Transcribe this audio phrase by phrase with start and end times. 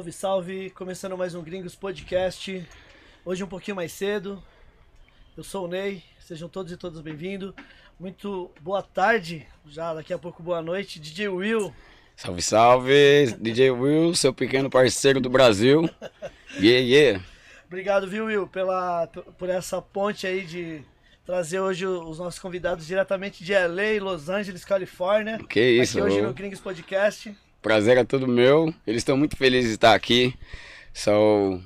[0.00, 0.70] Salve, salve!
[0.70, 2.66] Começando mais um Gringos Podcast.
[3.22, 4.42] Hoje um pouquinho mais cedo.
[5.36, 7.52] Eu sou o Ney, sejam todos e todas bem-vindos.
[7.98, 10.98] Muito boa tarde, já daqui a pouco boa noite.
[10.98, 11.74] DJ Will.
[12.16, 13.36] Salve, salve!
[13.38, 15.82] DJ Will, seu pequeno parceiro do Brasil.
[16.58, 17.24] Yeah, yeah!
[17.66, 20.82] Obrigado, viu, Will, pela, por essa ponte aí de
[21.26, 25.38] trazer hoje os nossos convidados diretamente de LA, Los Angeles, Califórnia.
[25.46, 27.36] Que isso, Aqui hoje no Gringos Podcast.
[27.62, 28.72] Prazer é todo meu.
[28.86, 30.34] Eles estão muito felizes de estar aqui.
[30.94, 31.60] So,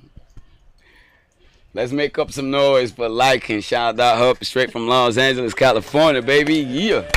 [1.72, 5.54] let's make up some noise for like and shout out up straight from Los Angeles,
[5.54, 6.62] California, baby.
[6.62, 7.08] Yeah!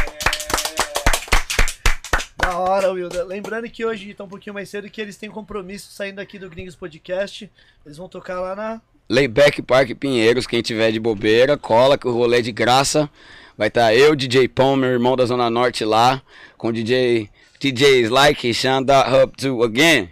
[2.37, 3.09] Da hora, Will.
[3.25, 6.47] Lembrando que hoje tá um pouquinho mais cedo que eles têm compromisso saindo aqui do
[6.47, 7.49] Gringos Podcast.
[7.83, 8.81] Eles vão tocar lá na.
[9.09, 13.09] Layback Park Pinheiros, quem tiver de bobeira, cola que o rolê é de graça.
[13.57, 16.21] Vai estar eu, DJ Pão, meu irmão da Zona Norte lá,
[16.57, 18.47] com DJ DJs like
[18.91, 20.09] out up to again.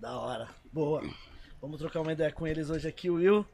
[0.00, 0.48] Da hora.
[0.72, 1.02] Boa.
[1.60, 3.46] Vamos trocar uma ideia com eles hoje aqui, Will.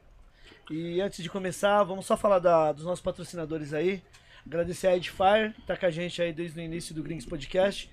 [0.69, 4.01] E antes de começar, vamos só falar da- dos nossos patrocinadores aí.
[4.45, 7.89] Agradecer a Edifier, que tá com a gente aí desde o início do Gringos Podcast.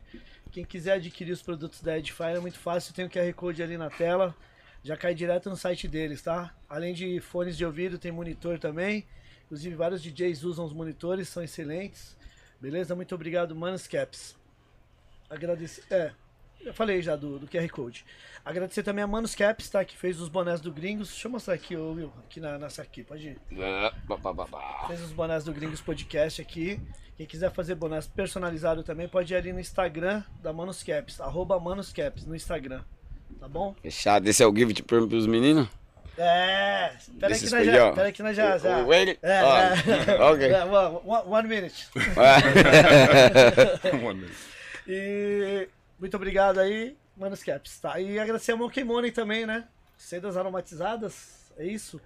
[0.50, 3.76] Quem quiser adquirir os produtos da Edifier é muito fácil, tem o QR Code ali
[3.76, 4.34] na tela.
[4.82, 6.54] Já cai direto no site deles, tá?
[6.68, 9.06] Além de fones de ouvido, tem monitor também.
[9.44, 12.16] Inclusive, vários DJs usam os monitores, são excelentes.
[12.60, 12.94] Beleza?
[12.96, 14.34] Muito obrigado, Manos Caps.
[15.32, 15.82] Agradecer.
[15.90, 16.10] É,
[16.64, 18.04] eu falei já do, do QR Code.
[18.44, 19.84] Agradecer também a Manos Caps, tá?
[19.84, 21.08] Que fez os bonés do Gringos.
[21.08, 22.12] Deixa eu mostrar aqui, ô Will.
[22.24, 23.38] Aqui na, nessa aqui, pode ir.
[24.86, 26.78] Fez os bonés do Gringos Podcast aqui.
[27.16, 31.20] Quem quiser fazer bonés personalizado também, pode ir ali no Instagram da Manos Caps.
[31.20, 32.82] Arroba Manos Caps no Instagram.
[33.40, 33.74] Tá bom?
[33.82, 34.28] Fechado.
[34.28, 35.68] Esse é o gift para os meninos?
[36.18, 36.92] É.
[37.18, 37.76] Pera aí This que nós já.
[37.86, 37.94] you.
[37.94, 38.58] Pera aí que nós já.
[38.58, 38.84] já.
[38.84, 39.18] Wait.
[39.22, 39.74] É, Ah,
[40.08, 40.22] é.
[40.22, 40.46] ok.
[40.52, 41.88] É, one, one- one minute.
[44.86, 48.00] E muito obrigado aí, Manos Caps, tá?
[48.00, 49.66] E agradecer a Monkey Money também, né?
[49.96, 52.00] Sedas aromatizadas, é isso?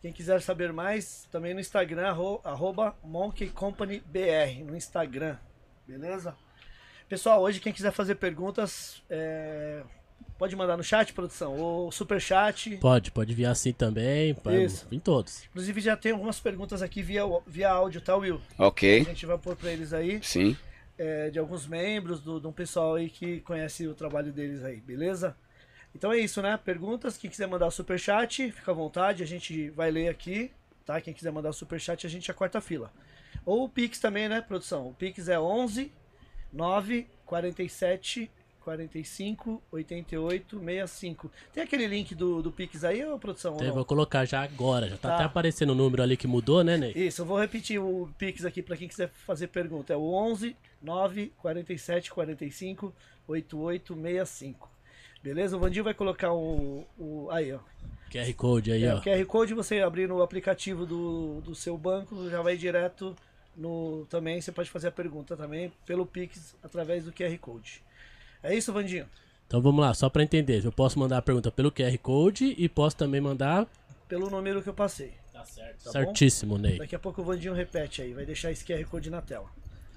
[0.00, 5.36] Quem quiser saber mais, também no Instagram, arro- arroba Monkey Company BR, no Instagram,
[5.86, 6.36] beleza?
[7.08, 9.82] Pessoal, hoje quem quiser fazer perguntas, é,
[10.38, 12.76] pode mandar no chat, produção, ou super chat.
[12.78, 14.34] Pode, pode vir assim também.
[14.34, 14.86] Pode, Isso.
[14.90, 15.44] Em todos.
[15.50, 18.40] Inclusive já tem algumas perguntas aqui via, via áudio, tá, Will?
[18.58, 19.04] A Ok.
[19.04, 20.20] gente vai pôr pra eles aí.
[20.22, 20.56] Sim.
[21.02, 24.80] É, de alguns membros, do, de um pessoal aí que conhece o trabalho deles aí,
[24.80, 25.36] beleza?
[25.92, 26.56] Então é isso, né?
[26.56, 30.52] Perguntas, quem quiser mandar superchat, fica à vontade, a gente vai ler aqui,
[30.86, 31.00] tá?
[31.00, 32.92] Quem quiser mandar superchat, a gente corta a fila.
[33.44, 34.86] Ou o Pix também, né, produção?
[34.86, 35.90] O Pix é 11
[36.52, 38.30] 9 47
[38.62, 41.30] 45 88 65.
[41.52, 43.52] Tem aquele link do, do Pix aí, ô produção?
[43.52, 43.76] ou Então, eu não?
[43.76, 44.88] vou colocar já agora.
[44.88, 45.14] Já tá, Tá.
[45.16, 46.92] até aparecendo o número ali que mudou, né, Ney?
[46.94, 49.92] Isso, eu vou repetir o Pix aqui para quem quiser fazer pergunta.
[49.92, 52.92] É o 11 9 47 45
[53.28, 54.70] 88 65.
[55.22, 55.56] Beleza?
[55.56, 57.60] O Vandinho vai colocar o, o aí, ó.
[58.10, 59.00] QR Code aí, É, ó.
[59.00, 63.14] QR Code você abrir no aplicativo do, do seu banco, já vai direto
[63.56, 67.82] no também, você pode fazer a pergunta também pelo Pix através do QR Code.
[68.42, 69.06] É isso, Vandinho?
[69.46, 70.64] Então vamos lá, só pra entender.
[70.64, 73.66] Eu posso mandar a pergunta pelo QR Code e posso também mandar.
[74.08, 75.12] Pelo número que eu passei.
[75.32, 75.84] Tá certo.
[75.84, 75.90] bom?
[75.90, 76.78] Certíssimo, Ney.
[76.78, 79.46] Daqui a pouco o Vandinho repete aí, vai deixar esse QR Code na tela.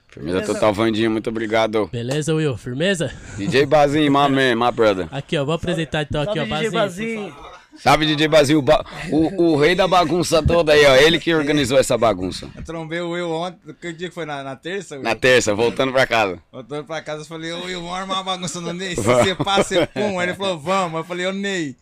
[0.08, 0.54] Firmeza Beleza?
[0.54, 1.12] total, Vandinho.
[1.12, 1.88] Muito obrigado.
[1.88, 2.56] Beleza, Will?
[2.58, 3.12] Firmeza?
[3.38, 5.08] DJ Bazinho, my man, my brother.
[5.12, 5.44] Aqui, ó.
[5.44, 6.46] Vou apresentar então aqui, ó.
[6.48, 7.36] Salve, DJ Bazinho.
[7.78, 10.96] Salve, DJ ba- O, o rei da bagunça toda aí, ó.
[10.96, 12.50] Ele que organizou essa bagunça.
[12.56, 14.26] Eu trombei o Will ontem, que dia que foi?
[14.26, 14.96] Na, na terça?
[14.96, 15.04] Will?
[15.04, 16.40] Na terça, voltando pra casa.
[16.52, 18.96] Voltando pra casa, eu falei, ô Will, vamos armar uma bagunça no Ney.
[18.96, 20.20] Se você passa, você pum.
[20.20, 20.98] Aí ele falou, vamos.
[21.00, 21.76] Eu falei, ô Ney,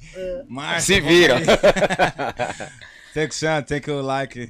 [0.48, 1.40] Márcio, Se vira.
[3.14, 4.50] Take o chance, take o like.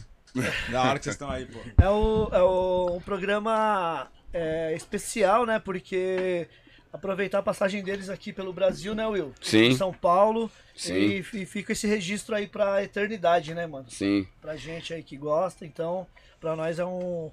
[0.72, 1.60] Da hora que vocês estão aí, pô.
[1.82, 5.60] É, o, é o- um programa é, especial, né?
[5.60, 6.48] Porque
[6.94, 9.34] aproveitar a passagem deles aqui pelo Brasil, né, Will?
[9.42, 9.64] Sim.
[9.64, 10.50] Em São Paulo.
[10.76, 10.94] Sim.
[10.94, 13.86] E, e fica esse registro aí pra eternidade, né, mano?
[13.90, 14.28] Sim.
[14.40, 15.66] Pra gente aí que gosta.
[15.66, 16.06] Então,
[16.40, 17.32] pra nós é um.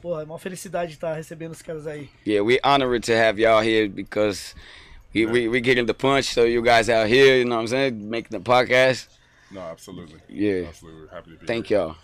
[0.00, 2.08] Porra, é uma felicidade estar recebendo os caras aí.
[2.26, 4.54] Yeah, we honored to have y'all here because
[5.14, 7.68] we, we, we getting the punch, so you guys out here, you know what I'm
[7.68, 9.08] saying, making the podcast.
[9.50, 10.20] No, absolutely.
[10.28, 10.68] Yeah.
[10.68, 11.02] Absolutely.
[11.02, 11.80] We're happy to be Thank here.
[11.80, 11.96] y'all.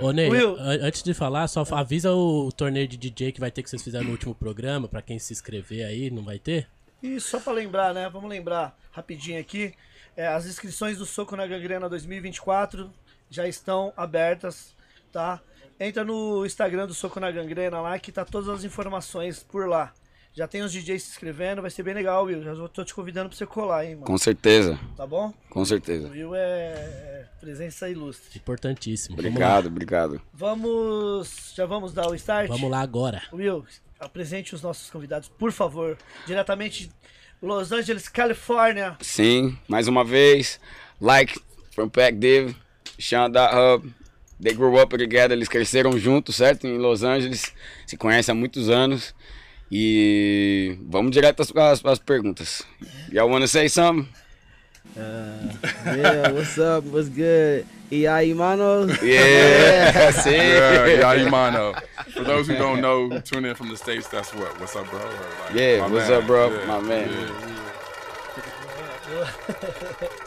[0.00, 0.56] Ô, Ney, Will.
[0.58, 3.82] an- antes de falar, só avisa o torneio de DJ que vai ter que vocês
[3.82, 6.68] fizeram no último programa, pra quem se inscrever aí, não vai ter?
[7.02, 8.08] E só pra lembrar, né?
[8.08, 9.74] Vamos lembrar rapidinho aqui.
[10.16, 12.90] é, as inscrições do Soco na Gangrena 2024
[13.30, 14.74] já estão abertas,
[15.12, 15.40] tá?
[15.78, 19.92] Entra no Instagram do Soco na Gangrena lá que tá todas as informações por lá.
[20.38, 22.44] Já tem os DJs se inscrevendo, vai ser bem legal, Will.
[22.44, 24.06] Já tô te convidando pra você colar, hein, mano.
[24.06, 25.34] Com certeza, Tá bom?
[25.50, 26.08] com O certeza.
[26.10, 26.38] Will é,
[26.74, 28.38] é presença ilustre.
[28.38, 29.16] Importantíssimo.
[29.16, 29.70] Vamos Obrigado, lá.
[29.72, 30.22] obrigado.
[30.32, 31.54] Vamos.
[31.56, 32.46] Já vamos dar o start?
[32.46, 33.20] Vamos lá agora.
[33.32, 33.64] Will,
[33.98, 35.98] apresente os nossos convidados, por favor.
[36.24, 36.88] Diretamente
[37.42, 38.96] Los Angeles, Califórnia.
[39.00, 40.60] Sim, mais uma vez.
[41.00, 41.36] Like
[41.72, 42.54] from Pac Div,
[42.96, 43.92] Sean da Hub.
[44.40, 46.64] They grew up together, eles cresceram juntos, certo?
[46.64, 47.52] Em Los Angeles.
[47.84, 49.12] Se conhecem há muitos anos.
[49.70, 52.62] E vamos direto às, às, às perguntas.
[53.12, 54.08] Y'all wanna say something?
[54.96, 55.52] Uh,
[55.96, 56.84] yeah, what's up?
[56.86, 57.64] What's good?
[57.90, 58.86] E aí, mano?
[59.02, 60.32] Yeah, sim.
[60.32, 61.74] Yeah, yeah, mano.
[62.12, 64.58] For those who don't know, tune in from the States, that's what?
[64.58, 64.98] What's up, bro?
[64.98, 66.20] Like, Yeah, what's man.
[66.22, 66.50] up, bro?
[66.50, 67.10] Yeah, My man.
[67.10, 67.54] yeah.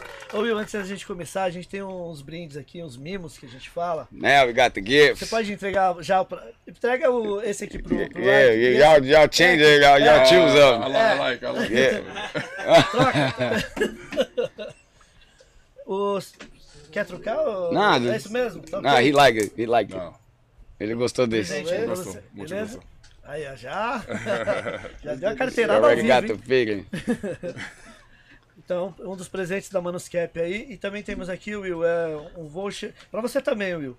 [0.32, 3.44] Ô Will, antes da gente começar, a gente tem uns brindes aqui, uns mimos que
[3.44, 4.08] a gente fala.
[4.10, 5.18] Now we got the gifts.
[5.18, 6.24] Você pode entregar já.
[6.24, 6.42] Pra...
[6.66, 7.94] Entrega o, esse aqui pro.
[8.08, 11.50] pro Yeah, Ike, yeah, y'all, y'all change it, y'all, y'all choose like, I like, I
[11.50, 12.02] like Yeah.
[15.86, 16.32] Os...
[16.90, 17.38] Quer trocar?
[17.38, 17.72] Ou...
[17.72, 18.14] Nada.
[18.14, 18.62] É isso mesmo?
[18.62, 19.08] Tá Nah, ok.
[19.08, 19.52] he like it.
[19.60, 20.02] He like it.
[20.80, 21.62] Ele gostou desse.
[21.62, 22.76] Pra Gostou, você, muito beleza?
[22.76, 22.92] gostou.
[23.24, 24.02] Aí, ó, já.
[25.04, 26.84] já deu a carteirada ao already vivo, got the figure.
[28.64, 30.66] Então, um dos presentes da Manuscap aí.
[30.70, 32.92] E também temos aqui, Will, é um voucher.
[33.10, 33.96] Pra você também, Will.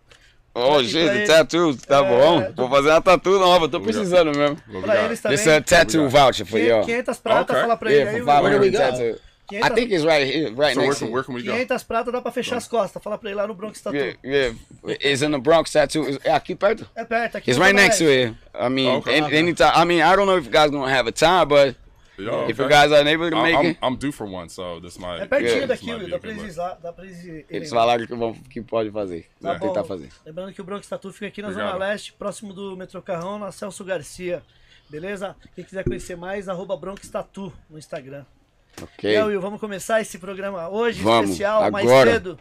[0.55, 1.75] Oh, E the ele- tattoo.
[1.75, 2.41] Tá É, bom?
[2.51, 4.57] do- Vou fazer uma tatu nova, tô precisando mesmo.
[4.81, 5.35] Pra eles também.
[5.35, 6.85] Is a tattoo voucher for y'all.
[6.85, 7.61] 500 prata, Okay.
[7.61, 8.77] fala pra ele Yeah, aí, we 500 go?
[8.77, 9.19] tattoo.
[9.51, 11.23] I 500, think it's right here, right So next to where you.
[11.25, 11.51] can we go?
[11.51, 13.01] 500 prata dá pra fechar as costas.
[13.03, 13.99] Fala pra ele lá no Bronx Tattoo.
[13.99, 14.55] Yeah, yeah.
[15.01, 16.05] It's in the Bronx tattoo.
[16.23, 16.87] É aqui perto?
[16.95, 17.49] É perto, aqui.
[17.51, 18.35] It's right next to it.
[18.55, 19.17] I mean, Okay.
[19.17, 19.71] any, anytime.
[19.75, 21.75] I mean, I don't know if you guys gonna have a time, but
[22.17, 24.79] Yo, if you guys are able to make I'm, it, I'm due for one, so
[24.79, 25.21] this might.
[25.21, 26.77] É pertinho daqui, Dá pra eles lá.
[26.81, 29.27] Dá pra eles falaram que, vão, que pode fazer.
[29.41, 30.09] Tá Vou tentar fazer.
[30.25, 31.73] Lembrando que o Bronx Tattoo fica aqui na Obrigado.
[31.73, 34.43] Zona Leste, próximo do Metrô Carrão, na Celso Garcia.
[34.89, 35.35] Beleza?
[35.55, 38.25] Quem quiser conhecer mais, arroba Bronx Tattoo no Instagram.
[38.79, 39.11] Ok.
[39.11, 42.11] E aí, Will, vamos começar esse programa hoje, Vamos, especial, mais agora.
[42.11, 42.39] cedo.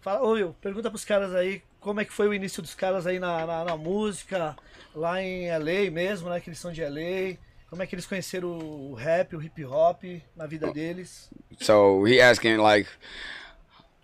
[0.00, 3.06] Fala, ô Will, pergunta pros caras aí como é que foi o início dos caras
[3.06, 4.56] aí na, na, na música,
[4.92, 6.40] lá em LA mesmo, né?
[6.40, 7.36] Que eles são de LA.
[7.68, 10.04] Como é que eles conheceram o rap, o hip hop
[10.36, 11.28] na vida deles?
[11.60, 12.88] So he asking like,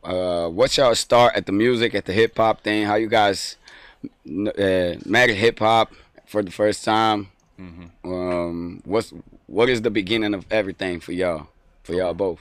[0.02, 2.84] uh, what's your start at the music, at the hip hop thing?
[2.86, 3.56] How you guys
[4.26, 5.92] n- uh, met hip hop
[6.26, 7.28] for the first time?
[8.04, 9.12] Um, what's
[9.46, 11.46] what is the beginning of everything for y'all?
[11.84, 12.40] For y'all both?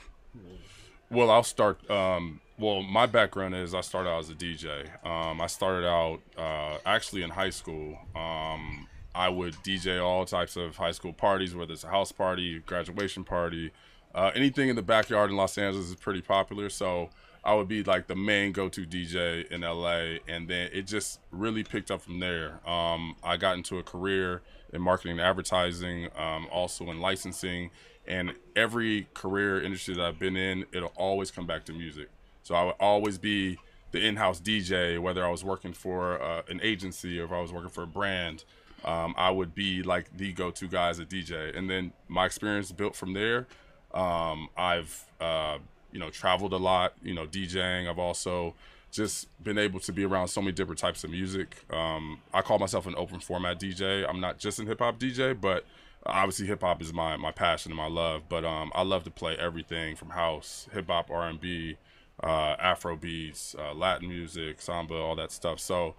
[1.11, 1.77] Well, I'll start.
[1.91, 4.87] Um, well, my background is I started out as a DJ.
[5.05, 7.97] Um, I started out uh, actually in high school.
[8.15, 12.59] Um, I would DJ all types of high school parties, whether it's a house party,
[12.59, 13.71] graduation party,
[14.13, 16.69] uh, anything in the backyard in Los Angeles is pretty popular.
[16.69, 17.09] So
[17.43, 21.63] I would be like the main go-to DJ in LA, and then it just really
[21.63, 22.59] picked up from there.
[22.67, 24.41] Um, I got into a career
[24.73, 27.71] in marketing and advertising, um, also in licensing,
[28.07, 32.09] and every career industry that I've been in, it'll always come back to music.
[32.43, 33.57] So I would always be
[33.91, 37.51] the in-house DJ, whether I was working for uh, an agency or if I was
[37.51, 38.43] working for a brand.
[38.83, 42.71] Um, I would be like the go-to guy as a DJ, and then my experience
[42.71, 43.47] built from there.
[43.93, 45.59] Um, I've uh,
[45.91, 47.89] you know traveled a lot, you know DJing.
[47.89, 48.55] I've also
[48.91, 51.55] just been able to be around so many different types of music.
[51.71, 54.07] Um, I call myself an open format DJ.
[54.07, 55.65] I'm not just an hip hop DJ, but
[56.05, 58.23] obviously hip hop is my my passion and my love.
[58.29, 61.77] But um, I love to play everything from house, hip hop, R and B,
[62.23, 65.59] uh, Afro beats, uh, Latin music, samba, all that stuff.
[65.59, 65.95] So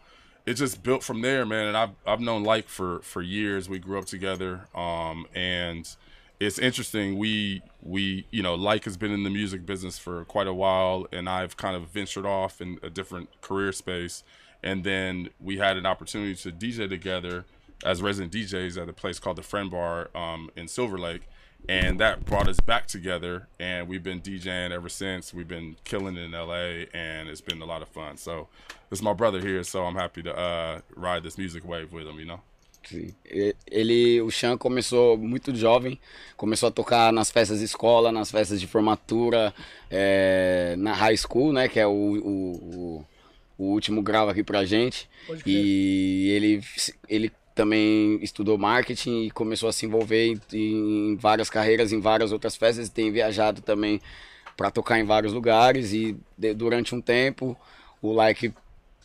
[0.47, 1.69] it just built from there, man.
[1.69, 3.69] And I've I've known Like for for years.
[3.69, 5.89] We grew up together, um, and
[6.41, 7.19] it's interesting.
[7.19, 11.07] We we you know Like has been in the music business for quite a while,
[11.13, 14.25] and I've kind of ventured off in a different career space.
[14.65, 17.45] And then we had an opportunity to DJ together
[17.85, 21.23] as resident DJs at a place called the Friend Bar um, in Silver Lake,
[21.69, 23.49] and that brought us back together.
[23.59, 25.33] And we've been DJing ever since.
[25.33, 28.17] We've been killing it in LA, and it's been a lot of fun.
[28.17, 28.49] So
[28.91, 32.07] this is my brother here, so I'm happy to uh, ride this music wave with
[32.07, 32.19] him.
[32.19, 32.41] You know.
[32.85, 33.15] Sim.
[33.71, 35.99] Ele, o Chan começou muito jovem,
[36.37, 39.55] começou a tocar nas festas de escola, nas festas de formatura,
[39.91, 42.55] é, na high school, né, que é o, o,
[42.99, 43.07] o,
[43.57, 45.09] o último grau aqui pra gente.
[45.47, 46.61] E ele,
[47.09, 52.33] ele também estudou marketing e começou a se envolver em, em várias carreiras, em várias
[52.33, 54.01] outras festas, e tem viajado também
[54.57, 57.57] para tocar em vários lugares e de- durante um tempo
[58.01, 58.53] o Like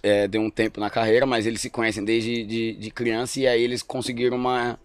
[0.03, 3.47] é, deu um tempo na carreira, mas eles se conhecem desde de, de criança e
[3.47, 4.79] aí eles conseguiram uma,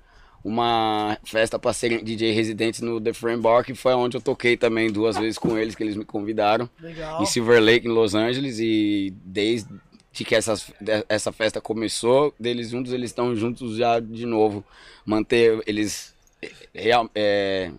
[0.44, 4.56] uma festa para serem DJ residentes no The Frame Bar, que foi onde eu toquei
[4.56, 7.22] também duas vezes com eles, que eles me convidaram, Legal.
[7.22, 9.68] em Silver Lake, em Los Angeles, e desde
[10.12, 14.64] que essas, de- essa festa começou, deles juntos, eles estão juntos já de novo,
[15.06, 16.14] manter, eles
[16.74, 17.70] real, é,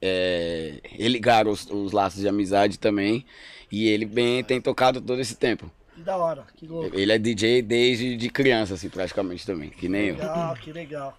[0.00, 3.24] é, religaram os, os laços de amizade também,
[3.70, 5.70] e ele bem tem tocado todo esse tempo.
[5.94, 6.96] Que da hora, que louco.
[6.98, 10.14] Ele é DJ desde de criança, assim, praticamente também, que nem eu.
[10.14, 11.18] Legal, que legal.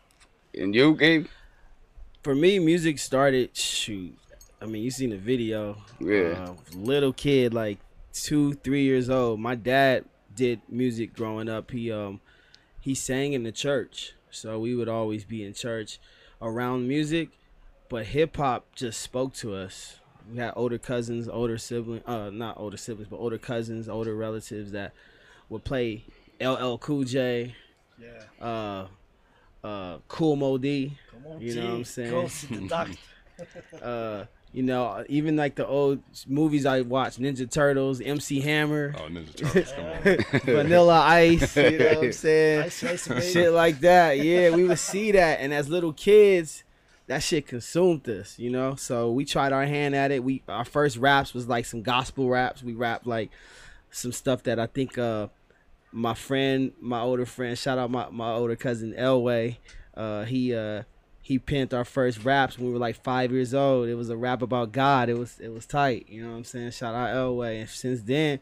[0.58, 1.30] And you, Gabe?
[2.24, 3.50] for me, music started.
[3.54, 4.14] Shoot,
[4.62, 5.78] I mean, you seen the video.
[6.02, 6.52] Yeah.
[6.52, 7.80] Uh, little kid, like
[8.14, 9.40] two, three years old.
[9.40, 10.04] My dad
[10.40, 11.72] did music growing up.
[11.72, 12.22] He um
[12.80, 16.00] he sang in the church, so we would always be in church
[16.42, 17.30] around music.
[17.90, 20.00] But hip hop just spoke to us.
[20.32, 24.72] We had older cousins, older siblings, uh, not older siblings, but older cousins, older relatives
[24.72, 24.94] that
[25.50, 26.04] would play
[26.40, 27.56] LL Cool J,
[28.00, 28.46] Yeah.
[28.46, 28.88] uh,
[29.68, 30.98] uh, Cool Mo D.
[31.12, 32.12] Come on, You know what I'm saying?
[32.12, 32.98] Go see the doctor.
[33.82, 39.02] uh, you know, even like the old movies I watched, Ninja Turtles, MC Hammer, Oh,
[39.08, 40.40] Ninja Turtles, come on.
[40.56, 42.60] Vanilla Ice, you know what I'm saying?
[42.64, 44.20] Ice Ice Shit like that.
[44.20, 45.40] Yeah, we would see that.
[45.40, 46.64] And as little kids,
[47.08, 48.76] that shit consumed us, you know?
[48.76, 50.24] So we tried our hand at it.
[50.24, 52.64] We our first raps was like some gospel raps.
[52.64, 53.30] We rapped like
[53.92, 55.28] some stuff that I think uh
[55.92, 59.58] my friend, my older friend, shout out my, my older cousin Elway,
[59.96, 60.84] uh he uh
[61.30, 63.88] he penned our first raps when we were like five years old.
[63.88, 65.10] It was a rap about God.
[65.10, 66.08] It was it was tight.
[66.10, 66.72] You know what I'm saying?
[66.72, 67.60] Shout out Elway.
[67.60, 68.40] And since then,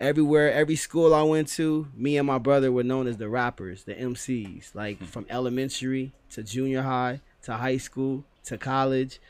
[0.00, 3.84] everywhere, every school I went to, me and my brother were known as the rappers,
[3.84, 4.74] the MCs.
[4.74, 9.20] Like from elementary to junior high to high school to college.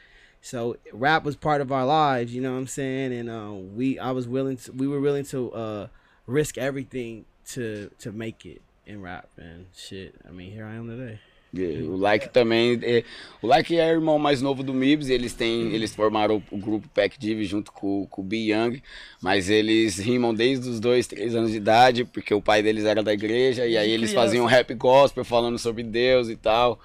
[0.41, 2.35] So rap was part of our lives.
[2.35, 3.13] You know what I'm saying?
[3.13, 5.87] And uh, we, I was willing to, we were willing to uh,
[6.27, 9.29] risk everything to to make it in rap.
[9.37, 11.21] And shit, I mean, here I am today.
[11.57, 12.79] Yeah, o Like também.
[12.83, 13.05] É,
[13.41, 15.09] o Like é irmão mais novo do Mibs.
[15.09, 15.73] Eles têm.
[15.73, 18.83] Eles formaram o, o grupo Pack Div junto com, com o B Young.
[19.23, 23.03] Mas eles rimam desde os dois, três anos de idade, porque o pai deles era
[23.03, 23.67] da igreja.
[23.67, 26.81] E aí eles faziam rap gospel falando sobre Deus e tal.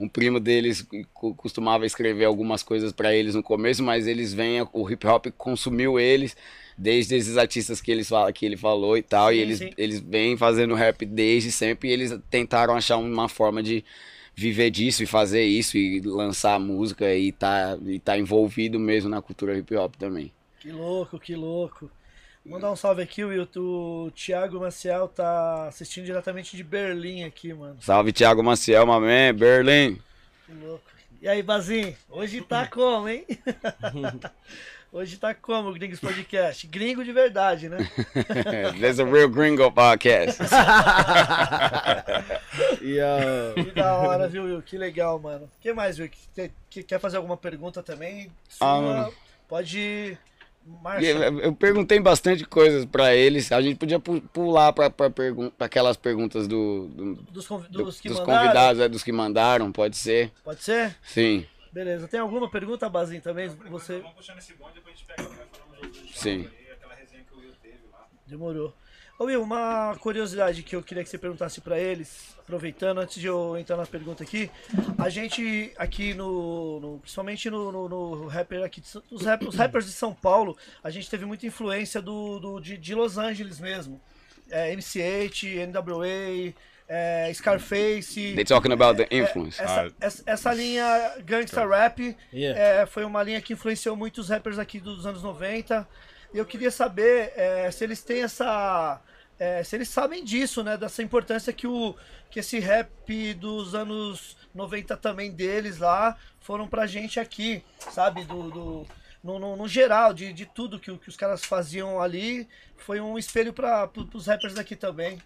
[0.00, 4.66] Um primo deles co- costumava escrever algumas coisas pra eles no começo, mas eles vêm,
[4.72, 6.36] o hip hop consumiu eles
[6.76, 9.70] desde esses artistas que eles fala, que ele falou e tal, e Sim, eles sim.
[9.78, 13.84] eles vêm fazendo rap desde sempre e eles tentaram achar uma forma de
[14.34, 19.22] viver disso e fazer isso e lançar música e tá, e tá envolvido mesmo na
[19.22, 20.32] cultura hip hop também.
[20.60, 21.90] Que louco, que louco.
[22.44, 23.48] Mandar um salve aqui, Will.
[23.56, 27.76] O Thiago Maciel tá assistindo diretamente de Berlim aqui, mano.
[27.80, 29.00] Salve Thiago Maciel, man,
[29.34, 29.98] Berlim.
[30.44, 30.84] Que louco.
[31.22, 31.96] E aí, Bazinho?
[32.10, 33.24] Hoje tá como, hein?
[34.96, 36.68] Hoje tá como, Gringos Podcast?
[36.68, 37.78] Gringo de verdade, né?
[38.78, 40.40] There's a real gringo podcast.
[42.80, 43.54] Yo.
[43.64, 44.62] Que da hora, viu, Will?
[44.62, 45.46] Que legal, mano.
[45.46, 46.08] O que mais, Will?
[46.08, 48.30] Que, que- quer fazer alguma pergunta também?
[48.48, 49.10] Sua, Ah.
[49.48, 50.16] pode
[50.80, 51.02] marchar.
[51.02, 51.08] E
[51.44, 53.50] Eu perguntei bastante coisas pra eles.
[53.50, 58.00] A gente podia pu- pular pra, pra, pergun aquelas perguntas do, do- Dos, do- dos
[58.00, 58.42] que dos mandaram?
[58.42, 60.30] convidados, é, dos que mandaram, pode ser?
[60.44, 60.94] Pode ser?
[61.02, 62.06] Sim, Beleza.
[62.08, 63.48] Tem alguma pergunta, Bazinho, também?
[63.48, 66.18] Você Vamos puxando esse bonde, depois a gente pega o que nós falamos dos outros
[66.20, 66.48] Sim.
[66.58, 68.06] aí, aquela resenha que o Will teve lá.
[68.26, 68.72] demorou.
[69.18, 73.26] Ô Will, uma curiosidade que eu queria que você perguntasse pra eles, aproveitando, antes de
[73.26, 74.50] eu entrar na pergunta aqui,
[74.98, 79.46] a gente aqui no, no- principalmente no, no, no rapper aqui, de São- os, rap-
[79.46, 83.18] os rappers de São Paulo, a gente teve muita influência do, do- de, de Los
[83.18, 84.00] Angeles mesmo.
[84.50, 86.52] É, MC8, NWA,
[86.88, 88.34] é, Scarface.
[88.34, 89.60] they talking about the influence.
[89.62, 89.90] Essa, Ah.
[90.00, 92.60] essa, essa linha gangsta rap Yeah.
[92.82, 95.86] é, foi uma linha que influenciou muitos rappers aqui dos anos 90.
[96.32, 99.00] E eu queria saber é, se eles têm essa.
[99.38, 100.76] é, se eles sabem disso, né?
[100.76, 101.94] Dessa importância que, o,
[102.30, 108.24] que esse rap dos anos 90 também deles lá foram pra gente aqui, sabe?
[108.24, 108.86] Do, do-
[109.22, 113.16] no, no, no geral, de, de tudo que, que os caras faziam ali, foi um
[113.18, 115.18] espelho para os rappers daqui também.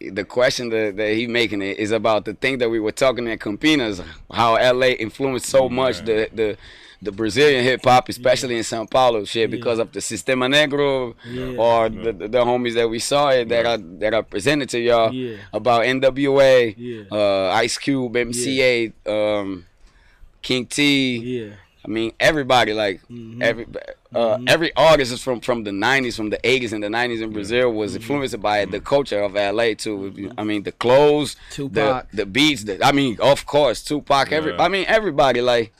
[0.00, 3.28] The question that, that he making it is about the thing that we were talking
[3.28, 6.56] at Campinas, how LA influenced so much the the
[7.02, 11.58] the Brazilian hip hop, especially in São Paulo, shit, because of the Sistema Negro Yeah.
[11.58, 15.12] or the, the homies that we saw it that are that are presented to y'all
[15.12, 15.36] Yeah.
[15.52, 17.02] about NWA, Yeah.
[17.12, 19.66] uh, Ice Cube, MC8, um,
[20.40, 21.52] King T.
[21.86, 21.92] Yeah.
[21.92, 23.42] I mean, everybody like mm-hmm.
[23.42, 23.64] every
[24.14, 24.48] uh, mm-hmm.
[24.48, 27.72] every artist is from from the '90s, from the '80s and the '90s in Brazil
[27.72, 28.02] was mm-hmm.
[28.02, 30.32] influenced by the culture of LA too.
[30.36, 32.10] I mean, the clothes, Tupac.
[32.10, 32.64] the the beats.
[32.64, 34.32] The, I mean, of course, Tupac.
[34.32, 34.62] Every Yeah.
[34.62, 35.72] I mean, everybody like.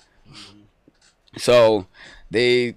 [1.39, 1.87] So,
[2.31, 2.77] they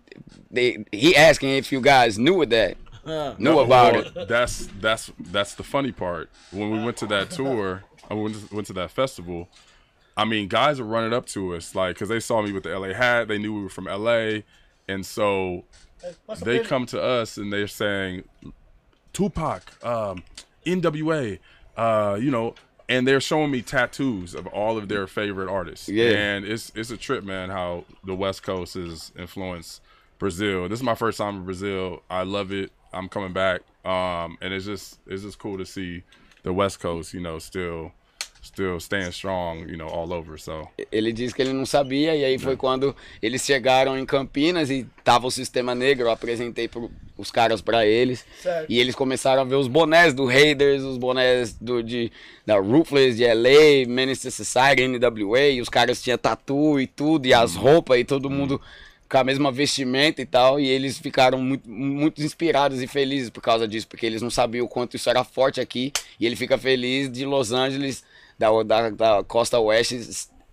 [0.52, 4.28] they he asking if you guys knew of that, knew No, about well, it.
[4.28, 6.30] That's that's that's the funny part.
[6.52, 9.48] When we went to that tour, I went to, went to that festival.
[10.20, 12.78] I mean, guys were running up to us like because they saw me with the
[12.78, 13.30] LA hat.
[13.30, 14.42] They knew we were from LA,
[14.88, 15.64] and so
[16.28, 18.26] Passa they come to us and they're saying,
[19.14, 20.24] Tupac, um,
[20.66, 21.40] NWA,
[21.78, 22.56] uh, you know,
[22.90, 25.88] and they're showing me tattoos of all of their favorite artists.
[25.88, 26.10] Yeah.
[26.10, 29.82] And it's it's a trip, man, how the West Coast has influenced
[30.18, 30.68] Brazil.
[30.68, 32.04] This is my first time in Brazil.
[32.10, 32.74] I love it.
[32.92, 33.62] I'm coming back.
[33.86, 36.04] Um, and it's just it's just cool to see
[36.44, 37.94] the West Coast, you know, still
[38.42, 40.40] still staying strong, you know, all over.
[40.40, 44.70] So Ele disse que ele não sabia, e aí foi quando eles chegaram em Campinas
[44.70, 48.26] e tava o Sistema Negro, eu apresentei pro, os caras pra eles.
[48.42, 48.66] Certo.
[48.70, 52.12] E eles começaram a ver os bonés do Raiders, os bonés do, de,
[52.46, 57.34] da Ruthless, de LA, Minister Society, NWA, e os caras tinham tatu e tudo, e
[57.34, 58.62] as roupas, e todo mundo
[59.10, 63.42] com a mesma vestimenta e tal, e eles ficaram muito, muito inspirados e felizes por
[63.42, 66.60] causa disso, porque eles não sabiam o quanto isso era forte aqui, e ele fica
[66.60, 68.04] feliz de Los Angeles,
[68.40, 70.00] da, da, da costa oeste,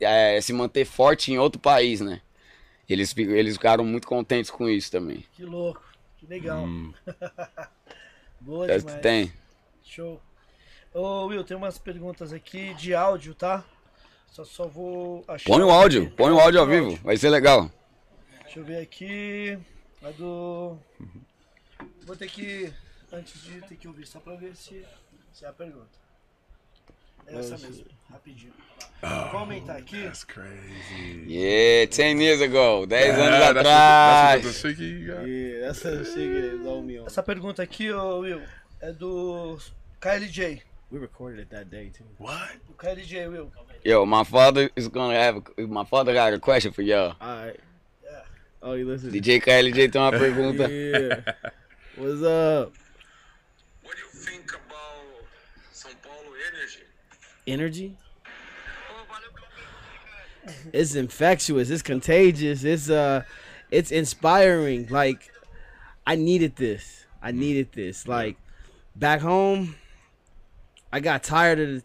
[0.00, 2.21] é, se manter forte em outro país, né?
[2.88, 5.25] Eles, eles ficaram muito contentes com isso também.
[5.33, 5.83] Que louco.
[6.19, 6.64] Que legal.
[6.64, 6.93] hum,
[8.40, 9.00] Boa demais.
[9.00, 9.33] Tem.
[9.85, 10.21] Show.
[10.93, 13.64] Ô, Will, tem umas perguntas aqui de áudio, tá?
[14.31, 15.47] Só, só vou achar.
[15.47, 15.78] Põe o aqui.
[15.78, 17.71] áudio, põe o áudio ao vivo, vai ser legal.
[18.43, 19.59] Deixa eu ver aqui.
[20.02, 20.76] A do.
[22.05, 22.73] Vou ter que.
[23.12, 24.85] Antes de ter que ouvir, só pra ver se,
[25.33, 26.05] se é a pergunta.
[27.28, 28.52] É essa mesmo, rapidinho.
[29.30, 30.02] Vou aumentar aqui.
[30.04, 31.25] that's crazy.
[31.26, 34.42] Yeah, 10 years ago, 10 anos Yeah, that's atrás.
[34.45, 35.28] that's what the?
[35.28, 37.06] Yeah, that's a on.
[37.06, 38.42] Essa pergunta aqui, ô Will,
[38.80, 39.59] é do
[40.00, 40.62] KLJ.
[40.90, 42.04] We recorded it that day too.
[42.18, 42.59] What?
[42.66, 43.50] Do KLJ, Will.
[43.85, 47.14] Yo, my father is gonna have, my father got a question for y'all.
[47.21, 47.61] All right.
[48.02, 48.23] Yeah.
[48.62, 49.11] Oh, you listen.
[49.11, 50.68] DJ KLJ tem uma pergunta.
[50.71, 51.35] Yeah.
[51.97, 52.73] What's up?
[57.47, 57.97] Energy?
[60.73, 61.71] It's infectious.
[61.71, 62.65] It's contagious.
[62.65, 63.23] It's uh,
[63.71, 64.87] it's inspiring.
[64.88, 65.33] Like,
[66.07, 67.07] I needed this.
[67.23, 68.07] I needed this.
[68.07, 68.37] Like,
[68.95, 69.76] back home,
[70.93, 71.83] I got tired of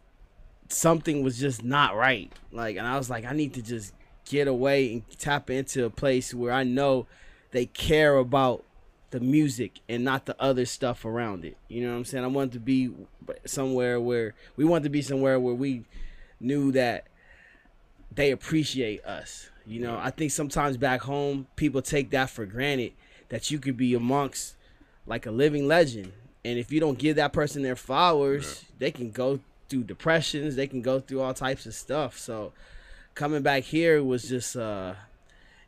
[0.69, 2.31] something was just not right.
[2.51, 3.93] Like, and I was like, I need to just
[4.25, 7.07] get away and tap into a place where I know
[7.51, 8.63] they care about
[9.11, 11.57] the music and not the other stuff around it.
[11.67, 12.23] You know what I'm saying?
[12.23, 12.91] I wanted to be
[13.45, 15.83] somewhere where we wanted to be somewhere where we
[16.39, 17.07] knew that
[18.13, 19.49] they appreciate us.
[19.65, 22.93] You know, I think sometimes back home people take that for granted
[23.29, 24.55] that you could be amongst
[25.05, 26.11] like a living legend.
[26.43, 30.67] And if you don't give that person their flowers, they can go through depressions, they
[30.67, 32.17] can go through all types of stuff.
[32.17, 32.53] So
[33.13, 34.93] coming back here was just uh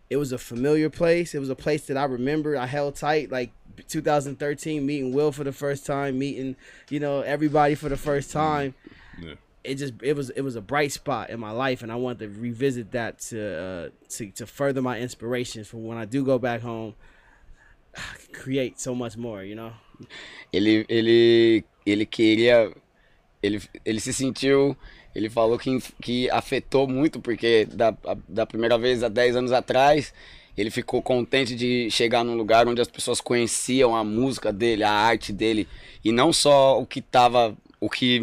[0.10, 1.34] it was a familiar place.
[1.34, 2.58] It was a place that I remember.
[2.58, 3.52] I held tight like
[3.88, 6.56] 2013 meeting Will for the first time, meeting,
[6.90, 8.76] you know, everybody for the first time.
[9.22, 9.36] Yeah.
[9.64, 12.20] It just it was it was a bright spot in my life and I wanted
[12.20, 16.38] to revisit that to uh to to further my inspirations for when I do go
[16.38, 16.96] back home
[18.34, 19.72] create so much more, you know.
[20.52, 22.72] Ele, ele, ele queria,
[23.42, 24.76] ele, ele se sentiu,
[25.16, 27.96] ele falou que, que afetou muito, porque da,
[28.28, 30.14] da primeira vez há 10 anos atrás,
[30.58, 34.92] ele ficou contente de chegar num lugar onde as pessoas conheciam a música dele, a
[34.92, 35.68] arte dele,
[36.04, 38.22] e não só o que tava, o que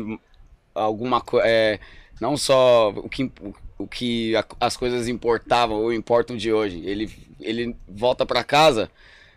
[0.74, 1.78] alguma coisa, é,
[2.20, 3.30] não só o que,
[3.78, 6.82] o que a- as coisas importavam ou importam de hoje.
[6.84, 8.90] Ele, ele volta para casa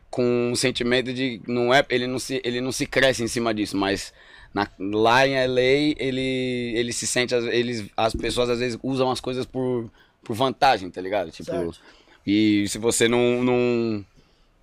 [0.09, 3.53] com um sentimento de não é ele não se ele não se cresce em cima
[3.53, 4.13] disso mas
[4.53, 9.19] na, lá em LA ele ele se sente eles as pessoas às vezes usam as
[9.19, 9.89] coisas por,
[10.23, 11.79] por vantagem tá ligado tipo Certo.
[12.25, 14.05] e se você não, não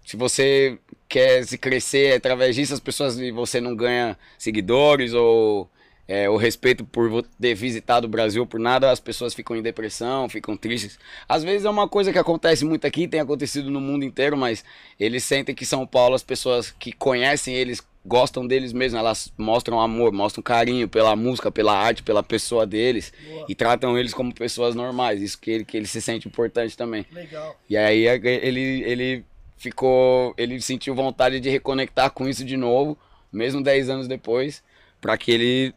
[0.04, 5.68] se você quer se crescer através disso as pessoas e você não ganha seguidores ou
[6.10, 10.28] é, o respeito por ter visitado o Brasil por nada, as pessoas ficam em depressão,
[10.28, 10.98] ficam tristes.
[11.28, 14.64] Às vezes é uma coisa que acontece muito aqui, tem acontecido no mundo inteiro, mas
[14.98, 19.80] eles sentem que São Paulo, as pessoas que conhecem eles, gostam deles mesmo, elas mostram
[19.80, 23.46] amor, mostram carinho pela música, pela arte, pela pessoa deles Boa.
[23.48, 25.20] e tratam eles como pessoas normais.
[25.20, 27.04] Isso que ele, que ele se sente importante também.
[27.12, 27.56] Legal.
[27.68, 29.24] E aí é ele, ele
[29.56, 30.34] ficou.
[30.36, 32.98] Ele sentiu vontade de reconectar com isso de novo,
[33.32, 34.62] mesmo 10 anos depois,
[35.00, 35.74] para que ele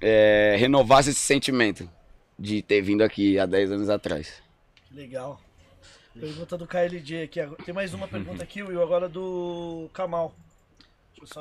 [0.00, 1.88] é, renovasse esse sentimento
[2.38, 4.42] de ter vindo aqui há 10 anos atrás.
[4.90, 5.40] Legal.
[6.18, 7.40] Pergunta do KLJ aqui.
[7.64, 10.34] Tem mais uma pergunta aqui, Will, agora do Kamal.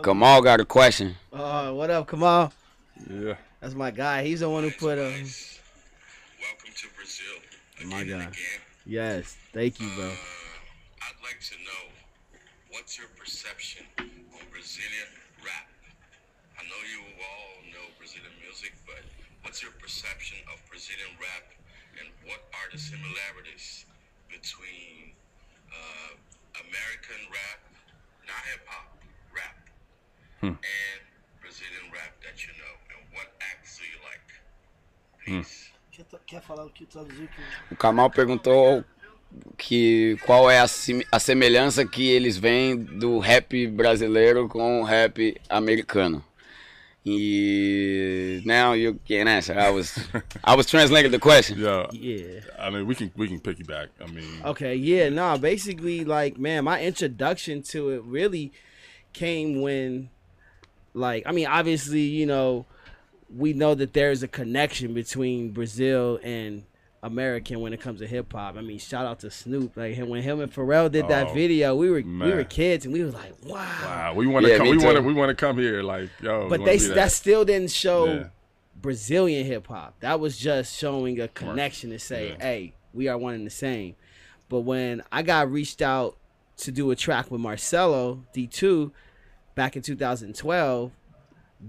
[0.04, 1.16] Kamal got a question.
[1.34, 2.54] Oh, what up, Kamal?
[3.10, 3.34] Yeah.
[3.60, 4.24] That's my guy.
[4.24, 7.34] He's the one who put uh Welcome to Brazil.
[7.86, 8.38] My Again and God.
[8.86, 10.06] Yes, thank you, bro.
[10.06, 11.84] I'd like to know
[12.70, 15.10] what's your perception on Brazilian
[15.42, 15.66] rap?
[16.58, 19.02] I know you all know Brazilian music, but
[19.42, 21.46] what's your perception of Brazilian rap
[21.98, 23.86] and what are the similarities
[24.30, 25.18] between
[25.74, 26.14] uh,
[26.70, 27.60] American rap,
[28.30, 28.91] not hip hop, rap,
[30.42, 30.58] and
[31.42, 32.74] Brazilian rap that you know?
[32.90, 34.28] And what acts do you like?
[35.26, 35.72] Please.
[35.92, 36.88] Quer, quer falar o que
[37.78, 38.84] Kamal perguntou
[39.58, 44.84] que qual é a, sim- a semelhança que eles veem do rap brasileiro com o
[44.84, 46.24] rap americano.
[47.04, 49.58] E now you can't answer.
[49.58, 49.98] I was
[50.44, 51.58] I was translating the question.
[51.60, 52.42] Yeah, Yeah.
[52.60, 53.90] I mean, we can we can piggyback.
[54.00, 58.52] I mean, Okay, yeah, no, basically, like, man, my introduction to it really
[59.14, 60.10] came when,
[60.94, 62.66] like, I mean, obviously, you know,
[63.34, 66.64] we know that there's a connection between Brazil and
[67.04, 68.58] American when it comes to hip hop.
[68.58, 69.76] I mean, shout out to Snoop.
[69.78, 72.94] Like, when him and Pharrell did that Oh, video, we were we were kids and
[72.94, 73.66] we was like, wow.
[73.84, 74.68] wow, we want to Yeah, come.
[74.70, 75.82] We want to we want to come here.
[75.82, 76.96] Like, yo, But they that.
[76.96, 77.12] that.
[77.12, 78.24] still didn't show Yeah.
[78.82, 80.00] Brazilian hip hop.
[80.02, 82.44] That was just showing a connection to say, Yeah.
[82.44, 83.96] hey, we are one and the same.
[84.50, 86.18] But when I got reached out
[86.58, 88.92] to do a track with Marcelo D2
[89.56, 90.92] back in 2012,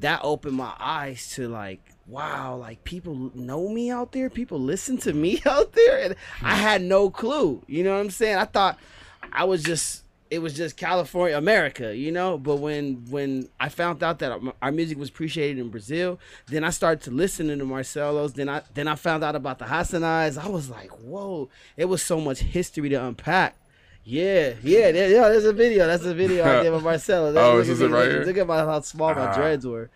[0.00, 4.96] that opened my eyes to like, wow, like people know me out there, people listen
[4.98, 7.62] to me out there, and I had no clue.
[7.66, 8.36] You know what I'm saying?
[8.36, 8.78] I thought
[9.32, 12.38] I was just it was just California, America, you know.
[12.38, 16.70] But when when I found out that our music was appreciated in Brazil, then I
[16.70, 18.32] started to listen to Marcelos.
[18.32, 20.42] Then I then I found out about the Hassanais.
[20.42, 21.50] I was like, whoa!
[21.76, 23.56] It was so much history to unpack.
[24.04, 25.28] Yeah, yeah, there, yeah.
[25.28, 25.86] There's a video.
[25.86, 27.32] That's a video I did with Marcelo.
[27.38, 28.24] Oh, Look this at is it right look- here?
[28.24, 29.34] Look at my, how small my Ah.
[29.34, 29.90] dreads were.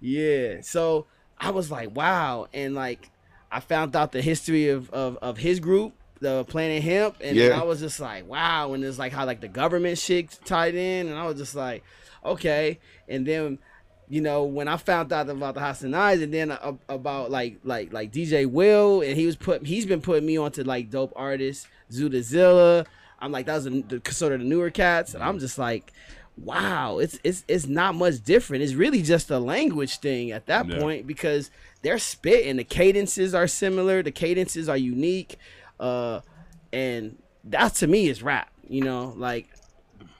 [0.00, 0.60] Yeah.
[0.62, 1.06] So
[1.38, 3.10] I was like, wow, and like
[3.50, 7.60] I found out the history of of, of his group, the Planet Hemp, and Yeah.
[7.60, 11.08] I was just like, wow, and it's like how like the government shit tied in,
[11.08, 11.82] and I was just like,
[12.24, 12.78] okay,
[13.08, 13.58] and then.
[14.08, 17.94] You know, when I found out about the Hassanais and then uh, about like like
[17.94, 21.66] like DJ Will and he was put he's been putting me onto like dope artists,
[21.90, 22.84] Zudazilla.
[23.22, 25.92] I'm like that was a, the, sort of the newer cats, and I'm just like,
[26.36, 28.62] wow, it's it's it's not much different.
[28.64, 30.78] It's really just a language thing at that Yeah.
[30.80, 31.50] point because
[31.82, 32.56] they're spitting.
[32.56, 34.02] The cadences are similar.
[34.02, 35.38] The cadences are unique,
[35.80, 36.20] uh,
[36.72, 38.50] and that to me is rap.
[38.68, 39.48] You know, like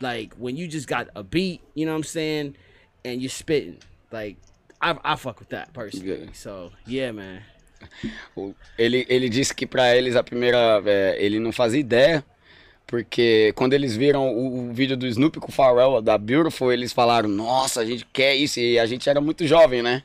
[0.01, 1.61] like when you just got a beat.
[1.75, 2.57] You know what I'm saying,
[3.05, 3.79] and you're spitting.
[4.13, 4.37] Like
[4.81, 6.25] I I fuck with that personally.
[6.27, 6.31] Yeah.
[6.35, 7.43] So yeah, man.
[8.79, 10.81] Ele, ele disse que pra eles a primeira.
[10.87, 12.25] é, ele não fazia ideia,
[12.93, 16.93] porque quando eles viram o, o vídeo do Snoopy com o Pharrell, da Beautiful, eles
[16.93, 18.61] falaram: Nossa, a gente quer isso.
[18.61, 20.03] E a gente era muito jovem, né?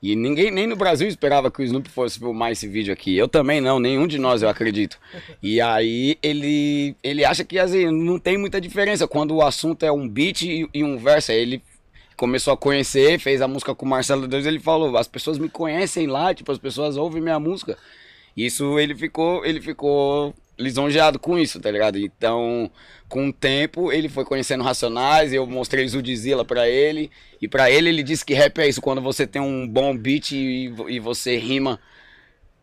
[0.00, 3.18] E ninguém, nem no Brasil esperava que o Snoopy fosse filmar esse vídeo aqui.
[3.18, 5.00] Eu também não, nenhum de nós, eu acredito.
[5.42, 9.90] E aí ele, ele acha que assim, não tem muita diferença quando o assunto é
[9.90, 11.32] um beat e, e um verso.
[11.32, 11.60] Aí ele
[12.16, 15.48] começou a conhecer, fez a música com o Marcelo Deus, ele falou, as pessoas me
[15.48, 17.76] conhecem lá, tipo, as pessoas ouvem minha música.
[18.36, 21.98] Isso ele ficou, ele ficou lisonjeado com isso, tá ligado?
[21.98, 22.70] Então,
[23.08, 27.88] com o tempo, ele foi conhecendo Racionais, eu mostrei Zudzilla pra ele, e pra ele
[27.88, 31.36] ele disse que rap é isso, quando você tem um bom beat e, e você
[31.36, 31.78] rima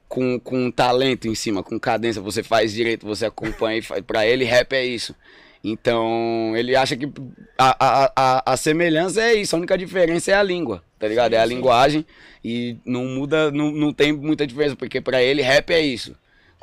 [0.07, 4.01] com, com talento em cima, com cadência, você faz direito, você acompanha e faz.
[4.01, 5.15] Pra ele, rap é isso.
[5.63, 7.11] Então, ele acha que
[7.57, 11.33] a, a, a, a semelhança é isso, a única diferença é a língua, tá ligado?
[11.33, 12.05] É a linguagem
[12.43, 16.15] e não muda, não, não tem muita diferença, porque pra ele, rap é isso.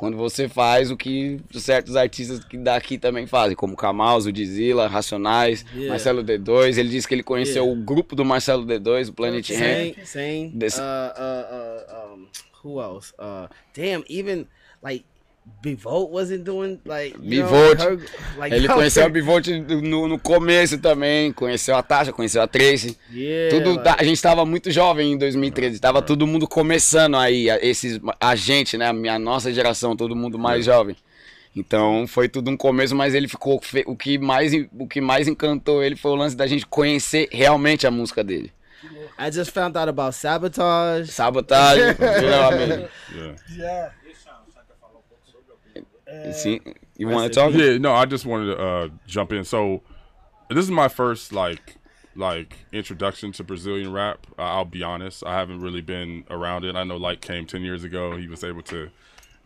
[0.03, 5.65] Quando você faz o que certos artistas que daqui também fazem, como Kamal, Zilla, Racionais,
[5.73, 5.91] Yeah.
[5.91, 6.77] Marcelo D2.
[6.77, 7.81] Ele disse que ele conheceu Yeah.
[7.81, 9.59] o grupo do Marcelo D2, o Planet Ramp.
[9.61, 10.51] Same, same.
[10.59, 12.27] This- uh, uh, uh, um,
[12.61, 13.13] who else?
[13.17, 14.45] Uh, damn, even
[14.83, 15.05] like
[15.63, 17.79] Bivolt wasn't doing like you know, Bivolt.
[17.79, 17.99] her-
[18.37, 22.97] like Ele conheceu a Bivolt no, no começo também, conheceu a Tasha, conheceu a Tracy.
[23.13, 27.49] Yeah, Tudo, like- a gente tava muito jovem em 2013, tava todo mundo começando aí,
[27.49, 30.95] a- esses, a gente, né, a minha nossa geração, todo mundo mais jovem.
[31.55, 35.27] Então foi tudo um começo, mas ele ficou, fe- o que mais, o que mais
[35.27, 38.51] encantou ele foi o lance da gente conhecer realmente a música dele.
[39.17, 41.09] I just found out about sabotage.
[41.11, 41.79] Sabotage,
[42.19, 42.89] virou amigo.
[43.55, 43.91] yeah.
[46.13, 46.31] Yeah.
[46.31, 46.59] Sim,
[46.97, 47.53] you wanna talk?
[47.53, 49.43] Yeah, no, I just wanted to uh, jump in.
[49.43, 49.81] So,
[50.49, 51.75] this is my first like
[52.15, 54.27] like introduction to Brazilian rap.
[54.37, 56.75] Uh, I'll be honest, I haven't really been around it.
[56.75, 58.15] I know Light came ten years ago.
[58.17, 58.89] He was able to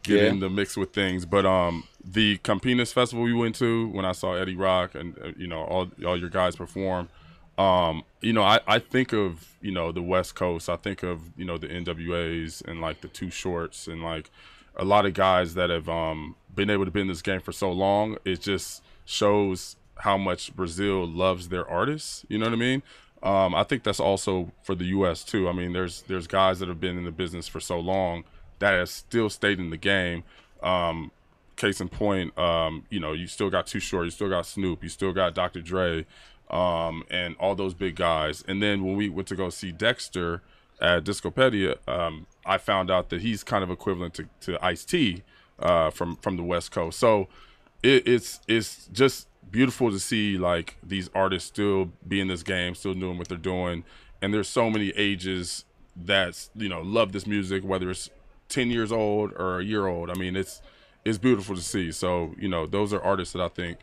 [0.04, 0.30] get Yeah.
[0.30, 4.12] in the mix with things, but um, the Campinas festival we went to when I
[4.12, 7.10] saw Eddie Rock and uh, you know all all your guys perform.
[7.58, 10.70] Um, you know, I, I think of, you know, the West Coast.
[10.70, 14.30] I think of, you know, the NWAs and like the two shorts and like
[14.76, 17.54] a lot of guys that have um, been able to be in this game for
[17.54, 18.18] so long.
[18.26, 22.26] It just shows how much Brazil loves their artists.
[22.28, 22.84] You know what I mean?
[23.24, 25.24] Um, I think that's also for the U.S.
[25.24, 25.48] too.
[25.48, 28.26] I mean, there's there's guys that have been in the business for so long
[28.60, 30.24] that have still stayed in the game.
[30.62, 31.12] Um,
[31.56, 34.84] case in point, um, you know, you still got Too Short, you still got Snoop,
[34.84, 35.62] you still got Dr.
[35.62, 36.06] Dre,
[36.52, 38.44] um, and all those big guys.
[38.48, 40.42] And then when we went to go see Dexter
[40.80, 45.24] at Discopedia, um, I found out that he's kind of equivalent to, to Ice T
[45.60, 47.00] uh, from from the West Coast.
[47.00, 47.28] So
[47.84, 52.76] it, it's it's just beautiful to see like these artists still be in this game,
[52.76, 53.84] still doing what they're doing.
[54.22, 55.66] And there's so many ages
[55.96, 58.10] that's you know love this music, whether it's
[58.50, 60.10] ten years old or a year old.
[60.10, 60.62] I mean, it's
[61.06, 61.92] it's beautiful to see.
[61.92, 63.78] So you know, those are artists that I think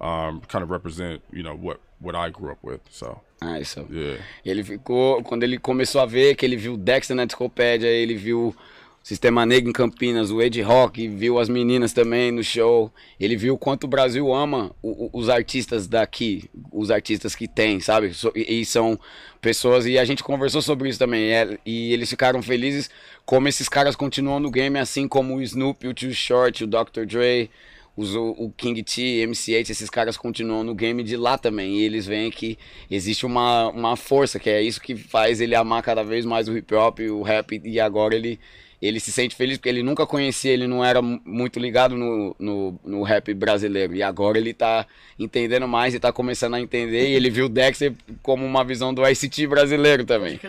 [0.00, 2.80] um, kind of represent you know what what I grew up with.
[2.90, 3.86] So Ah, isso.
[3.90, 4.18] yeah.
[4.44, 8.54] Ele ficou, quando ele começou a ver, que ele viu Dexter na discopédia, ele viu
[9.02, 12.92] Sistema Negro em Campinas, o Ed Rock, viu as meninas também no show.
[13.18, 17.80] Ele viu quanto o Brasil ama o- o- os artistas daqui, os artistas que tem,
[17.80, 18.12] sabe?
[18.12, 19.00] So- E, e são
[19.40, 21.22] pessoas, e a gente conversou sobre isso também.
[21.28, 22.90] E, é- e eles ficaram felizes
[23.24, 27.06] como esses caras continuam no game, assim como o Snoop, o Too Short, o Dr.
[27.06, 27.50] Dre.
[27.96, 31.78] Os, o, o King T, MC8, esses caras continuam no game de lá também.
[31.80, 32.56] E eles veem que
[32.90, 36.56] existe uma, uma força, que é isso que faz ele amar cada vez mais o
[36.56, 37.60] hip hop, o rap.
[37.64, 38.38] E agora ele,
[38.80, 42.34] ele se sente feliz porque ele nunca conhecia, ele não era mu- muito ligado no,
[42.38, 43.94] no, no rap brasileiro.
[43.94, 44.86] E agora ele tá
[45.18, 47.08] entendendo mais e tá começando a entender.
[47.08, 50.40] E ele viu o Dexter como uma visão do ICT brasileiro também.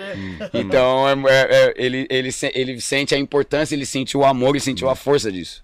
[0.54, 4.60] Então é- é- é- ele, ele, ele sente a importância, ele sentiu o amor e
[4.60, 5.64] sentiu a força disso.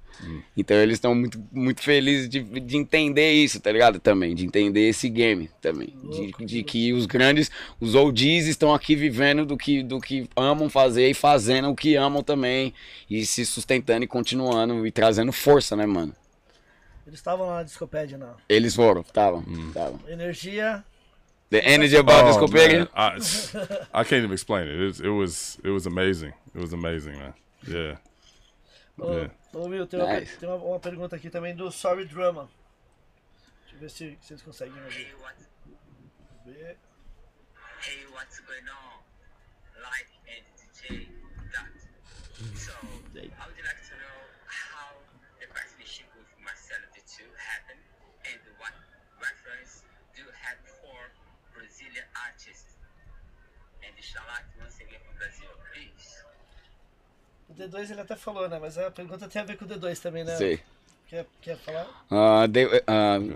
[0.56, 3.99] Então eles estão muito, muito felizes de, de entender isso, tá ligado?
[3.99, 5.93] Também, de entender esse game também.
[6.10, 10.69] De, de que os grandes, os OGs estão aqui vivendo do que, do que amam
[10.69, 12.73] fazer e fazendo o que amam também.
[13.10, 16.13] E se sustentando e continuando e trazendo força, né, mano?
[17.06, 18.36] Eles estavam lá na discopédia, não.
[18.49, 19.99] Eles foram, estavam, estavam.
[20.10, 20.84] Energia.
[21.49, 24.75] The energy about this Oh, man, I, I can't even explain it.
[24.75, 26.34] It was, it was it was amazing.
[26.53, 27.34] It was amazing, man.
[27.65, 27.97] Yeah.
[28.99, 29.32] Ô, Yeah.
[29.58, 30.38] Ô Will, tem, uma, Nice.
[30.38, 32.50] tem uma, uma pergunta aqui também do Sorry Drama.
[33.62, 35.08] Deixa eu ver se, se eles conseguem ouvir.
[35.08, 35.48] Hey, what's,
[36.46, 36.78] Ver.
[37.82, 39.02] hey, what's going on?
[39.82, 41.08] Like and DJ
[41.54, 41.72] that.
[42.56, 44.93] So, I would like to know how
[45.41, 47.82] the partnership with Marcelo the two happened
[48.30, 48.74] and what
[49.20, 49.82] reference
[50.15, 50.98] do you have for
[51.54, 52.78] Brazilian artists?
[53.82, 56.22] And shout out once again from Brazil, please.
[57.47, 58.60] O D2 ele até falou, né?
[58.60, 60.36] Mas a pergunta tem a ver com o D2 também, né?
[60.36, 60.60] Sei.
[61.10, 61.88] Quer, quer falar?
[62.12, 63.36] Uh, they, uh,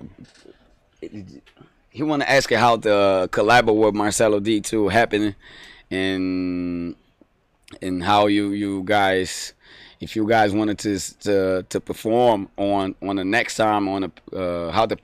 [1.90, 5.36] he want to ask you how the collab with Marcelo D2 happened,
[5.90, 6.96] and
[7.82, 9.54] and how you you guys,
[10.02, 14.38] if you guys wanted to to to perform on on the next time on the
[14.38, 15.00] uh, how did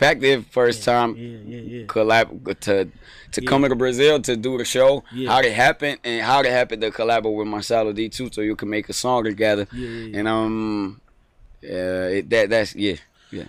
[0.47, 1.85] first time Yeah, yeah, yeah.
[1.85, 2.89] collab to
[3.31, 5.03] to come to Brazil to do the show.
[5.13, 5.29] Yeah.
[5.31, 8.69] How it happened and how it happened to collab with Marcelo D2 so you can
[8.69, 9.67] make a song together.
[9.71, 10.19] Yeah, yeah, yeah.
[10.19, 11.01] And um,
[11.63, 12.95] uh, it, that that's yeah
[13.31, 13.45] yeah.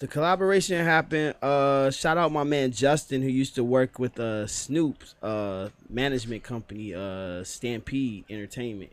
[0.00, 1.36] The collaboration happened.
[1.40, 6.42] Uh, shout out my man Justin, who used to work with uh Snoop's uh management
[6.42, 8.92] company, uh Stampede Entertainment.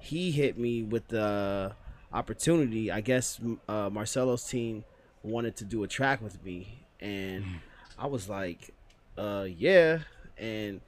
[0.00, 1.72] He hit me with the
[2.12, 2.90] opportunity.
[2.90, 4.84] I guess uh, Marcelo's team
[5.22, 7.44] wanted to do a track with me, and
[7.98, 8.74] I was like,
[9.18, 9.98] uh, yeah.
[10.38, 10.80] And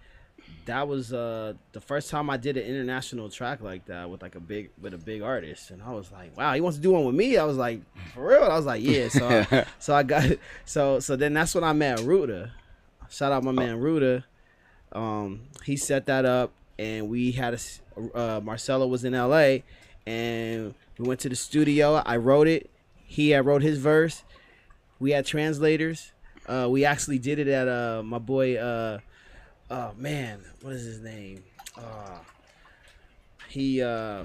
[0.66, 4.34] that was uh the first time I did an international track like that with like
[4.34, 6.92] a big with a big artist, and I was like, wow, he wants to do
[6.92, 7.36] one with me.
[7.36, 7.80] I was like,
[8.14, 8.44] for real.
[8.44, 9.08] I was like, yeah.
[9.08, 10.30] So I, so I got
[10.64, 12.52] so so then that's when I met Ruta.
[13.10, 14.24] Shout out my man Ruta.
[14.92, 17.58] Um, he set that up, and we had a
[18.14, 19.62] uh, Marcelo was in L.A.
[20.06, 21.94] and we went to the studio.
[22.04, 22.70] I wrote it.
[23.06, 24.22] He had wrote his verse.
[25.00, 26.12] We had translators.
[26.46, 28.98] Uh, we actually did it at uh my boy uh
[29.70, 31.42] oh man what is his name
[31.78, 32.18] uh
[33.48, 34.24] he uh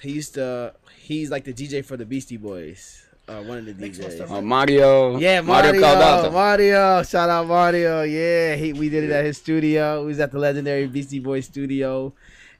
[0.00, 3.72] he used to he's like the DJ for the Beastie Boys uh one of the
[3.72, 5.16] DJs Uh, Mario.
[5.18, 8.02] yeah, Mario, Mario Mario, shout out Mario.
[8.02, 10.00] Yeah, he we did it at his studio.
[10.00, 12.12] We was at the legendary Beastie Boys studio,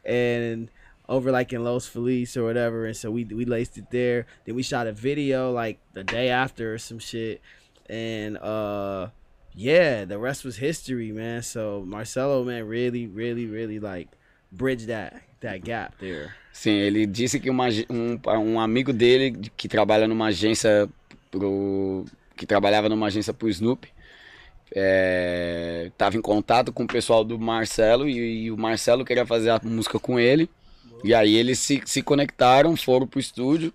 [0.06, 0.68] and
[1.08, 2.86] over like in Los Feliz or whatever.
[2.86, 4.26] And so we we laced it there.
[4.44, 7.40] Then we shot a video like the day after or some shit,
[7.88, 9.08] and uh,
[9.54, 11.42] yeah, the rest was history, man.
[11.42, 14.08] So Marcelo, man, really, really, really like
[14.52, 16.34] bridged that that gap there.
[16.52, 20.88] Sim, ele disse que uma, um, um amigo dele que trabalha numa agência
[21.30, 22.04] pro
[22.36, 23.88] que trabalhava numa agência pro Snoop
[24.72, 29.50] é, tava em contato com o pessoal do Marcelo e, e o Marcelo queria fazer
[29.50, 30.48] a música com ele.
[31.02, 33.72] E aí eles se, se conectaram, foram pro estúdio.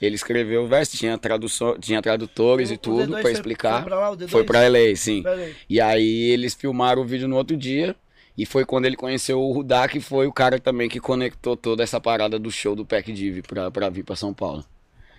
[0.00, 3.80] Ele escreveu o verso, tinha, tradução, tinha tradutores O- e tudo D2 pra foi- explicar.
[3.80, 4.28] foi pra lá, o D2?
[4.28, 5.24] Foi pra LA, sim.
[5.68, 7.96] E aí eles filmaram o vídeo no outro dia.
[8.36, 11.82] E foi quando ele conheceu o Rudá, que foi o cara também que conectou toda
[11.82, 14.64] essa parada do show do Pac Div pra, pra vir pra São Paulo.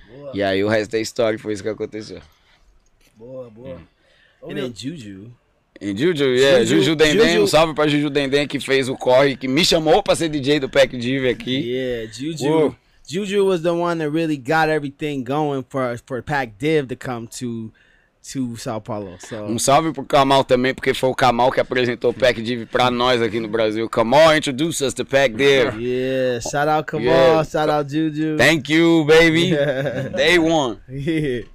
[0.08, 2.22] Boa, E aí o resto da história foi isso que aconteceu.
[3.16, 3.82] boa, boa.
[4.44, 5.32] And then Juju.
[5.82, 8.96] E Juju, yeah, Juju- Juju, Dendem, Juju- um salve pra Juju Dendem que fez o
[8.98, 11.72] corre, que me chamou pra ser DJ do Pac Div aqui.
[11.72, 12.46] Yeah, Juju.
[12.50, 12.76] Whoa.
[13.08, 17.28] Juju was the one that really got everything going for for Pac Div to come
[17.40, 17.72] to
[18.34, 19.16] to Sao Paulo.
[19.20, 22.66] So Um salve pro Kamal também, porque foi o Kamal que apresentou o Pack Div
[22.68, 23.90] pra nós aqui no Brasil.
[23.90, 25.80] Kamal introduced us to Pack Div.
[25.80, 27.44] yeah, shout out Kamal, Yeah.
[27.46, 28.36] shout out Juju.
[28.38, 29.52] Thank you, baby.
[30.16, 30.78] Day one.
[30.90, 31.46] yeah.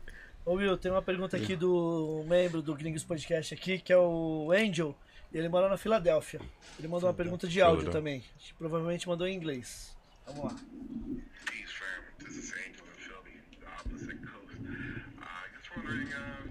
[0.44, 4.52] Ô Will, tem uma pergunta aqui do membro do Gringos Podcast aqui, que é o
[4.52, 4.94] Angel.
[5.32, 6.40] e Ele mora na Filadélfia.
[6.78, 8.22] Ele mandou uma pergunta de áudio também.
[8.58, 9.96] Provavelmente mandou em inglês.
[10.26, 10.50] Vamos lá.
[11.46, 12.24] Peace, fam.
[12.24, 14.56] This is Angel Shelby, the opposite coast.
[15.18, 15.24] Uh,
[15.56, 16.43] just wondering uh,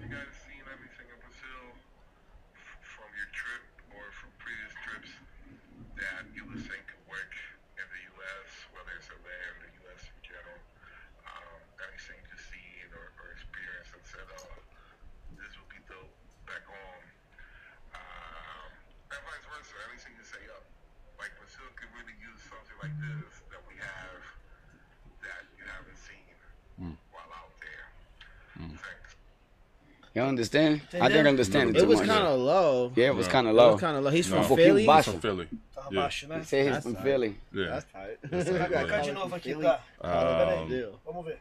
[30.14, 30.80] You understand?
[31.00, 32.92] I didn't understand it It was kind of low.
[32.94, 33.72] Yeah, it was kind of It low.
[33.72, 34.10] was kind of low.
[34.10, 34.42] He's No.
[34.44, 34.86] from Philly.
[34.86, 35.10] baixo.
[35.10, 35.48] From Philly.
[35.90, 36.00] Yeah.
[36.06, 36.38] baixo, né?
[36.38, 37.02] He said he's That's from tight.
[37.04, 37.36] Philly.
[37.52, 37.66] Yeah.
[37.66, 38.18] That's tight.
[38.30, 39.80] Vai cá de novo aqui, tá?
[40.00, 41.00] Um, Deal.
[41.04, 41.38] Vamos ver.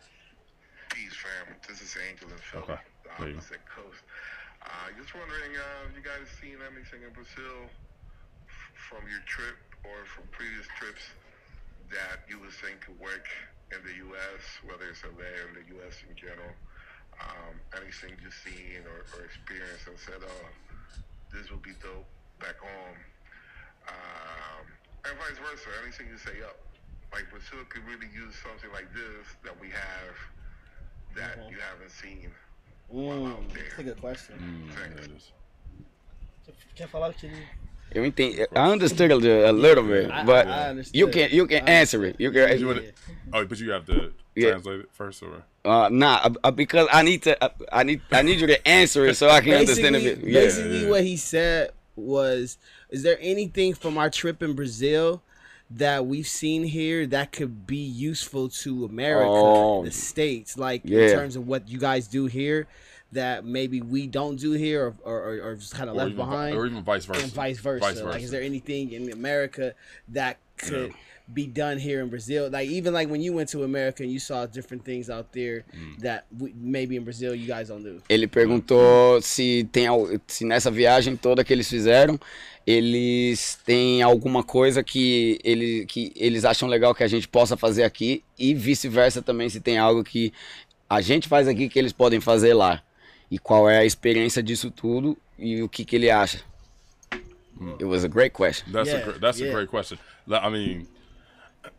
[0.90, 1.56] Peace, fam.
[1.68, 2.80] This is Angel and Philly, Okay.
[3.04, 4.02] the There you opposite coast.
[4.66, 7.70] Uh, just wondering, uh, have you guys seen anything in Brazil
[8.50, 11.04] f- from your trip or from previous trips
[11.94, 13.28] that you would think could work
[13.72, 16.02] in the U.S., whether it's LA or the U.S.
[16.10, 16.50] in general?
[17.22, 20.48] Um, anything you've seen or, or experienced and said, oh,
[21.34, 22.08] this will be dope
[22.40, 22.98] back home?
[23.88, 24.64] Um,
[25.06, 25.70] and vice versa.
[25.84, 26.58] Anything you say, up.
[27.12, 30.18] Like Brazil could really use something like this that we have
[31.16, 32.32] that you haven't seen
[32.88, 34.36] while out Mm, that's a good question.
[34.38, 34.96] Mm, Thanks.
[34.96, 35.32] there it is.
[36.46, 37.30] Você quer falar que
[37.94, 38.00] ele.
[38.00, 38.42] Eu entendi.
[38.56, 40.96] I understood a little, a little bit, but I understood.
[41.00, 42.16] you can you can answer it.
[42.20, 42.60] You can.
[42.60, 42.84] You wanna-
[43.34, 44.52] Oh, but you have to Yeah.
[44.52, 47.42] translate it first, or Uh, nah, uh, uh, because I need to.
[47.44, 48.02] Uh, I need.
[48.12, 50.16] I need you to answer it so I can understand a bit.
[50.22, 50.42] Basically, Yeah.
[50.42, 50.90] basically yeah.
[50.90, 52.58] what he said was,
[52.90, 55.22] "Is there anything from our trip in Brazil
[55.72, 59.84] that we've seen here that could be useful to America, Oh.
[59.86, 61.08] the states, like Yeah.
[61.08, 62.68] in terms of what you guys do here,
[63.14, 66.56] that maybe we don't do here, or or, or, just kind of left vi- behind,
[66.58, 67.24] or even vice versa.
[67.24, 67.80] and vice versa.
[67.86, 68.32] Vice Like, is versa.
[68.32, 69.74] there anything in America
[70.14, 70.92] that could
[71.34, 72.50] be done here in Brazil?
[72.52, 75.64] Like even like when you went to America and you saw different things out there
[75.74, 76.00] Mm.
[76.02, 79.88] that we, maybe in Brazil you guys don't do." Ele perguntou se tem
[80.28, 82.20] se nessa viagem toda que eles fizeram,
[82.66, 87.84] eles têm alguma coisa que, ele, que eles acham legal que a gente possa fazer
[87.84, 90.34] aqui e vice-versa também se tem algo que
[90.90, 92.82] a gente faz aqui que eles podem fazer lá.
[93.34, 96.40] E qual é a experiência disso tudo e o que, que ele acha.
[97.80, 98.72] It was a great question.
[98.72, 99.50] That's Yeah, a gr- that's yeah.
[99.50, 99.98] a great question.
[100.30, 100.88] I mean,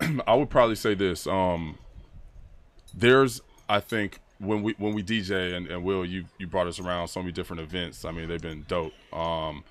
[0.27, 1.29] I would probably say this.
[1.29, 1.79] Um,
[2.93, 6.81] there's, I think, when we when we DJ and, and Will, you you brought us
[6.81, 8.05] around so many different events.
[8.05, 8.93] I mean, they've been dope.
[9.13, 9.63] Um,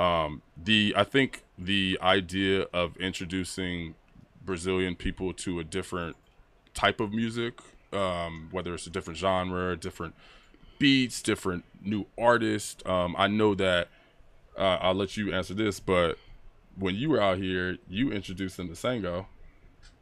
[0.00, 3.94] um, the I think the idea of introducing
[4.44, 6.16] Brazilian people to a different
[6.74, 7.60] type of music,
[7.92, 10.14] um, whether it's a different genre, different
[10.80, 12.82] beats, different new artists.
[12.84, 13.86] Um, I know that
[14.58, 16.18] uh, I'll let you answer this, but
[16.76, 19.26] when you were out here, you introduced them to Sango,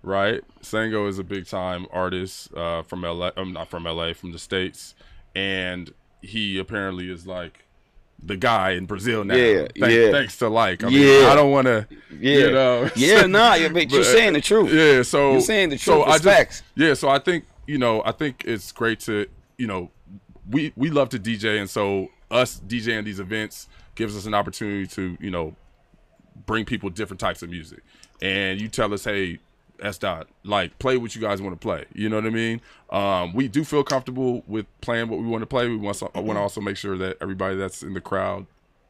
[0.03, 0.41] right?
[0.63, 3.31] Sango is a big time artist uh, from LA.
[3.37, 4.95] I'm not from LA, from the states,
[5.35, 7.65] and he apparently is like
[8.21, 9.35] the guy in Brazil now.
[9.37, 10.11] Yeah, Thank- yeah.
[10.11, 11.29] Thanks to like, I mean, Yeah.
[11.29, 11.87] I don't want to,
[12.19, 14.73] Yeah, you know, yeah, nah, but you're saying the truth.
[14.73, 16.07] Yeah, so You're saying the so truth.
[16.09, 16.63] I just- facts.
[16.75, 19.27] yeah, so I think you know, I think it's great to
[19.59, 19.91] you know,
[20.51, 24.87] we we love to DJ, and so us DJing these events gives us an opportunity
[24.87, 25.55] to you know
[26.47, 27.81] bring people different types of music,
[28.23, 29.39] and you tell us, hey.
[29.81, 31.85] S dot like play what you guys want to play.
[31.95, 32.61] You know what I mean?
[32.91, 35.69] Um, we do feel comfortable with playing what we want to play.
[35.69, 38.47] We want to, also make sure that everybody that's in the crowd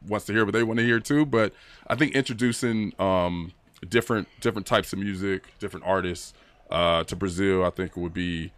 [0.07, 1.27] wants to hear what they want to hear too.
[1.27, 1.53] But
[1.89, 3.53] I think introducing um,
[3.87, 6.33] different different types of music, different artists
[6.71, 8.53] uh, to Brazil, I think would be,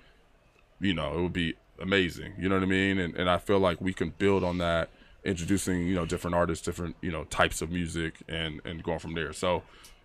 [0.80, 2.34] you know, it would be amazing.
[2.38, 2.98] You know what I mean?
[2.98, 4.90] And and I feel like we can build on that,
[5.24, 9.14] introducing you know different artists, different you know types of music, and and going from
[9.14, 9.32] there.
[9.32, 9.62] So.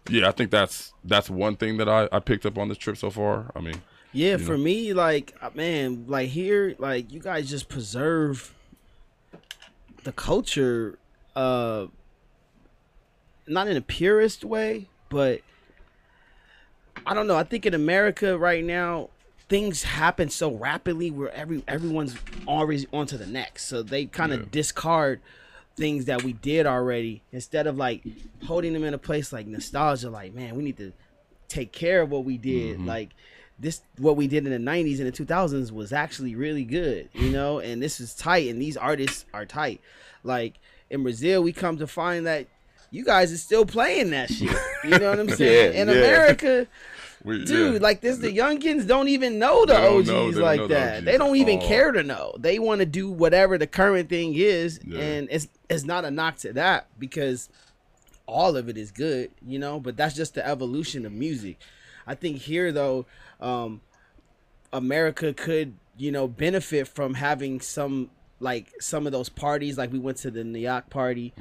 [0.07, 2.95] Yeah, I think that's that's one thing that I, I picked up on this trip
[2.95, 3.51] so far.
[3.55, 3.81] I mean,
[4.13, 8.53] Yeah, for me, like uh, man, like here, like you guys just preserve
[10.03, 10.99] the culture,
[11.35, 11.87] uh,
[13.47, 15.41] not in a purist way, but
[17.05, 17.35] I don't know.
[17.35, 19.09] I think in America right now,
[19.47, 22.15] things happen so rapidly where every everyone's
[22.47, 24.45] always on to the next, so they kind of Yeah.
[24.51, 25.21] discard
[25.77, 28.01] things that we did already instead of like
[28.45, 30.09] holding them in a place like nostalgia.
[30.09, 30.93] Like, man, we need to
[31.47, 32.77] take care of what we did.
[32.77, 32.87] Mm-hmm.
[32.87, 33.09] Like,
[33.59, 37.29] this what we did in the 90s and the 2000s was actually really good, you
[37.29, 39.79] know, and this is tight and these artists are tight.
[40.23, 40.55] Like
[40.89, 42.47] in Brazil, we come to find that
[42.91, 44.55] you guys are still playing that shit.
[44.83, 45.73] You know what I'm saying?
[45.73, 45.93] Yeah, in yeah.
[45.95, 46.67] America,
[47.25, 47.79] We, dude, yeah.
[47.79, 50.95] like this the youngins don't even know the OGs know- like know the that.
[50.97, 51.67] OGs They don't even all.
[51.67, 52.35] care to know.
[52.39, 54.99] They want to do whatever the current thing is Yeah.
[54.99, 57.49] and it's it's not a knock to that because
[58.27, 61.57] all of it is good, you know, but that's just the evolution of music.
[62.07, 63.05] I think here though,
[63.41, 63.81] um
[64.73, 68.09] America could, you know, benefit from having some
[68.39, 71.33] like some of those parties like we went to the New York party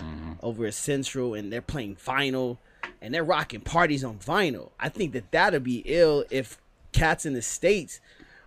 [0.43, 2.59] over at Central and they're playing vinyl
[3.05, 4.71] and they're rocking parties on vinyl.
[4.81, 6.57] I think that that'd be ill if
[6.93, 8.01] cats in the states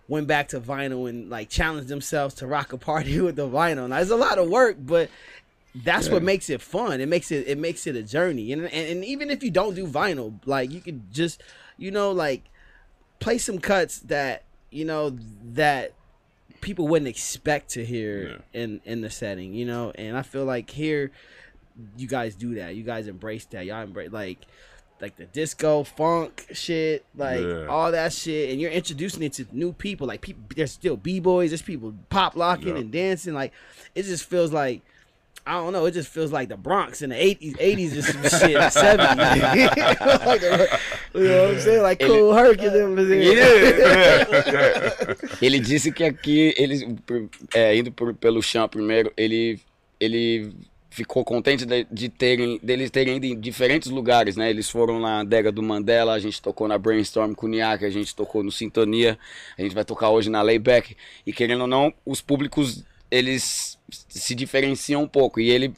[0.08, 3.88] went back to vinyl and like challenged themselves to rock a party with the vinyl.
[3.88, 5.10] Now, it's a lot of work, but
[5.76, 7.00] that's what makes it fun.
[7.00, 8.52] It makes it it makes it a journey.
[8.52, 11.40] And, and and even if you don't do vinyl, like you could just
[11.76, 12.42] you know like
[13.20, 15.16] play some cuts that you know
[15.52, 15.92] that
[16.62, 19.92] people wouldn't expect to hear in in the setting, you know.
[19.94, 21.12] And I feel like here
[21.96, 22.74] you guys do that.
[22.74, 23.64] You guys embrace that.
[23.66, 24.38] Y'all embrace like
[25.00, 27.66] like the disco funk shit, like Yeah.
[27.66, 30.06] all that shit, and you're introducing it to new people.
[30.08, 31.50] Like people, there's still b boys.
[31.50, 32.80] There's people pop locking Yeah.
[32.82, 33.32] and dancing.
[33.34, 33.52] Like
[33.94, 34.82] it just feels like
[35.46, 35.86] I don't know.
[35.86, 39.42] It just feels like the Bronx in the eighties, eighties or some shit, the seventies.
[40.26, 40.78] like the-
[41.14, 41.82] you know what I'm saying?
[41.82, 42.94] Like Ele- Cool Herc and them.
[42.96, 43.22] was in-
[45.40, 46.82] Ele disse que aqui, eles,
[47.54, 49.60] é, indo por- pelo chão primeiro, ele,
[50.00, 50.52] ele
[50.90, 54.50] ficou contente de, de terem, deles terem ido em diferentes lugares, né?
[54.50, 58.42] Eles foram na adega do Mandela, a gente tocou na Brainstorm Niak, a gente tocou
[58.42, 59.18] no Sintonia,
[59.56, 60.96] a gente vai tocar hoje na Layback.
[61.26, 63.78] E querendo ou não, os públicos, eles
[64.08, 65.40] se diferenciam um pouco.
[65.40, 65.74] E ele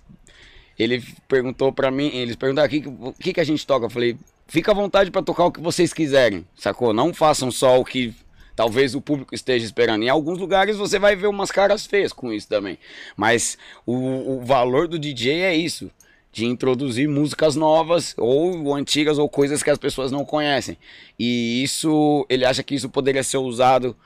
[0.79, 3.85] ele perguntou pra mim, eles perguntaram o que, o que, que a gente toca.
[3.85, 4.17] Eu falei,
[4.49, 6.95] fica à vontade pra tocar o que vocês quiserem, sacou?
[6.95, 8.15] Não façam só o que
[8.61, 10.03] talvez o público esteja esperando.
[10.03, 12.79] Em alguns lugares você vai ver umas caras feias com isso também.
[13.17, 13.57] Mas
[13.87, 15.91] o, o valor do DJ é isso.
[16.31, 20.77] De introduzir músicas novas, ou antigas, ou coisas que as pessoas não conhecem.
[21.19, 23.97] E isso, ele acha que isso poderia ser usado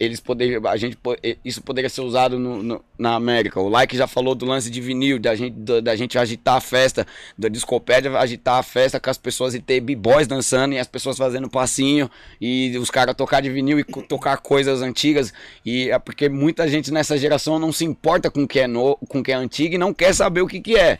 [0.00, 0.96] eles poderiam, a gente,
[1.44, 3.60] isso poderia ser usado no, no- na América.
[3.60, 6.60] O Like já falou do lance de vinil, da gente, da, da gente agitar a
[6.60, 10.86] festa, da discopédia agitar a festa com as pessoas e ter b-boys dançando e as
[10.88, 15.32] pessoas fazendo passinho e os caras tocar de vinil e tocar coisas antigas.
[15.66, 18.96] E é porque muita gente nessa geração não se importa com o que é, no,
[19.08, 20.98] com o que é antigo e não quer saber o que, que é.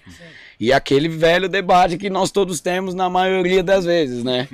[0.61, 4.47] E aquele velho debate que nós todos temos na maioria das vezes, né?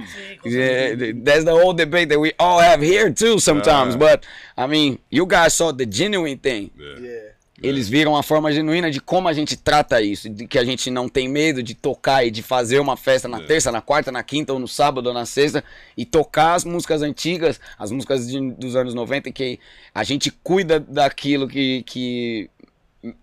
[0.44, 3.98] Yeah, There's the old debate that we all have here too sometimes, Ah.
[3.98, 4.26] but
[4.56, 6.70] I mean, you guys saw the genuine thing.
[6.78, 7.34] Yeah.
[7.62, 10.90] Eles viram a forma genuína de como a gente trata isso, de que a gente
[10.90, 14.22] não tem medo de tocar e de fazer uma festa na terça, na quarta, na
[14.22, 15.64] quinta, ou no sábado, ou na sexta,
[15.96, 19.58] e tocar as músicas antigas, as músicas de- dos anos 90, que
[19.94, 22.50] a gente cuida daquilo que, que,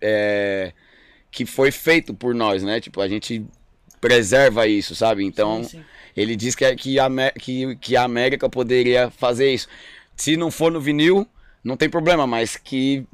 [0.00, 0.72] é,
[1.34, 2.80] que foi feito por nós, né?
[2.80, 3.44] Tipo, a gente
[4.00, 5.24] preserva isso, sabe?
[5.24, 5.84] Então, Sim, sim.
[6.16, 9.66] ele diz que, é- que, a, que, que a América poderia fazer isso.
[10.14, 11.26] Se não for no vinil,
[11.64, 13.04] não tem problema, mas que,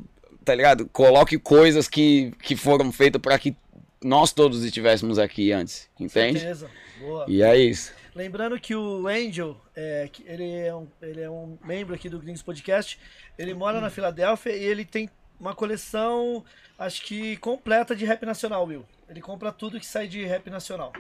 [0.45, 0.87] tá ligado?
[0.93, 3.57] Coloque coisas que, que foram feitas para que
[4.05, 6.41] nós todos estivéssemos aqui antes, entende?
[6.41, 6.71] Certeza.
[7.01, 7.25] Boa.
[7.27, 7.93] E é isso.
[8.15, 12.43] Lembrando que o Angel, é, ele, é um, ele é um membro aqui do Gringos
[12.43, 12.99] Podcast,
[13.39, 15.09] ele mora na Filadélfia e ele tem
[15.41, 16.45] uma coleção,
[16.79, 18.85] acho que completa de rap nacional, Will.
[19.09, 20.93] Ele compra tudo que sai de rap nacional.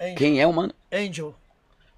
[0.00, 0.14] Angel.
[0.16, 0.74] Quem é o mano?
[0.92, 1.34] Angel,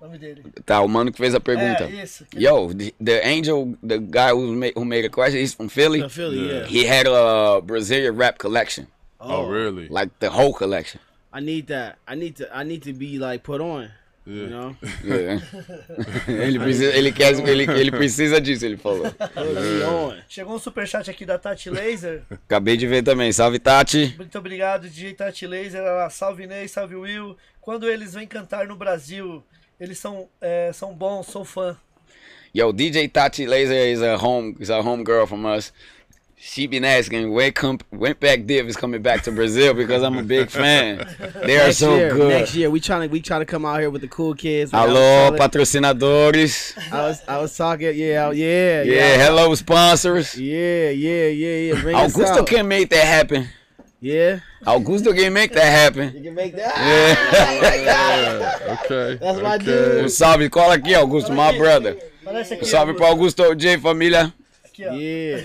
[0.01, 0.45] o nome dele.
[0.65, 1.85] Tá, o mano que fez a pergunta.
[1.85, 2.27] É, isso.
[2.37, 6.01] Yo, the, the angel, the guy who made, who made a question, he's from Philly.
[6.01, 6.67] From Philly, yeah.
[6.67, 8.87] He had a Brazilian rap collection,
[9.19, 9.89] Oh, really?
[9.89, 11.01] like the whole collection.
[11.33, 11.97] I need that.
[12.07, 12.55] I need to.
[12.55, 13.89] I need to be like put on.
[14.25, 15.37] You know, É.
[16.47, 19.05] ele, precisa, ele, quer, ele, ele precisa disso, ele falou.
[19.07, 20.17] on.
[20.29, 22.23] Chegou um superchat aqui da Tati Laser.
[22.31, 23.33] Acabei de ver também.
[23.33, 24.15] Salve, Tati.
[24.17, 25.81] Muito obrigado, DJ Tati Laser.
[25.81, 27.37] Ela, salve Ney, salve Will.
[27.61, 29.43] Quando eles vêm cantar no Brasil,
[29.81, 31.77] eles são, é, são bons, sou fã.
[32.55, 35.73] Yo, DJ Tati Laser is a home is a home girl from us.
[36.45, 40.19] She been asking when come when Back Div is coming back to Brazil because I'm
[40.19, 41.07] a big fan.
[41.47, 42.29] They are Next so year, good.
[42.31, 44.73] next year we trying to we trying to come out here with the cool kids.
[44.73, 46.77] Like I telling- patrocinadores.
[46.93, 47.95] I was I was talking.
[47.95, 50.37] Yeah, yeah, Yeah, hello sponsors.
[50.37, 51.81] yeah, yeah, yeah, yeah.
[51.81, 52.47] Bring us Augusto out.
[52.49, 53.47] can make that happen.
[54.01, 56.13] Yeah, Augusto can make that happen.
[56.17, 56.75] you can make that.
[56.77, 59.17] Yeah, okay.
[59.17, 60.01] That's my dude.
[60.03, 61.97] Um salve, cola aqui, Augusto, my brother.
[62.27, 64.33] Um salve pro Augusto OJ, família.
[64.73, 64.93] Aqui, ó.
[64.95, 65.43] Yeah.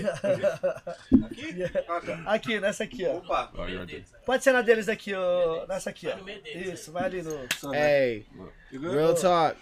[2.26, 3.20] Aqui, nessa aqui, ó.
[3.56, 4.04] Oh, you're right there.
[4.24, 5.66] Pode ser na deles aqui, ó.
[5.68, 6.16] Nessa aqui, ó.
[6.72, 7.46] Isso, vai ali no.
[7.72, 8.24] Hey,
[8.72, 9.56] real talk.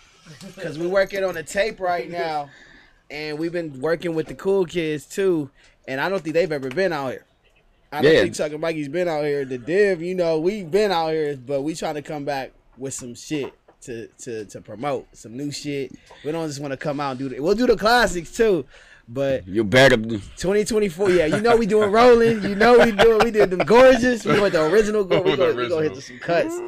[0.57, 2.49] because we're working on a tape right now,
[3.11, 5.51] and we've been working with the cool kids too.
[5.89, 7.25] And I don't think they've ever been out here.
[7.93, 8.23] I don't Yeah.
[8.23, 9.45] think Chuck and Mikey's been out here.
[9.45, 12.93] The Div, you know, we've been out here, but we trying to come back with
[12.95, 13.53] some shit
[13.83, 15.93] to to to promote some new shit.
[16.25, 17.41] We don't just want to come out and do the.
[17.41, 18.65] We'll do the classics too,
[19.09, 19.97] but You better.
[19.97, 22.43] 2024, yeah, you know we doing rolling.
[22.43, 24.25] You know we doing we did them gorgeous.
[24.25, 25.05] We went the original.
[25.05, 26.59] Go, we go we gonna hit some cuts.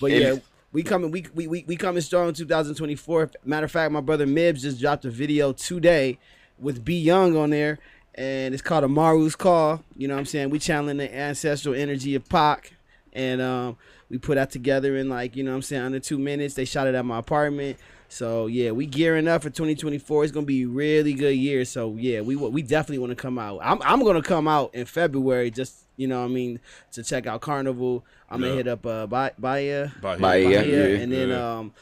[0.00, 0.36] But yeah,
[0.72, 3.30] we coming we, we we we coming strong in 2024.
[3.44, 6.18] Matter of fact, my brother Mibs just dropped a video today
[6.58, 7.78] with B Young on there,
[8.14, 9.82] and it's called Amaru's Call.
[9.96, 10.50] You know what I'm saying?
[10.50, 12.72] We channeling the ancestral energy of Pac,
[13.12, 13.76] and um
[14.10, 16.54] we put that together in like you know what I'm saying under two minutes.
[16.54, 17.78] They shot it at my apartment.
[18.14, 20.22] So yeah, we gearing up for 2024.
[20.22, 21.64] It's gonna be a really good year.
[21.64, 23.58] So yeah, we we definitely want to come out.
[23.60, 25.50] I'm I'm gonna come out in February.
[25.50, 26.60] Just you know what I mean
[26.92, 28.04] to check out Carnival.
[28.30, 28.56] I'm gonna Yeah.
[28.58, 30.20] hit up uh Bahia, Bahia, Bahia.
[30.20, 30.58] Bahia.
[30.60, 30.96] Bahia, yeah.
[31.02, 31.54] and then Yeah.
[31.58, 31.72] um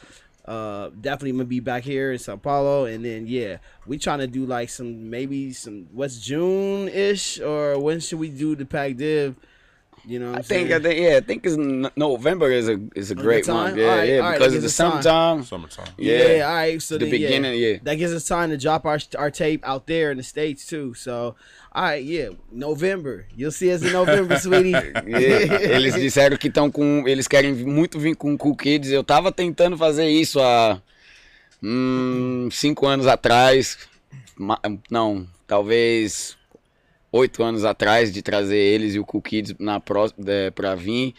[0.47, 2.87] uh definitely gonna be back here in Sao Paulo.
[2.87, 7.79] And then yeah, we trying to do like some maybe some what's June ish or
[7.79, 9.37] when should we do the pack div?
[10.05, 10.83] You know, what I I'm think, I saying?
[10.83, 13.77] think, yeah, I think it's n- November is a is a great month.
[13.77, 15.45] Yeah, Alright, yeah, alright, because it's the summertime.
[15.45, 15.87] Summertime.
[15.97, 16.83] Yeah, yeah, all right.
[16.83, 17.27] So the then, yeah.
[17.29, 17.55] beginning.
[17.61, 20.67] Yeah, that gives us time to drop our our tape out there in the states
[20.67, 20.95] too.
[20.95, 21.37] So,
[21.73, 23.27] all right, yeah, November.
[23.37, 24.71] You'll see us in November, sweetie.
[24.73, 27.07] Yeah, eles disseram que estão com.
[27.07, 28.91] Eles querem muito vir com Cool Kids.
[28.91, 30.83] Eu tava tentando fazer isso há
[31.63, 33.79] hum, cinco anos atrás.
[34.91, 36.37] Não, talvez
[37.13, 39.81] oito anos atrás de trazer eles e o Cool Kids na
[40.27, 41.15] é, pra vir.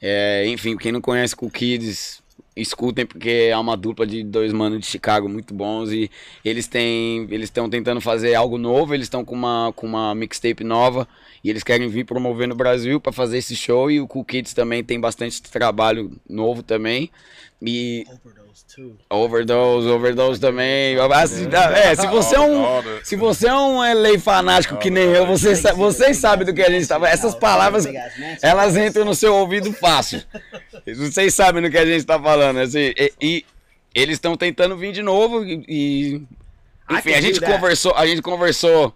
[0.00, 2.22] É, enfim, quem não conhece Cool Kids,
[2.56, 6.10] escutem porque é uma dupla de dois manos de Chicago muito bons e
[6.42, 10.64] eles têm, eles estão tentando fazer algo novo, eles estão com uma com uma mixtape
[10.64, 11.06] nova
[11.44, 14.54] e eles querem vir promover no Brasil para fazer esse show e o Cool Kids
[14.54, 17.10] também tem bastante trabalho novo também.
[17.60, 18.96] E Overdose too.
[19.10, 20.96] Overdose, Overdose também.
[21.14, 22.64] Assim, É, se você é um,
[23.04, 26.70] se você é um LA fanático que nem eu, você vocês sabem do que a
[26.70, 27.08] gente tava.
[27.08, 27.86] Essas palavras,
[28.42, 30.22] elas entram no seu ouvido fácil.
[30.86, 32.92] Vocês sabem do que a gente tá falando, assim.
[32.96, 33.44] E, e
[33.92, 36.22] eles estão tentando vir de novo e, e-
[36.88, 38.94] enfim, a gente conversou, a gente conversou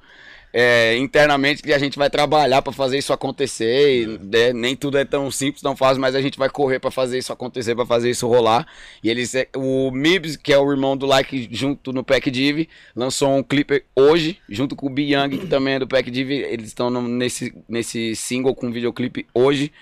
[0.52, 4.02] é, internamente que a gente vai trabalhar pra fazer isso acontecer.
[4.02, 6.90] E, né, nem tudo é tão simples, tão fácil, mas a gente vai correr pra
[6.90, 8.66] fazer isso acontecer, pra fazer isso rolar.
[9.02, 12.68] E eles, é, o Mibs, que é o irmão do Like junto no Pack Div,
[12.94, 16.30] lançou um clipe hoje, junto com o B Young, que também é do Pack Div.
[16.30, 19.72] Eles estão nesse, nesse single com videoclipe hoje.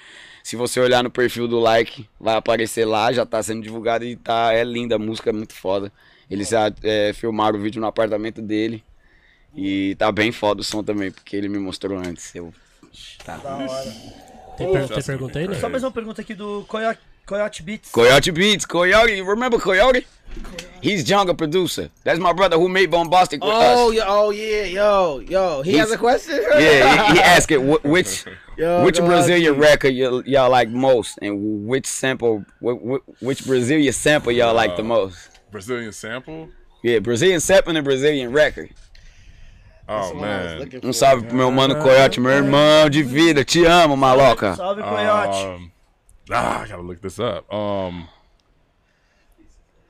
[0.43, 4.17] Se você olhar no perfil do Like, vai aparecer lá, já tá sendo divulgado e
[4.17, 5.93] tá, é linda, a música é muito foda.
[6.31, 8.83] Eles já é, filmaram o vídeo no apartamento dele.
[9.55, 12.35] E tá bem foda o som também, porque ele me mostrou antes.
[12.35, 12.53] Eu,
[13.25, 13.69] Da hora.
[14.57, 15.55] Tem, per tem pergunta aí, né?
[15.61, 17.91] Só mais uma pergunta aqui do Coyote, Coyote Beats.
[17.91, 20.07] Coyote Beats, Coyote, you remember Coyote?
[20.83, 21.91] He's Jungle producer.
[22.05, 23.95] That's my brother who made Bombastic with Oh, us.
[23.97, 25.63] yo, oh yeah, yo, yo.
[25.63, 26.41] He has He's- a question.
[26.59, 28.25] Yeah, he, he asked it, wh- which
[28.59, 34.33] Yo, which Brazilian record y'all like most, and which sample, wh- wh- which Brazilian sample
[34.33, 35.17] y'all like the Uh, most?
[35.51, 36.49] Brazilian sample.
[36.83, 38.71] Yeah, Brazilian sample and Brazilian record.
[39.91, 40.59] Oh That's what I was man.
[40.59, 40.93] looking Um for.
[40.93, 43.45] salve pro meu mano Coyote, meu irmão de vida.
[43.45, 44.55] Te amo, maloca.
[44.55, 45.47] Salve, Coyote.
[45.47, 45.73] Um,
[46.31, 47.51] ah, I gotta look this up.
[47.53, 48.07] Um,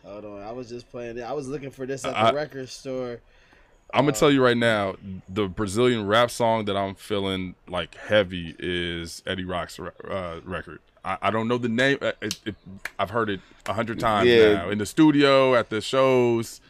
[0.04, 1.22] Hold on, I was just playing it.
[1.22, 3.20] I was looking for this at I- the record store.
[3.94, 4.96] I'm gonna tell you right now,
[5.30, 10.80] the Brazilian rap song that I'm feeling like heavy is Eddie Rock's uh, record.
[11.02, 11.96] I, I don't know the name.
[12.02, 12.54] uh, It, it,
[12.98, 14.52] I've heard it a hundred times Yeah.
[14.54, 16.60] now in the studio, at the shows.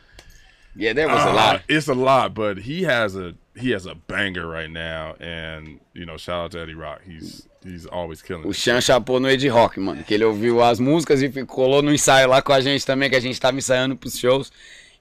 [0.79, 1.63] Yeah, there was a Uh, lot.
[1.69, 6.07] It's a lot, but he has a he has a banger right now, and you
[6.07, 7.01] know, shout out to Eddie Rock.
[7.05, 8.47] He's he's always killing.
[8.47, 8.53] O.
[8.53, 10.05] Chan chapou no Ed Rock, mano.
[10.05, 13.11] Que ele ouviu as músicas e ficou colou no ensaio lá com a gente também,
[13.11, 14.53] que a gente tava ensaiando pros shows.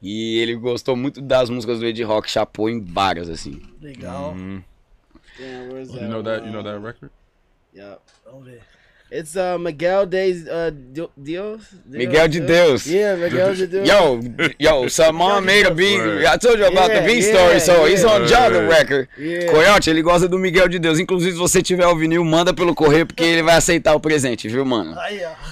[0.01, 3.61] E ele gostou muito das músicas do Ed Rock, chapou em várias, assim.
[3.81, 4.35] Legal.
[5.39, 6.01] Where's that?
[6.01, 7.11] You know that you know that record?
[7.75, 7.99] Yep.
[8.25, 8.61] Vamos ver.
[9.09, 11.61] It's uh Miguel de uh Dio- Dios.
[11.85, 12.85] Miguel de Deus.
[12.85, 13.87] Yeah, Miguel de Deus.
[13.87, 14.19] Yo,
[14.59, 15.97] yo, Saman made a beat.
[15.97, 16.25] Word.
[16.25, 18.11] I told you about Yeah, the beat yeah, story, so he's yeah.
[18.13, 18.69] on Jungle Word.
[18.69, 19.07] Record.
[19.17, 19.49] Yeah.
[19.51, 20.99] Coyote, ele gosta do Miguel de Deus.
[20.99, 24.49] Inclusive, se você tiver o vinil, manda pelo correio, porque ele vai aceitar o presente,
[24.49, 24.93] viu, mano?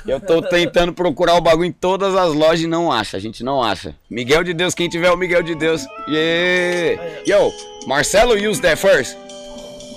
[0.06, 3.41] Eu tô tentando procurar o bagulho em todas as lojas e não acha, a gente
[3.41, 3.95] não acha.
[4.10, 5.86] Miguel de Deus, quem tiver o Miguel de Deus.
[6.10, 7.01] Yeah!
[7.26, 7.53] Yo,
[7.88, 9.16] Marcelo used that first.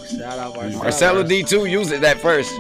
[0.09, 0.79] Shout out Marcelo.
[0.85, 2.53] Marcelo D2 used it that first.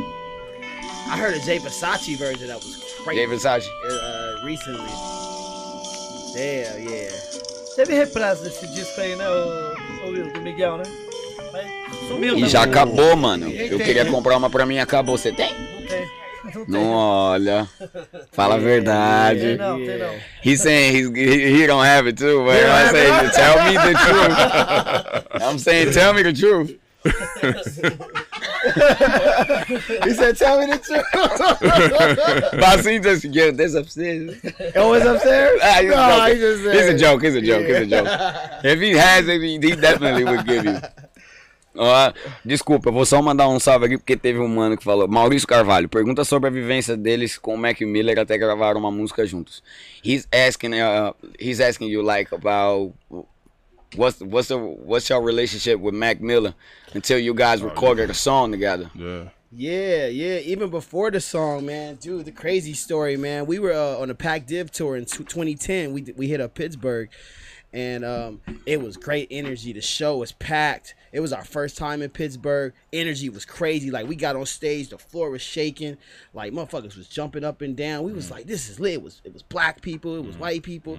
[1.10, 3.20] I heard a Jay Versace version that was crazy.
[3.20, 3.66] Jay Versace.
[3.88, 4.92] Uh, recently.
[6.34, 7.10] Damn, yeah.
[7.76, 10.84] Teve reprise desse disco aí, né, o, do Miguel, né?
[12.08, 13.48] Sumiu E já acabou, mano.
[13.50, 14.10] Eu queria né?
[14.10, 15.16] comprar uma pra mim, acabou.
[15.16, 15.50] Você tem?
[15.52, 16.08] Não tem.
[16.66, 16.80] Não.
[16.80, 17.68] Não olha.
[18.32, 19.40] Fala a verdade.
[19.40, 20.14] Tem não, tem não.
[20.42, 23.94] He's saying he's, he, he don't have it too, but I'm saying, tell me the
[23.98, 25.42] truth.
[25.42, 26.78] I'm saying, tell me the truth.
[30.04, 31.04] He said, "Tell me the truth."
[32.88, 34.40] He just, yeah, this upstairs.
[34.76, 35.60] oh, it's upstairs.
[35.62, 37.22] Ah, he's, no, he just said, He's a joke.
[37.22, 37.66] He's a joke.
[37.66, 38.08] He's a joke.
[38.64, 40.78] If he has it, he, he definitely would give you.
[41.80, 42.12] Ó,
[42.44, 45.06] desculpa, eu vou só mandar um salve aqui porque teve um mano que falou.
[45.06, 49.24] Maurício Carvalho, pergunta sobre a vivência deles com o Mac Miller até gravaram uma música
[49.24, 49.62] juntos.
[50.04, 52.94] He's asking, uh, he's asking you like about
[53.96, 56.54] what's what's the what's your relationship with Mac Miller
[56.94, 58.90] until you guys recorded a song together.
[58.94, 59.28] Yeah.
[59.50, 60.40] Yeah, yeah.
[60.40, 63.46] Even before the song, man, dude, the crazy story, man.
[63.46, 65.94] We were uh, on a Pac Div tour in tw 2010.
[65.94, 67.08] We we hit up Pittsburgh,
[67.72, 69.72] and um, it was great energy.
[69.72, 70.94] The show was packed.
[71.12, 72.74] It was our first time in Pittsburgh.
[72.92, 73.90] Energy was crazy.
[73.90, 75.96] Like we got on stage, the floor was shaking.
[76.34, 78.04] Like motherfuckers was jumping up and down.
[78.04, 78.94] We was like, this is lit.
[78.94, 80.16] It was it was black people.
[80.16, 80.98] It was white people.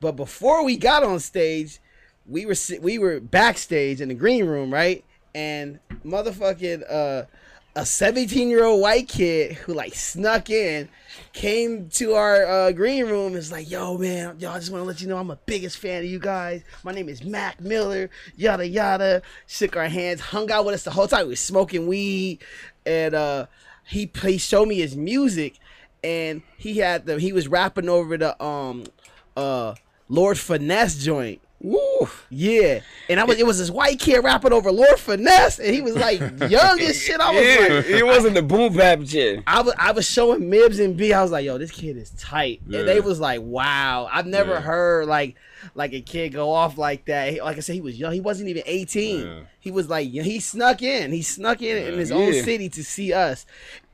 [0.00, 1.78] But before we got on stage,
[2.26, 5.04] we were we were backstage in the green room, right?
[5.34, 7.24] And motherfucking uh
[7.76, 10.88] a 17 year old white kid who like snuck in
[11.32, 14.86] came to our uh, green room and was like, yo, man, I just want to
[14.86, 16.62] let you know I'm a biggest fan of you guys.
[16.84, 19.22] My name is Mac Miller, yada, yada.
[19.46, 21.26] Shook our hands, hung out with us the whole time.
[21.26, 22.40] We smoking weed.
[22.86, 23.46] And uh,
[23.84, 25.58] he, he showed me his music
[26.04, 28.84] and he had the, he was rapping over the, um,
[29.36, 29.74] uh,
[30.08, 31.40] Lord Finesse joint.
[31.64, 32.08] Woo!
[32.28, 35.80] Yeah, and I was it was this white kid rapping over Lord Finesse, and he
[35.80, 37.18] was like young as shit.
[37.20, 39.42] I was Yeah, like, it wasn't the boom bap shit.
[39.46, 41.14] I was I was showing Mibs and B.
[41.14, 42.80] I was like, yo, this kid is tight, Yeah.
[42.80, 44.60] and they was like, wow, I've never Yeah.
[44.60, 45.36] heard like
[45.74, 47.32] like a kid go off like that.
[47.32, 48.12] He- Like I said, he was young.
[48.12, 49.20] He wasn't even eighteen.
[49.26, 49.40] Yeah.
[49.58, 51.12] He was like he snuck in.
[51.12, 53.46] He snuck in in his own city to see us,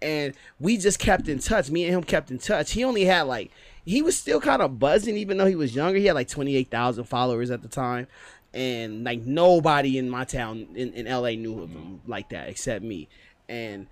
[0.03, 1.71] and we just kept in touch.
[1.71, 2.73] Me and him kept in touch.
[2.73, 3.53] He only had like
[3.85, 5.99] he was still kind of buzzing, even though he was younger.
[5.99, 8.07] He had like twenty eight thousand followers at the time.
[8.53, 12.85] And like nobody in my town in, in LA knew of him like that except
[12.85, 13.09] me.
[13.49, 13.87] And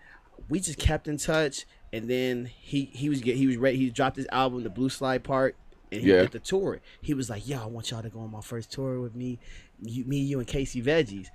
[0.49, 3.91] we just kept in touch and then he he was get he was ready he
[3.91, 5.57] dropped his album the blue slide part
[5.91, 6.23] and he Yeah.
[6.23, 8.71] did the tour he was like yo i want y'all to go on my first
[8.71, 9.39] tour with me
[9.83, 11.29] you, me you and casey veggies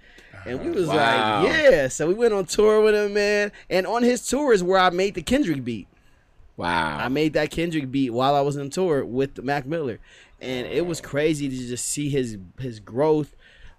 [0.45, 1.43] and we was Wow.
[1.43, 4.63] like yeah so we went on tour with him man and on his tour is
[4.63, 5.87] where i made the kendrick beat
[6.55, 6.97] Wow.
[6.97, 9.99] I made that Kendrick beat while I was on tour with Mac Miller,
[10.39, 13.35] and it was crazy to just see his his growth.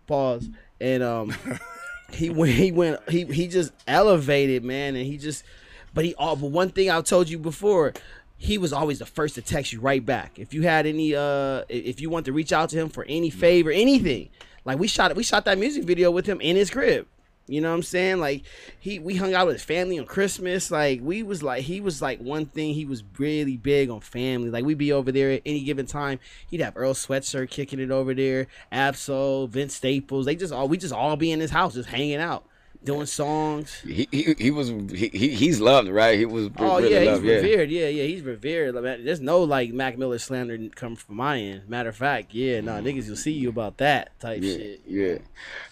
[0.06, 0.48] Pause.
[0.80, 1.34] And um,
[2.12, 5.44] he went he went he he just elevated man, and he just.
[5.92, 7.92] But he all but one thing I told you before.
[8.36, 10.40] He was always the first to text you right back.
[10.40, 13.30] If you had any uh if you want to reach out to him for any
[13.30, 14.28] favor, anything.
[14.64, 17.06] Like we shot we shot that music video with him in his crib.
[17.47, 18.20] You know what I'm saying?
[18.20, 18.42] Like
[18.80, 20.70] he we hung out with his family on Christmas.
[20.70, 24.49] Like we was like he was like one thing he was really big on family.
[24.49, 26.20] Like we'd be over there at any given time.
[26.49, 30.24] He'd have Earl Sweatshirt kicking it over there, Absol, Vince Staples.
[30.24, 32.47] They just all we just all be in his house just hanging out,
[32.85, 33.80] doing songs.
[33.87, 36.18] He, he he was he, he he's loved right.
[36.18, 37.22] He was Oh really yeah, he's.
[37.22, 37.35] Yeah.
[37.37, 37.70] revered.
[37.70, 38.74] Yeah, yeah, he's revered.
[38.74, 41.68] Like, there's no like Mac Miller slander coming from my end.
[41.68, 42.87] Matter of fact, yeah, nah, mm-hmm.
[42.87, 44.80] niggas will see you about that type Yeah, shit.
[44.87, 45.18] yeah.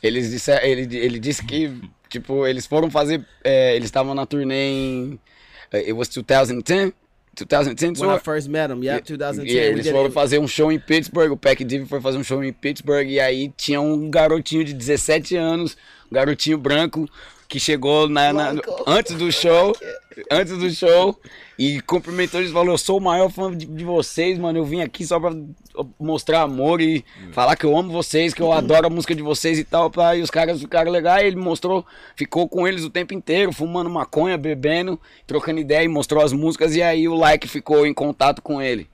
[0.02, 1.70] Eles disseram, ele, ele disse que,
[2.08, 3.24] tipo, eles foram fazer.
[3.44, 5.20] é, eles estavam na turnê em.
[5.72, 6.92] é, It was 2010?
[7.34, 8.20] 2010 When I tour?
[8.20, 9.46] first met him, yeah, 2010.
[9.46, 11.32] Yeah, eles foram fazer um show em Pittsburgh.
[11.32, 13.08] O Pac Div foi fazer um show em Pittsburgh.
[13.08, 15.76] E aí tinha um garotinho de 17 anos,
[16.10, 17.08] um garotinho branco,
[17.52, 18.54] que chegou na, na-
[18.86, 19.76] antes do show.
[20.30, 21.18] Antes do show.
[21.58, 24.58] E cumprimentou eles falou: Eu sou o maior fã de, de vocês, mano.
[24.58, 25.32] Eu vim aqui só pra
[25.98, 29.58] mostrar amor e falar que eu amo vocês, que eu adoro a música de vocês
[29.58, 29.90] e tal.
[29.90, 30.14] Pá.
[30.14, 31.26] E os caras ficaram legais.
[31.26, 31.84] Ele mostrou,
[32.14, 36.74] ficou com eles o tempo inteiro, fumando maconha, bebendo, trocando ideia e mostrou as músicas.
[36.76, 38.88] E aí o like ficou em contato com ele.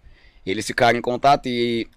[0.47, 1.89] Eles ficaram em contato e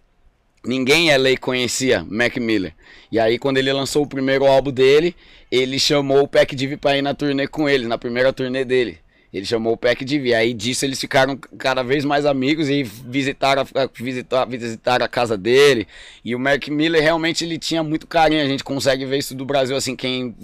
[0.65, 2.73] ninguém em LA conhecia Mac Miller.
[3.11, 5.15] E aí quando ele lançou o primeiro álbum dele,
[5.51, 8.99] ele chamou o Pac Div pra ir na turnê com ele, na primeira turnê dele.
[9.33, 10.25] Ele chamou o Pac Div.
[10.25, 15.07] E aí disso eles ficaram cada vez mais amigos e visitaram a, visitar, visitaram a
[15.09, 15.87] casa dele.
[16.23, 18.43] E o Mac Miller realmente ele tinha muito carinho.
[18.43, 20.35] A gente consegue ver isso do Brasil assim, quem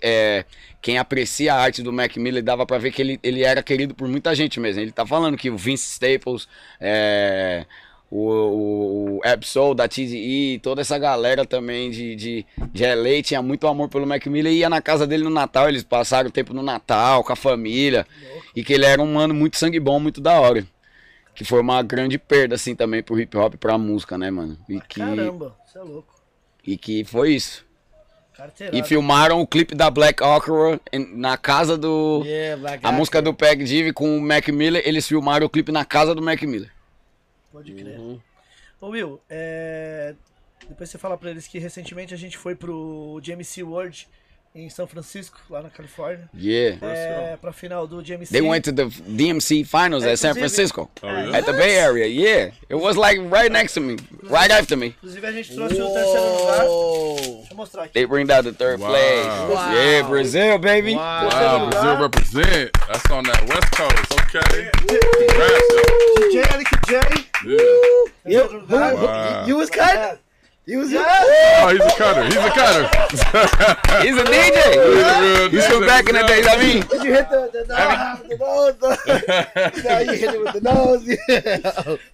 [0.00, 0.44] é,
[0.80, 3.94] quem aprecia a arte do Mac Miller dava pra ver que ele, ele era querido
[3.94, 4.80] por muita gente mesmo.
[4.80, 6.46] Ele tá falando que o Vince Staples,
[6.80, 7.64] é,
[8.18, 13.66] o, o, Absol da TDE, toda essa galera também de, de, de LA tinha muito
[13.66, 15.68] amor pelo Mac Miller e ia na casa dele no Natal.
[15.68, 18.06] Eles passaram o tempo no Natal com a família
[18.54, 20.66] e que ele era um mano muito sangue bom, muito da hora.
[21.34, 24.56] Que foi uma grande perda, assim, também pro hip hop e pra música, né, mano?
[24.66, 26.14] E que, Caramba, você é louco.
[26.66, 27.66] e que foi isso.
[28.34, 28.78] Carteirada.
[28.78, 32.22] E filmaram o clipe da Black Okra na casa do.
[32.24, 35.70] Yeah, Black A música do Peg Div com o Mac Miller, eles filmaram o clipe
[35.70, 36.75] na casa do Mac Miller.
[37.56, 37.98] Pode crer.
[37.98, 38.20] Uhum.
[38.82, 40.14] Ô Will, é...
[40.68, 44.06] depois você fala pra eles que recentemente a gente foi pro GMC World
[44.56, 46.30] em São Francisco, lá na Califórnia.
[46.34, 46.78] Yeah.
[46.80, 48.32] É, pra final do GMC.
[48.32, 50.88] They went to the DMC finals at San Francisco.
[51.02, 51.36] Oh, yeah?
[51.38, 52.52] At the Bay Area, yeah.
[52.70, 54.86] It was like right next to me, right after me.
[55.02, 56.64] Inclusive a gente trouxe o terceiro lugar.
[56.66, 57.92] Deixa eu mostrar aqui.
[57.92, 58.88] They bring out the third Wow.
[58.88, 59.26] place.
[59.26, 59.72] Wow.
[59.74, 60.94] Yeah, Brazil, baby.
[60.94, 61.28] Wow.
[61.28, 62.70] Wow, Brazil represent.
[62.88, 64.12] That's on that West Coast.
[64.34, 64.70] Okay.
[64.86, 65.82] Congrats, yo.
[66.16, 67.00] DJ Eric J.
[67.44, 67.58] Yeah.
[68.24, 69.44] You, who- Wow.
[69.46, 70.18] you was cut?
[70.68, 72.24] You was Oh, he's a cutter.
[72.24, 72.82] He's a cutter.
[74.02, 74.60] He's a DJ.
[74.74, 76.44] He's a He's from back in the days.
[76.48, 79.84] I mean, Did you hit the, the, the, the nose?
[79.84, 81.06] no, you hit it with the nose.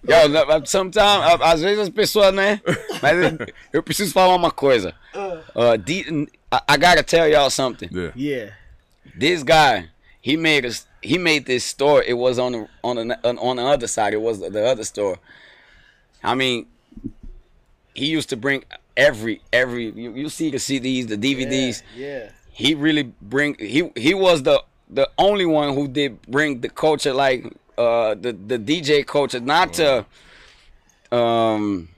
[0.05, 0.27] Yeah.
[0.27, 2.61] yo, uh, sometimes, a- uh, às vezes as pessoas, né?
[3.01, 4.93] Mas eu- eu preciso falar uma coisa.
[5.15, 5.39] Uh.
[5.59, 6.05] uh, D-
[6.51, 7.89] I, I gotta tell y'all something.
[7.91, 8.11] Yeah.
[8.15, 8.51] yeah.
[9.17, 9.89] This guy,
[10.21, 10.85] he made us.
[11.01, 12.03] He made this store.
[12.03, 14.13] It was on the on the on the other side.
[14.13, 15.17] It was the other store.
[16.23, 16.67] I mean,
[17.93, 18.63] he used to bring
[18.97, 19.89] every every.
[19.91, 21.81] You, you see the CDs, the DVDs.
[21.95, 22.29] Yeah.
[22.51, 27.13] he really bring he he was the the only one who did bring the culture
[27.13, 27.45] like
[27.77, 30.05] uh the the DJ culture not to
[31.11, 31.89] um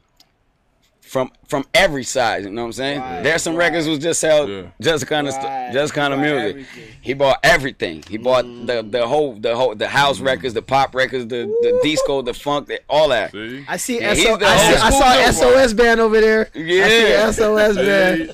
[1.15, 3.67] from from every side you know what I'm saying Right, there's some right.
[3.67, 4.63] records who just sell Yeah.
[4.81, 6.83] just kind of Right, just kind of music everything.
[6.83, 6.87] Mm.
[7.07, 10.93] he bought everything he bought the the whole the whole the house records the pop
[10.93, 13.63] records the the disco the funk the, all that See?
[13.65, 16.49] I see, Yeah, SO, I, see I saw dude, SOS band over there.
[16.53, 16.83] Yeah.
[17.27, 18.33] I see SOS band.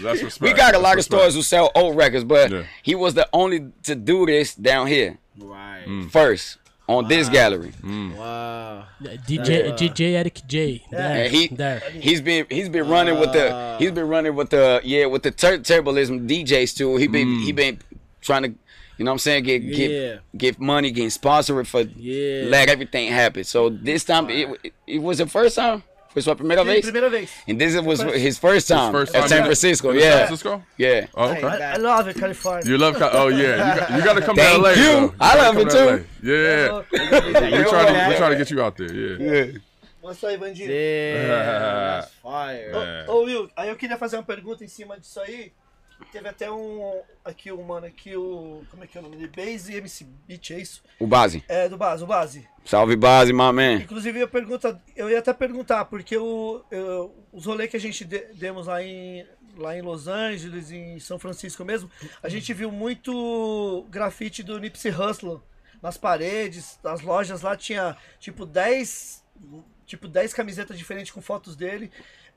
[0.00, 0.40] That's respect.
[0.40, 2.62] we got a That's lot of stores who sell old records but Yeah.
[2.84, 5.84] he was the only to do this down here Right.
[5.84, 6.10] Mm.
[6.12, 6.58] first
[6.90, 7.72] on this gallery.
[7.82, 8.16] Mm.
[8.16, 8.84] Wow.
[9.00, 10.82] DJ, DJ Eric J.
[10.86, 11.80] Uh, there, he there.
[11.92, 15.30] he's been he's been running with the he's been running with the yeah with the
[15.30, 16.96] tur- turbalism DJs too.
[16.96, 17.56] He been he mm.
[17.56, 17.78] been
[18.20, 18.48] trying to
[18.98, 19.76] you know what I'm saying get Yeah.
[19.76, 22.46] get get money, getting sponsored for Yeah.
[22.48, 23.44] let everything happen.
[23.44, 25.84] So this time it, it, it was the first time.
[26.12, 26.80] Foi sua primeira Sim, vez?
[26.82, 27.30] primeira vez.
[27.48, 29.92] And this was his first time, First at time San Francisco.
[29.92, 30.62] in Yeah, San Francisco?
[30.76, 31.06] yeah.
[31.14, 31.44] Oh, okay.
[31.46, 32.68] I, I love it, California.
[32.68, 34.70] You love Cal- oh yeah, you got, you got to come Thank to LA.
[34.70, 34.74] you.
[34.76, 35.00] though.
[35.02, 35.86] You I gotta love it to too.
[35.86, 36.00] LA.
[36.22, 38.92] Yeah, we trying to we trying to get you out there.
[38.92, 39.58] Yeah.
[40.02, 40.66] Mostra aí, Bandinho.
[40.66, 41.28] Damn.
[41.28, 42.70] That's fire.
[42.72, 43.04] É.
[43.06, 45.52] Ô, ô, Will, aí eu queria fazer uma pergunta em cima disso aí.
[46.12, 47.00] Teve até um.
[47.24, 48.62] Aqui o mano, aqui o.
[48.70, 49.28] Como é que é o nome dele?
[49.34, 50.82] Base MC Beat, é isso?
[50.98, 51.44] O base.
[51.48, 52.48] É, do Base, o Base.
[52.64, 53.74] Salve base, man.
[53.74, 58.04] Inclusive, eu, pergunta, eu ia até perguntar, porque o, eu- os rolês que a gente
[58.04, 59.24] de- demos lá em,
[59.56, 61.90] lá em Los Angeles, em São Francisco mesmo,
[62.22, 65.40] a gente viu muito grafite do Nipsey Hussle
[65.82, 69.24] nas paredes, nas lojas lá tinha tipo 10,
[69.86, 71.90] tipo 10 camisetas diferentes com fotos dele.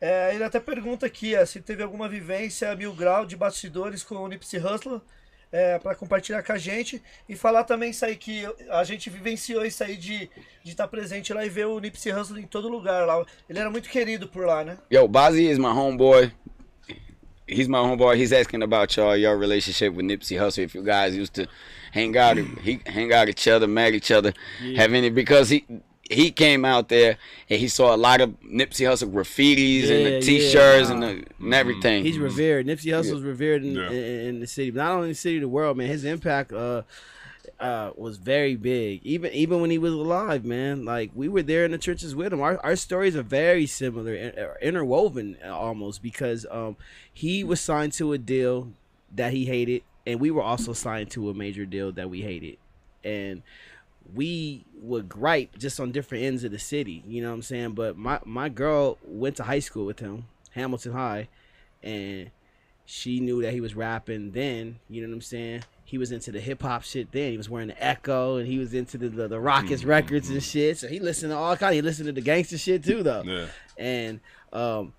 [0.06, 4.16] É, ele até pergunta aqui é, se teve alguma vivência mil grau de bastidores com
[4.16, 5.02] o Nipsey Hussle
[5.50, 9.66] é, para compartilhar com a gente e falar também isso aí que a gente vivenciou
[9.66, 10.30] isso aí de
[10.66, 13.26] estar presente lá e ver o Nipsey Hussle em todo lugar lá.
[13.50, 14.78] Ele era muito querido por lá, né?
[14.92, 16.30] Yo, Bazzy is my homeboy.
[17.48, 18.22] He's my homeboy.
[18.22, 20.66] He's asking about y'all, your relationship with Nipsey Hussle.
[20.66, 21.48] If you guys used to
[21.94, 24.34] hang out, he hang out each other, met each other,
[24.76, 25.10] have any?
[25.10, 25.64] Because he
[26.10, 27.18] he came out there
[27.50, 30.22] and he saw a lot of Nipsey Hussle graffitis and the.
[30.22, 32.04] T-shirts and, the, and everything.
[32.04, 32.66] He's revered.
[32.68, 33.90] Nipsey Hussle's revered in, Yeah.
[33.90, 35.88] in, in the city, but not only the city, of the world, man.
[35.88, 36.82] His impact uh,
[37.60, 39.00] uh, was very big.
[39.06, 40.84] Even even when he was alive, man.
[40.84, 42.42] Like we were there in the churches with him.
[42.42, 46.76] Our our stories are very similar, in- uh, interwoven uh, almost, because um,
[47.14, 48.74] he was signed to a deal
[49.16, 52.58] that he hated, and we were also signed to a major deal that we hated,
[53.06, 53.42] and
[54.14, 57.04] we would gripe just on different ends of the city.
[57.08, 57.72] You know what I'm saying?
[57.72, 61.30] But my my girl went to high school with him, Hamilton High,
[61.82, 62.30] and
[62.86, 64.80] she knew that he was rapping then.
[64.90, 65.64] You know what I'm saying?
[65.86, 67.32] He was into the hip hop shit then.
[67.32, 70.44] He was wearing the Echo, and he was into the the, the Rockets records and
[70.44, 70.78] shit.
[70.78, 71.74] So he listened to all kind.
[71.74, 73.24] He listened to the gangster shit too, though.
[73.26, 73.46] Yeah.
[73.78, 74.20] And
[74.52, 74.94] um,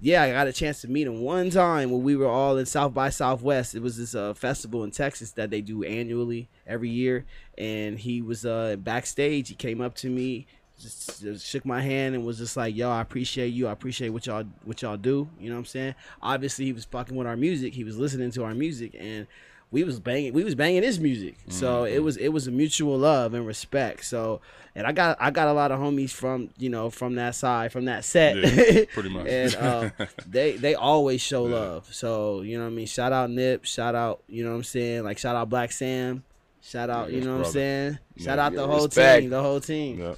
[0.00, 2.66] yeah, I got a chance to meet him one time when we were all in
[2.66, 3.74] South by Southwest.
[3.74, 7.24] It was this uh, festival in Texas that they do annually every year,
[7.56, 9.48] and he was uh, backstage.
[9.48, 10.46] He came up to me,
[10.78, 13.68] just, just shook my hand, and was just like, "Yo, I appreciate you.
[13.68, 15.94] I appreciate what y'all what y'all do." You know what I'm saying?
[16.20, 17.72] Obviously, he was fucking with our music.
[17.72, 19.26] He was listening to our music, and
[19.70, 21.36] we was banging we was banging his music.
[21.48, 24.04] So it was it was a mutual love and respect.
[24.04, 24.40] So
[24.74, 27.72] and i got i got a lot of homies from you know from that side
[27.72, 28.36] from that set.
[28.36, 29.26] Yeah, pretty much.
[29.30, 29.92] and um,
[30.30, 31.54] they they always show Yeah.
[31.54, 31.92] love.
[31.92, 32.86] So you know what i mean?
[32.86, 35.02] Shout out nip shout out you know what i'm saying?
[35.04, 36.22] Like shout out black sam
[36.62, 37.52] shout out you Yes, know what i'm brother.
[37.52, 37.98] saying?
[38.18, 39.20] Shout Yeah, out the yeah, whole respect.
[39.22, 39.98] team the whole team.
[40.00, 40.14] Yeah.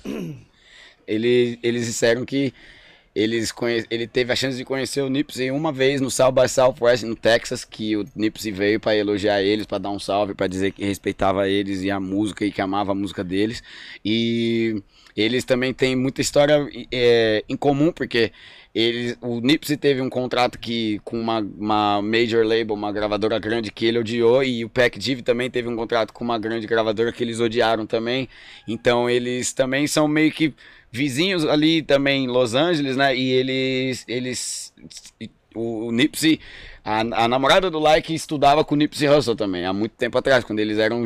[1.07, 2.53] Eles, eles disseram que
[3.19, 3.85] eles conhe...
[3.91, 7.17] ele teve a chance de conhecer o Nipsey uma vez no South by Southwest no
[7.17, 10.85] Texas, que o Nipsey veio para elogiar eles, para dar um salve, para dizer que
[10.85, 13.61] respeitava eles e a música e que amava a música deles.
[14.05, 14.81] E
[15.17, 18.31] eles também têm muita história é, em comum, porque
[18.73, 23.73] eles, o Nipsey teve um contrato que, com uma, uma major label, uma gravadora grande
[23.73, 27.11] que ele odiou, e o Pac Div também teve um contrato com uma grande gravadora
[27.11, 28.29] que eles odiaram também.
[28.69, 30.55] Então eles também são meio que
[30.91, 33.15] vizinhos ali também em Los Angeles, né?
[33.17, 34.73] E eles, eles,
[35.55, 36.41] o, o Nipsey,
[36.85, 40.45] a, a namorada do Like estudava com o Nipsey Hussle também, há muito tempo atrás,
[40.45, 41.05] quando eles eram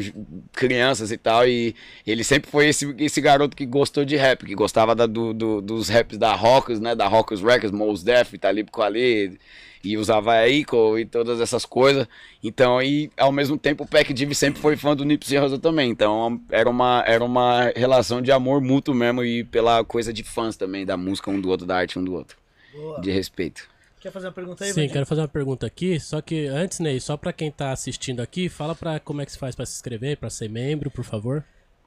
[0.52, 1.74] crianças e tal, e
[2.06, 5.60] ele sempre foi esse, esse garoto que gostou de rap, que gostava da- do, do-
[5.60, 6.94] dos raps da Rockers, né?
[6.94, 9.38] Da Rockers Records, Mos Def, Talib Kweli,
[9.84, 12.06] e usava a Ico e todas essas coisas.
[12.42, 15.90] Então, e ao mesmo tempo o Pac Div sempre foi fã do Nipsey Hussle também.
[15.90, 20.56] Então, era uma, era uma relação de amor mútuo mesmo e pela coisa de fãs
[20.56, 22.36] também, da música um do outro, da arte um do outro.
[22.72, 23.00] Boa.
[23.00, 23.68] De respeito.
[24.00, 24.92] Quer fazer uma pergunta aí, Sim, Vandinho?
[24.94, 28.48] quero fazer uma pergunta aqui, só que antes, Ney, só pra quem tá assistindo aqui,
[28.48, 31.44] fala pra como é que se faz pra se inscrever, pra ser membro, por favor.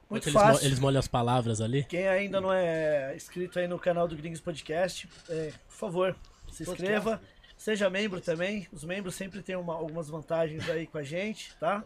[0.08, 0.66] Muito eles, mo- fácil.
[0.66, 1.84] eles molham as palavras ali.
[1.88, 6.16] Quem ainda não é inscrito aí no canal do Gringos Podcast, é, por favor,
[6.50, 7.20] se inscreva.
[7.66, 8.68] Seja membro também.
[8.72, 11.82] Os membros sempre têm uma- algumas vantagens aí com a gente, tá?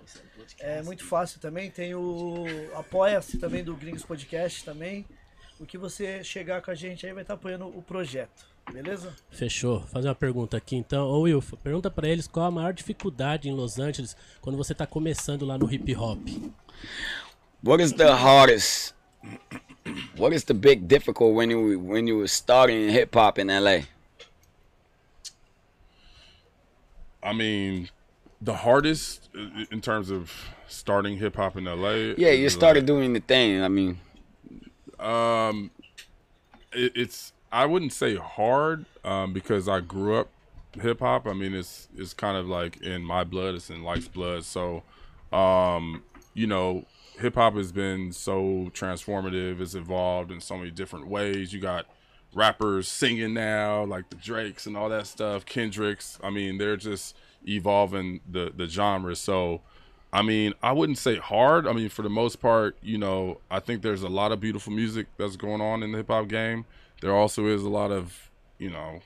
[0.58, 1.70] É muito fácil também.
[1.70, 5.06] Tem o Apoia-se também do Gringos Podcast também.
[5.58, 8.44] O que você chegar com a gente aí vai estar apoiando o projeto.
[8.70, 9.16] Beleza?
[9.30, 9.78] Fechou.
[9.78, 11.06] Vou fazer uma pergunta aqui então.
[11.08, 14.86] Ô Will, pergunta pra eles qual a maior dificuldade em Los Angeles quando você tá
[14.86, 16.20] começando lá no hip hop.
[17.64, 18.94] What is the hardest?
[20.18, 23.46] What is the big difficult when you when you were starting in hip hop in
[23.46, 23.84] LA?
[27.22, 27.88] I mean,
[28.40, 29.28] the hardest
[29.70, 30.32] in terms of
[30.66, 32.14] starting hip hop in LA.
[32.16, 33.62] Yeah, you started doing the thing.
[33.62, 33.98] I mean,
[34.98, 35.70] um,
[36.72, 40.28] it, it's I wouldn't say hard um, because I grew up
[40.80, 41.26] hip hop.
[41.26, 43.54] I mean, it's it's kind of like in my blood.
[43.54, 44.44] It's in life's blood.
[44.44, 44.82] So,
[45.32, 46.02] um,
[46.34, 46.86] you know,
[47.18, 49.60] hip hop has been so transformative.
[49.60, 51.52] It's evolved in so many different ways.
[51.52, 51.86] You got
[52.34, 56.18] rappers singing now, like the Drakes and all that stuff, Kendricks.
[56.22, 57.16] I mean, they're just
[57.46, 59.16] evolving the the genre.
[59.16, 59.62] So,
[60.12, 61.66] I mean, I wouldn't say hard.
[61.66, 64.72] I mean, for the most part, you know, I think there's a lot of beautiful
[64.72, 66.64] music that's going on in the hip hop game.
[67.00, 69.00] There also is a lot of, you know,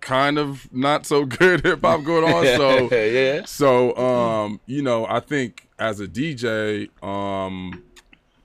[0.00, 2.44] kind of not so good hip hop going on.
[2.44, 3.44] So, yeah.
[3.44, 7.82] so um, you know, I think as a DJ, um,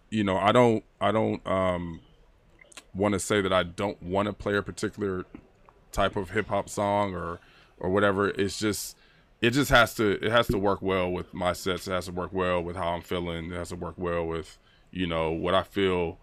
[0.10, 2.00] you know, I don't I don't um
[2.94, 5.26] want to say that I don't want to play a particular
[5.92, 7.40] type of hip hop song or
[7.80, 8.30] or whatever.
[8.30, 8.98] It's just
[9.42, 11.88] it just has to it has to work well with my sets.
[11.88, 13.52] It has to work well with how I'm feeling.
[13.52, 14.58] It has to work well with
[14.92, 16.18] you know what I feel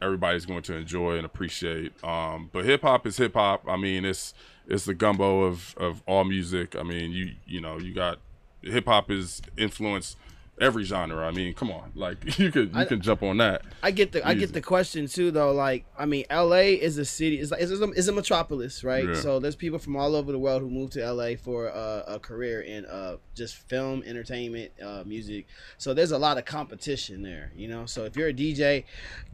[0.00, 1.92] everybody's going to enjoy and appreciate.
[2.04, 3.64] Um, but hip hop is hip hop.
[3.68, 4.34] I mean, it's
[4.66, 6.76] it's the gumbo of of all music.
[6.76, 8.18] I mean, you you know you got
[8.62, 10.16] hip hop is influenced
[10.60, 11.26] every genre.
[11.26, 13.62] I mean, come on, like you could you I- can jump on that.
[13.82, 15.52] I get the I get the question too though.
[15.52, 16.74] Like I mean, L.A.
[16.74, 17.38] is a city.
[17.38, 19.08] It's like it's a, it's a metropolis, right?
[19.08, 19.14] Yeah.
[19.14, 21.36] So there's people from all over the world who move to L.A.
[21.36, 25.46] for uh, a career in uh, just film, entertainment, uh, music.
[25.78, 27.86] So there's a lot of competition there, you know.
[27.86, 28.84] So if you're a DJ,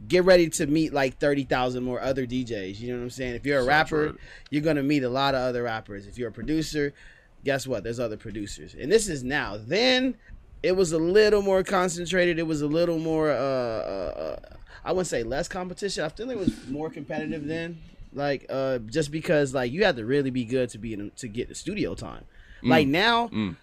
[0.07, 2.79] get ready to meet like thirty thousand more other DJs.
[2.79, 3.35] You know what I'm saying?
[3.35, 4.15] If you're a rapper,
[4.49, 6.07] you're gonna meet a lot of other rappers.
[6.07, 6.93] If you're a producer,
[7.43, 7.83] guess what?
[7.83, 9.57] There's other producers, and this is now.
[9.57, 10.15] Then
[10.63, 12.39] it was a little more concentrated.
[12.39, 13.31] It was a little more.
[13.31, 16.03] Uh, uh, uh, I wouldn't say less competition.
[16.03, 17.79] I feel it was more competitive then.
[18.13, 21.27] Like, uh, just because like you had to really be good to be in, to
[21.27, 22.23] get the studio time.
[22.63, 23.55] Like now, Mm.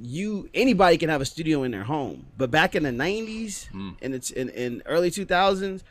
[0.00, 2.26] you anybody can have a studio in their home.
[2.38, 3.96] But back in the '90s Mm.
[4.02, 5.82] and it's in, in early 2000s,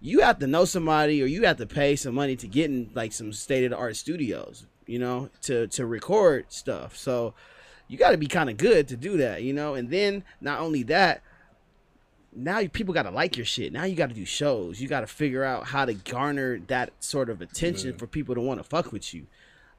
[0.00, 2.90] you have to know somebody or you have to pay some money to get in
[2.94, 4.64] like some state of the art studios.
[4.86, 6.96] You know, to to record stuff.
[6.96, 7.34] So
[7.90, 9.74] you got to be kind of good to do that, you know.
[9.74, 11.22] And then not only that,
[12.32, 13.72] now people got to like your shit.
[13.72, 14.80] Now you got to do shows.
[14.80, 18.40] You got to figure out how to garner that sort of attention for people to
[18.40, 19.26] want to fuck with you.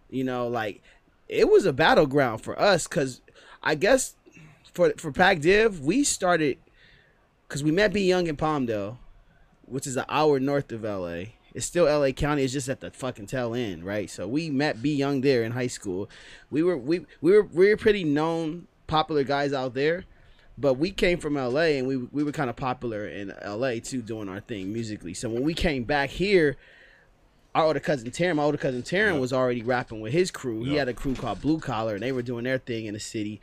[0.09, 0.81] You know, like
[1.29, 3.21] it was a battleground for us because
[3.63, 4.15] I guess
[4.73, 6.57] for for Pac Div we started
[7.47, 8.97] because we met B Young in Palmdale,
[9.65, 11.27] which is an hour north of LA.
[11.53, 12.43] It's still LA County.
[12.43, 14.09] It's just at the fucking tail end, right?
[14.09, 16.09] So we met B Young there in high school.
[16.49, 20.05] We were we we were we were pretty known popular guys out there,
[20.57, 24.01] but we came from LA and we we were kind of popular in LA too,
[24.01, 25.13] doing our thing musically.
[25.13, 26.57] So when we came back here,
[27.53, 30.63] our older cousin Taryn, my older cousin Taryn was already rapping with his crew.
[30.63, 32.99] He had a crew called Blue Collar, and they were doing their thing in the
[32.99, 33.41] city.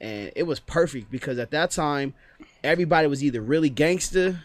[0.00, 2.14] And it was perfect because at that time,
[2.62, 4.44] everybody was either really gangster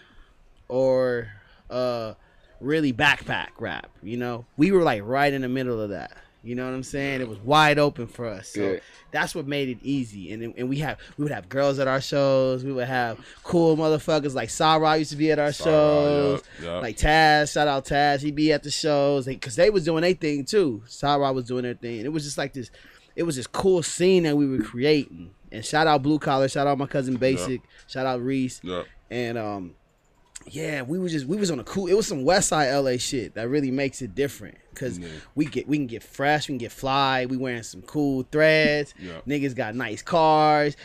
[0.68, 1.30] or
[1.70, 2.16] uh,
[2.64, 3.90] really backpack rap.
[4.02, 6.18] You know, we were like right in the middle of that.
[6.46, 7.22] You know what I'm saying?
[7.22, 8.50] It was wide open for us.
[8.50, 8.80] So Yeah.
[9.12, 10.34] that's what made it easy.
[10.34, 12.66] And and we have we would have girls at our shows.
[12.66, 16.42] We would have cool motherfuckers like Sarah used to be at our shows.
[16.60, 16.82] yup, yup.
[16.84, 18.22] Like Taz, shout out Taz.
[18.22, 20.84] He'd be at the shows because they was doing their thing too.
[20.86, 22.00] Sarah was doing their thing.
[22.00, 22.72] And it was just like this.
[23.16, 25.32] It was this cool scene that we were creating.
[25.52, 26.50] And shout out Blue Collar.
[26.50, 27.62] Shout out my cousin Basic.
[27.88, 28.60] Shout out Reese.
[29.10, 29.76] And um,
[30.50, 31.88] yeah, we was just we was on a cool.
[31.88, 35.08] It was some West Side LA shit that really makes it different because Yeah.
[35.36, 37.26] we get we can get fresh, we can get fly.
[37.26, 38.94] We wearing some cool threads.
[39.00, 39.22] Yeah.
[39.28, 40.76] Niggas got nice cars.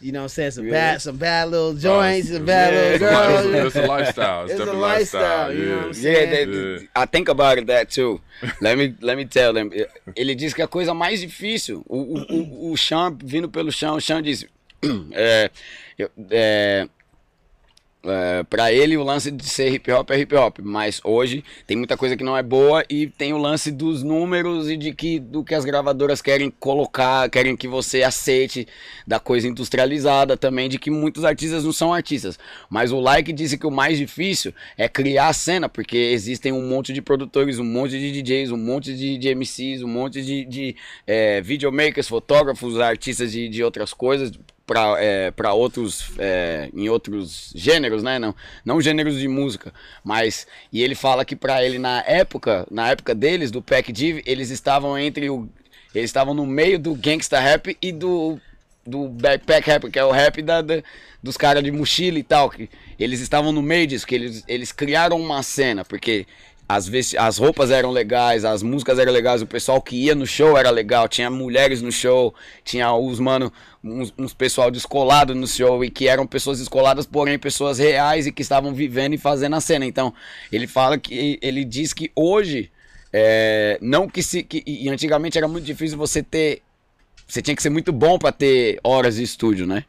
[0.00, 0.50] You know what I'm saying?
[0.50, 0.72] Some Yeah.
[0.72, 2.80] bad some bad little joints, some bad Yeah.
[2.80, 3.44] little It's a, li- girls.
[3.46, 4.42] it's a- it's a lifestyle.
[4.44, 5.92] It's, It's a definitely lifestyle, you know what I'm yeah.
[6.02, 6.52] saying?
[6.52, 6.86] Yeah, Yeah.
[6.96, 8.20] I think about it that too.
[8.60, 9.70] Let me, let me tell them.
[10.16, 12.26] Ele diz que a coisa mais difícil, o, o,
[12.68, 14.48] o, o Sean vindo pelo chão, o Sean disse,
[15.12, 15.50] é,
[16.30, 16.88] é,
[18.04, 21.76] é, pra ele o lance de ser hip hop é hip hop, mas hoje tem
[21.76, 25.18] muita coisa que não é boa e tem o lance dos números e de que
[25.18, 28.66] do que as gravadoras querem colocar, querem que você aceite
[29.06, 32.38] da coisa industrializada também, de que muitos artistas não são artistas.
[32.68, 36.68] Mas o Like disse que o mais difícil é criar a cena, porque existem um
[36.68, 40.44] monte de produtores, um monte de DJs, um monte de, de MCs, um monte de,
[40.44, 40.76] de
[41.06, 44.30] é, videomakers, fotógrafos, artistas de, de outras coisas
[44.66, 48.18] para é, outros é, em outros gêneros, né?
[48.18, 48.34] Não,
[48.64, 53.14] não gêneros de música, mas e ele fala que para ele na época, na época
[53.14, 55.48] deles do Pac Div, eles estavam entre o
[55.94, 58.40] eles estavam no meio do gangsta rap e do
[58.86, 60.82] do backpack rap, que é o rap da, da-
[61.22, 64.72] dos caras de mochila e tal, que eles estavam no meio disso, que eles, eles
[64.72, 66.26] criaram uma cena, porque
[66.68, 70.56] as, as roupas eram legais, as músicas eram legais, o pessoal que ia no show
[70.56, 72.34] era legal, tinha mulheres no show,
[72.64, 73.52] tinha os mano,
[73.82, 78.32] uns, uns pessoal descolado no show e que eram pessoas descoladas, porém pessoas reais e
[78.32, 79.84] que estavam vivendo e fazendo a cena.
[79.84, 80.12] Então,
[80.50, 82.70] ele fala que ele diz que hoje
[83.12, 86.62] é, não que se que, e antigamente era muito difícil você ter
[87.26, 89.84] você tinha que ser muito bom pra ter horas de estúdio, né?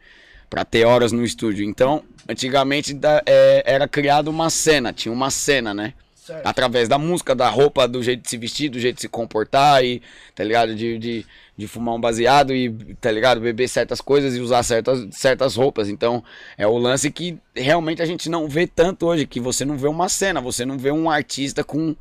[0.49, 1.65] Pra ter horas no estúdio.
[1.65, 5.93] Então, antigamente da- é, era criada uma cena, tinha uma cena, né?
[6.25, 6.43] Certo.
[6.43, 9.85] Através da música, da roupa, do jeito de se vestir, do jeito de se comportar
[9.85, 10.01] e,
[10.33, 10.73] tá ligado?
[10.73, 13.39] De, de, de fumar um baseado e, tá ligado?
[13.39, 15.87] Beber certas coisas e usar certas, certas roupas.
[15.87, 16.23] Então,
[16.57, 19.87] é o lance que realmente a gente não vê tanto hoje, que você não vê
[19.87, 21.95] uma cena, você não vê um artista com,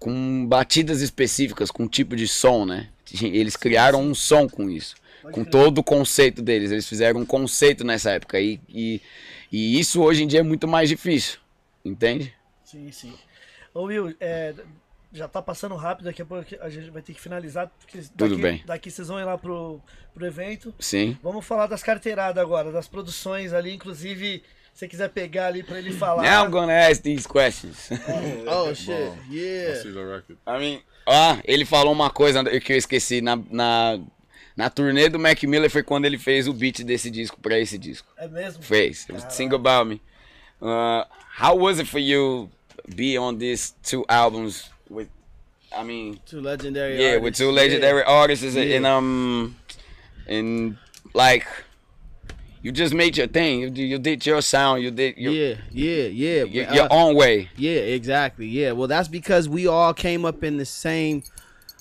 [0.00, 2.88] com batidas específicas, com tipo de som, né?
[3.22, 4.96] Eles criaram um som com isso.
[5.22, 6.72] Pode Com todo o conceito deles.
[6.72, 8.40] Eles fizeram um conceito nessa época.
[8.40, 9.00] E, e,
[9.52, 11.38] e isso hoje em dia é muito mais difícil.
[11.84, 12.34] Entende?
[12.64, 13.12] Sim, sim.
[13.74, 14.54] Ô Will, é,
[15.12, 18.36] já tá passando rápido, daqui a pouco a gente vai ter que finalizar, porque daqui,
[18.36, 18.62] bem.
[18.64, 19.80] daqui vocês vão ir lá pro,
[20.14, 20.72] pro evento.
[20.78, 21.18] Sim.
[21.20, 25.78] Vamos falar das carteiradas agora, das produções ali, inclusive, se você quiser pegar ali pra
[25.78, 26.22] ele falar.
[26.22, 27.90] Now I'm gonna ask these questions.
[28.46, 30.22] Oh shit, I yeah.
[30.46, 33.98] I mean, ah, ele falou uma coisa que eu esqueci na, na,
[34.56, 37.76] na turnê do Mac Miller foi quando ele fez o beat desse disco pra esse
[37.76, 38.06] disco.
[38.16, 38.62] É mesmo?
[38.62, 39.02] Fez.
[39.08, 40.00] It was Sing About Me.
[40.62, 41.04] Uh,
[41.40, 42.48] how was it for you
[42.94, 45.08] be on these two albums with
[45.76, 47.00] I mean Two legendary.
[47.02, 48.76] yeah, with two legendary artists Yeah.
[48.76, 49.56] and um
[50.26, 50.76] and
[51.14, 51.46] like
[52.62, 53.60] you just made your thing.
[53.60, 54.82] You, you did your sound.
[54.82, 56.44] You did your, Yeah, yeah, yeah.
[56.44, 57.50] your, Uh, your own way.
[57.58, 58.46] Yeah, exactly.
[58.46, 58.72] Yeah.
[58.72, 61.24] Well, that's because we all came up in the same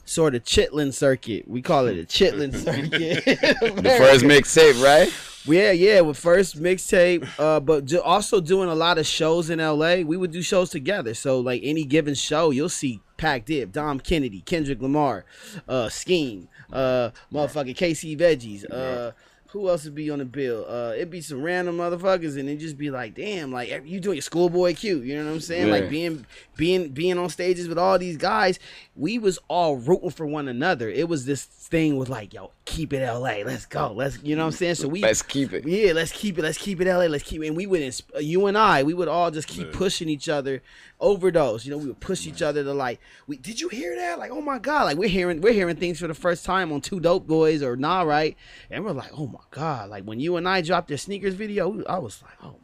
[0.06, 1.48] sort of chitlin circuit.
[1.48, 3.24] We call it a chitlin circuit.
[3.84, 5.12] The first mixtape, right?
[5.46, 9.60] Yeah, yeah, with first mixtape, uh, but ju- also doing a lot of shows in
[9.60, 9.96] LA.
[9.98, 11.14] We would do shows together.
[11.14, 15.26] So like any given show, you'll see Pac Dip, Dom Kennedy, Kendrick Lamar,
[15.68, 19.12] uh, Scheme, uh, motherfucking KC Veggies, uh.
[19.54, 20.66] Who else would be on the bill?
[20.68, 24.16] Uh, it'd be some random motherfuckers, and it'd just be like, damn, like you doing
[24.16, 25.68] your schoolboy cute, you know what I'm saying?
[25.68, 25.74] Yeah.
[25.74, 26.26] Like being,
[26.58, 28.58] being, being on stages with all these guys,
[28.96, 30.90] we was all rooting for one another.
[30.90, 34.44] It was this thing with like, yo, keep it LA, let's go, let's, you know
[34.44, 34.76] what I'm saying?
[34.76, 35.68] So we, Let's keep it.
[35.68, 36.44] yeah, let's keep it.
[36.44, 37.06] Let's keep it LA.
[37.08, 37.48] Let's keep it.
[37.48, 39.74] And we would, ins- uh, you and I, we would all just keep Yeah.
[39.78, 40.62] pushing each other.
[41.00, 41.66] Overdose.
[41.66, 44.20] You know, we would push each other to like, we did you hear that?
[44.20, 44.86] Like, oh my god!
[44.86, 47.76] Like we're hearing, we're hearing things for the first time on Two Dope Boys or
[47.76, 48.38] Nah Right,
[48.72, 49.90] and we're like, oh my god!
[49.90, 52.52] Like when you and I dropped their sneakers video, we- I was like, oh my
[52.54, 52.60] god,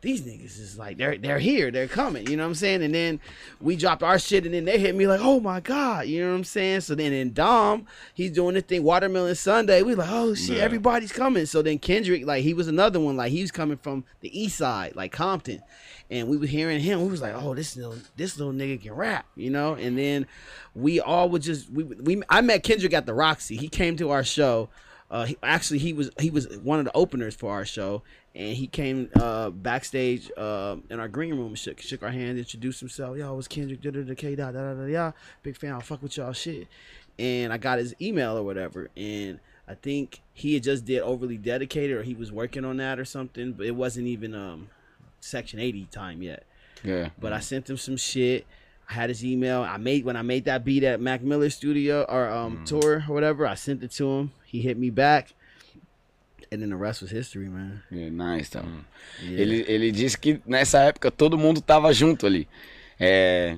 [0.00, 2.26] these niggas is like they're they're here, they're coming.
[2.28, 2.82] You know what I'm saying?
[2.82, 3.20] And then
[3.60, 6.30] we dropped our shit, and then they hit me like, oh my god, you know
[6.30, 6.82] what I'm saying?
[6.82, 9.82] So then in Dom, he's doing this thing, Watermelon Sunday.
[9.82, 10.62] We like, oh shit, Yeah.
[10.64, 11.46] everybody's coming.
[11.46, 14.56] So then Kendrick, like he was another one, like he was coming from the east
[14.58, 15.62] side, like Compton.
[16.08, 17.02] And we were hearing him.
[17.02, 19.74] We was like, "Oh, this little this little nigga can rap," you know.
[19.74, 20.26] And then
[20.72, 23.56] we all would just we we I met Kendrick at the Roxy.
[23.56, 24.68] He came to our show.
[25.10, 28.02] Uh, he, actually, he was he was one of the openers for our show,
[28.36, 32.38] and he came uh, backstage uh, in our green room, and shook shook our hand,
[32.38, 33.16] introduced himself.
[33.16, 35.12] Yo, was Kendrick, da da da K da da da da.
[35.42, 36.68] Big fan, I fuck with y'all shit.
[37.18, 41.38] And I got his email or whatever, and I think he had just did overly
[41.38, 44.68] dedicated, or he was working on that or something, but it wasn't even um
[45.20, 46.44] Section 80 time yet.
[46.84, 47.08] Yeah.
[47.18, 48.46] But I sent him some shit.
[48.88, 49.62] I had his email.
[49.62, 53.14] I made when I made that beat at Mac Miller studio or um tour or
[53.14, 53.46] whatever.
[53.46, 54.32] I sent it to him.
[54.44, 55.32] He hit me back.
[56.52, 57.82] And then the rest was history, man.
[57.90, 58.64] Yeah, nice, então.
[59.20, 59.42] Yeah.
[59.42, 62.48] Ele, ele disse que nessa época todo mundo tava junto ali.
[62.98, 63.56] É,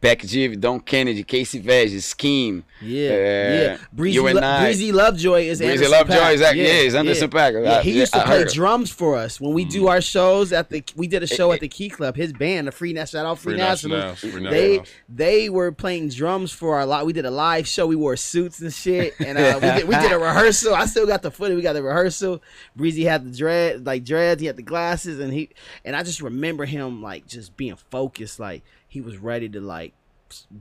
[0.00, 2.64] Pac Div, Don Kennedy, Casey Veg, Scheme.
[2.80, 3.76] Yeah, Uh, yeah.
[3.92, 6.34] Breezy, you and Lo- I- Breezy Lovejoy is Breezy Anderson Lovejoy Paak.
[6.34, 7.64] is that- yeah, he's Anderson Paak.
[7.64, 8.44] Yeah, he used to I play.
[8.44, 8.52] Mm.
[8.54, 10.84] drums for us when we do our shows at the.
[10.94, 12.14] We did a show at the Key Club.
[12.14, 14.04] His band, the Free National, shout out Free, Free Nationals.
[14.04, 14.88] Nationals, Free They Nationals.
[15.08, 17.04] they were playing drums for our lot.
[17.04, 17.86] We did a live show.
[17.88, 20.74] We wore suits and shit, and uh, we, did, we did a rehearsal.
[20.76, 21.56] I still got the footage.
[21.56, 22.40] We got the rehearsal.
[22.76, 24.40] Breezy had the dread, like dreads.
[24.40, 25.48] He had the glasses, and he
[25.84, 28.62] and I just remember him like just being focused, like
[28.98, 29.94] he was ready to like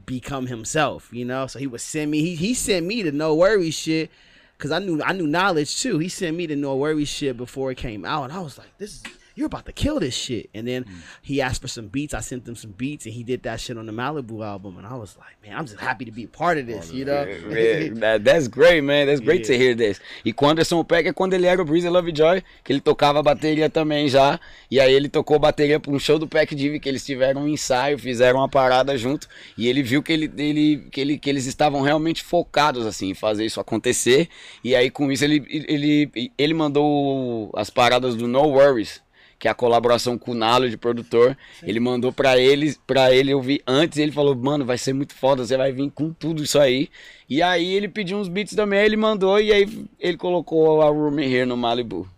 [0.05, 1.47] become himself, you know.
[1.47, 2.21] So he would send me.
[2.21, 4.11] He he sent me to no worry shit,
[4.59, 5.97] cause I knew I knew knowledge too.
[5.97, 8.77] He sent me to no worry shit before it came out, and I was like,
[8.77, 9.03] this is.
[9.38, 10.83] You're about to kill this shit, and then
[11.21, 12.15] he asked for some beats.
[12.15, 14.77] I sent him some beats, and he did that shit on the Malibu album.
[14.79, 17.05] And I was like, man, I'm just happy to be a part of this, you
[17.05, 17.23] know.
[17.23, 19.05] Yeah, that- that's great, man.
[19.05, 19.63] That's great to Yeah.
[19.63, 20.01] hear this.
[20.25, 23.21] E com o Anderson Peck é quando ele era o Breezy Lovejoy, que ele tocava
[23.21, 24.39] bateria também já.
[24.71, 27.47] E aí ele tocou bateria pra um show do Pack Div, que eles tiveram um
[27.47, 29.27] ensaio, fizeram uma parada junto.
[29.55, 33.13] E ele viu que, ele, ele, que, ele, que eles estavam realmente focados assim, em
[33.13, 34.29] fazer isso acontecer.
[34.63, 39.05] E aí com isso ele, ele, ele mandou as paradas do No Worries.
[39.39, 41.38] Que é a colaboração com o Nalo de produtor.
[41.61, 43.97] Ele mandou pra ele, pra ele ouvir antes.
[43.97, 46.89] E ele falou, mano, vai ser muito foda, você vai vir com tudo isso aí.
[47.29, 51.19] E aí ele pediu uns beats também, ele mandou e aí ele colocou a Room
[51.19, 52.09] Here no Malibu.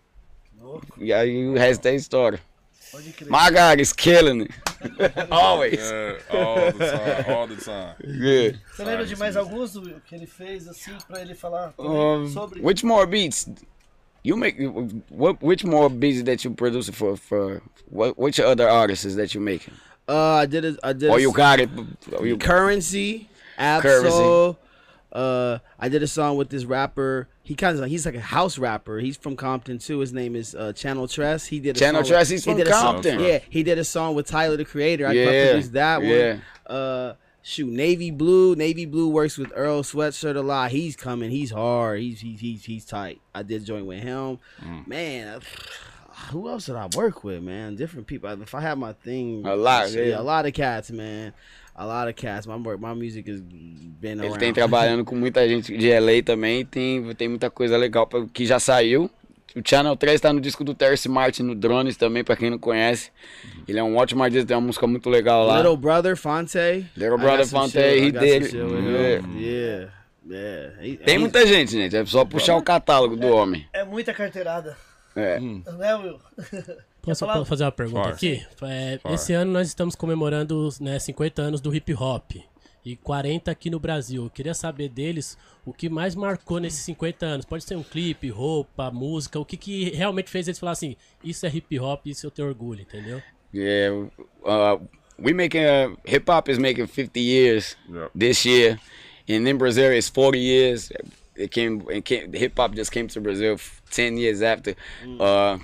[0.61, 2.39] Louco, E aí o resto é história.
[2.91, 3.30] pode crer.
[3.30, 4.53] My God is killing it.
[5.30, 5.74] Always.
[5.78, 7.95] Yeah, all the time, all the time.
[8.24, 8.57] Yeah.
[8.72, 9.74] Você lembra de mais alguns
[10.05, 12.61] que ele fez assim pra ele falar Um, sobre?
[12.61, 13.49] which more beats?
[14.24, 14.57] You make
[15.09, 15.41] what?
[15.41, 18.17] Which more beats that you produce for for what?
[18.17, 19.74] Which other artists is that you making?
[20.07, 20.80] Uh, I did it.
[20.84, 21.09] I did.
[21.11, 21.70] A you got it?
[22.22, 24.57] You, Currency, Absol.
[25.11, 27.28] Uh, I did a song with this rapper.
[27.41, 28.99] He kind of he's like a house rapper.
[28.99, 29.99] He's from Compton too.
[29.99, 31.45] His name is uh, Channel Tress.
[31.47, 33.20] He did a Channel Tress, he's he from did a song- Compton.
[33.22, 35.07] yeah, he did a song with Tyler the Creator.
[35.07, 36.34] I Yeah, produced that yeah.
[36.67, 36.78] one.
[36.78, 38.56] Uh, shoot, Navy Blue.
[38.56, 40.72] Navy Blue works with Earl Sweatshirt a lot.
[40.72, 41.32] He's coming.
[41.32, 42.00] He's hard.
[42.02, 43.20] He's he's he's, he's tight.
[43.34, 44.40] I did joint with him.
[44.64, 44.88] Mm.
[44.88, 45.42] Man,
[46.32, 47.42] who else did I work with?
[47.42, 48.30] Man, different people.
[48.42, 50.20] If I had my thing, A lot, yeah, yeah.
[50.20, 51.34] a lot of cats, man.
[51.76, 52.46] A lot of cats.
[52.46, 54.40] My work, my music has been Ele around.
[54.40, 58.46] tem trabalhando com muita gente de LA também, tem, tem muita coisa legal pra- que
[58.46, 59.10] já saiu.
[59.56, 62.60] O Channel 3 tá no disco do Terce Martin no Drones também, pra quem não
[62.60, 63.12] conhece.
[63.68, 65.58] Ele é um ótimo artista, tem uma música muito legal lá.
[65.58, 66.58] Little brother Fonte.
[66.95, 68.16] Little Brother Fonte, it.
[68.18, 69.28] with Yeah.
[69.28, 69.39] him.
[69.39, 69.91] Yeah,
[70.30, 70.74] yeah.
[70.86, 71.95] He- Tem he's- muita gente, gente.
[71.95, 73.68] É só puxar o catálogo do homem.
[73.74, 74.78] É muita carteirada,
[75.16, 75.39] É.
[75.39, 76.20] né, Will?
[77.02, 77.43] Posso falar?
[77.45, 78.14] fazer uma pergunta Fala.
[78.14, 78.45] aqui?
[78.64, 82.32] É, esse ano nós estamos comemorando né, 50 anos do hip hop
[82.90, 84.24] e 40 aqui no Brasil.
[84.24, 87.46] Eu queria saber deles o que mais marcou nesses 50 anos.
[87.46, 91.46] Pode ser um clipe, roupa, música, o que, que realmente fez eles falar assim: isso
[91.46, 93.22] é hip hop, isso eu tenho orgulho, entendeu?
[93.54, 94.08] Yeah,
[94.44, 94.80] uh,
[95.18, 97.76] we making uh, hip hop is making 50 years
[98.18, 98.80] this year,
[99.28, 100.92] and in Brazil it's 40 years.
[101.36, 104.76] It came, it came hip hop just came to Brazil f- 10 years after.
[105.20, 105.58] Uh,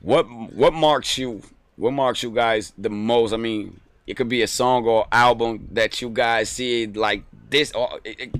[0.00, 0.24] what
[0.54, 1.42] what marks you?
[1.76, 3.34] What marks you guys the most?
[3.34, 7.72] I mean, it could be a song or album that you guys see like this.
[7.72, 8.34] Or it, it,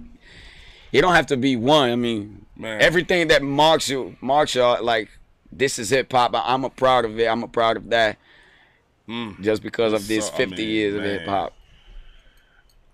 [0.93, 1.90] it don't have to be one.
[1.90, 2.80] I mean, Man.
[2.80, 5.09] everything that marks you, marks you like
[5.52, 6.32] this is hip hop.
[6.34, 7.26] I'm a proud of it.
[7.26, 8.18] I'm a proud of that.
[9.06, 9.32] Hmm.
[9.40, 11.52] Just because of this So, I 50 mean, years of hip hop.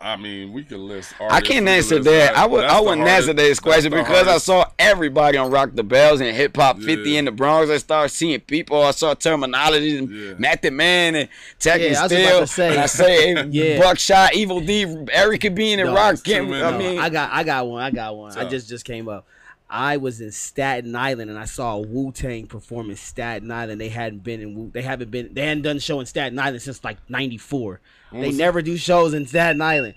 [0.02, 1.14] I mean, we could list.
[1.20, 2.36] I can't answer list that.
[2.36, 2.64] I would.
[2.64, 6.20] I wouldn't hardest- answer this question the because I saw everybody on Rock the Bells
[6.20, 7.18] and hip hop 50 Yeah.
[7.20, 7.70] in the Bronx.
[7.70, 8.82] I started seeing people.
[8.82, 10.34] I saw terminology and Yeah.
[10.38, 11.28] Method Man and
[11.60, 12.36] Tech Yeah, and I was Steel.
[12.36, 12.70] about say.
[12.72, 13.78] And I say Yeah.
[13.78, 16.14] Buckshot, Evil D, Eric Bean and No, Rock.
[16.14, 17.82] it's too Kim- I No, mean, I got I got one.
[17.82, 18.36] I got one.
[18.36, 19.26] I just just came up.
[19.72, 23.80] I was in Staten Island and I saw Wu Tang perform in Staten Island.
[23.80, 24.70] They hadn't been in Wu.
[24.70, 25.32] They haven't been.
[25.32, 27.80] They hadn't done a show in Staten Island since like '94.
[28.12, 28.36] They mm.
[28.36, 29.94] never do shows in Staten Island,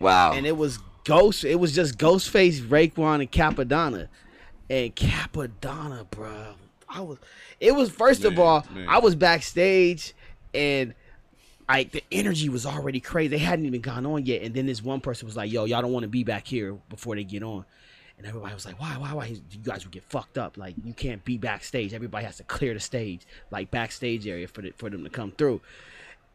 [0.00, 0.32] wow.
[0.32, 1.44] and it was Ghost.
[1.44, 4.08] It was just Ghostface, Raekwon, and Capadonna,
[4.70, 6.54] and Capadonna, bro.
[6.88, 7.18] I was.
[7.60, 8.88] It was first of all, man.
[8.88, 10.14] I was backstage,
[10.54, 10.94] and
[11.68, 13.28] like the energy was already crazy.
[13.28, 15.82] They hadn't even gone on yet, and then this one person was like, "Yo, y'all
[15.82, 17.66] don't want to be back here before they get on."
[18.18, 19.26] And everybody was like, "Why, why, why?
[19.26, 20.56] You guys would get fucked up.
[20.58, 21.94] Like you can't be backstage.
[21.94, 25.32] Everybody has to clear the stage, like backstage area for the, for them to come
[25.32, 25.60] through."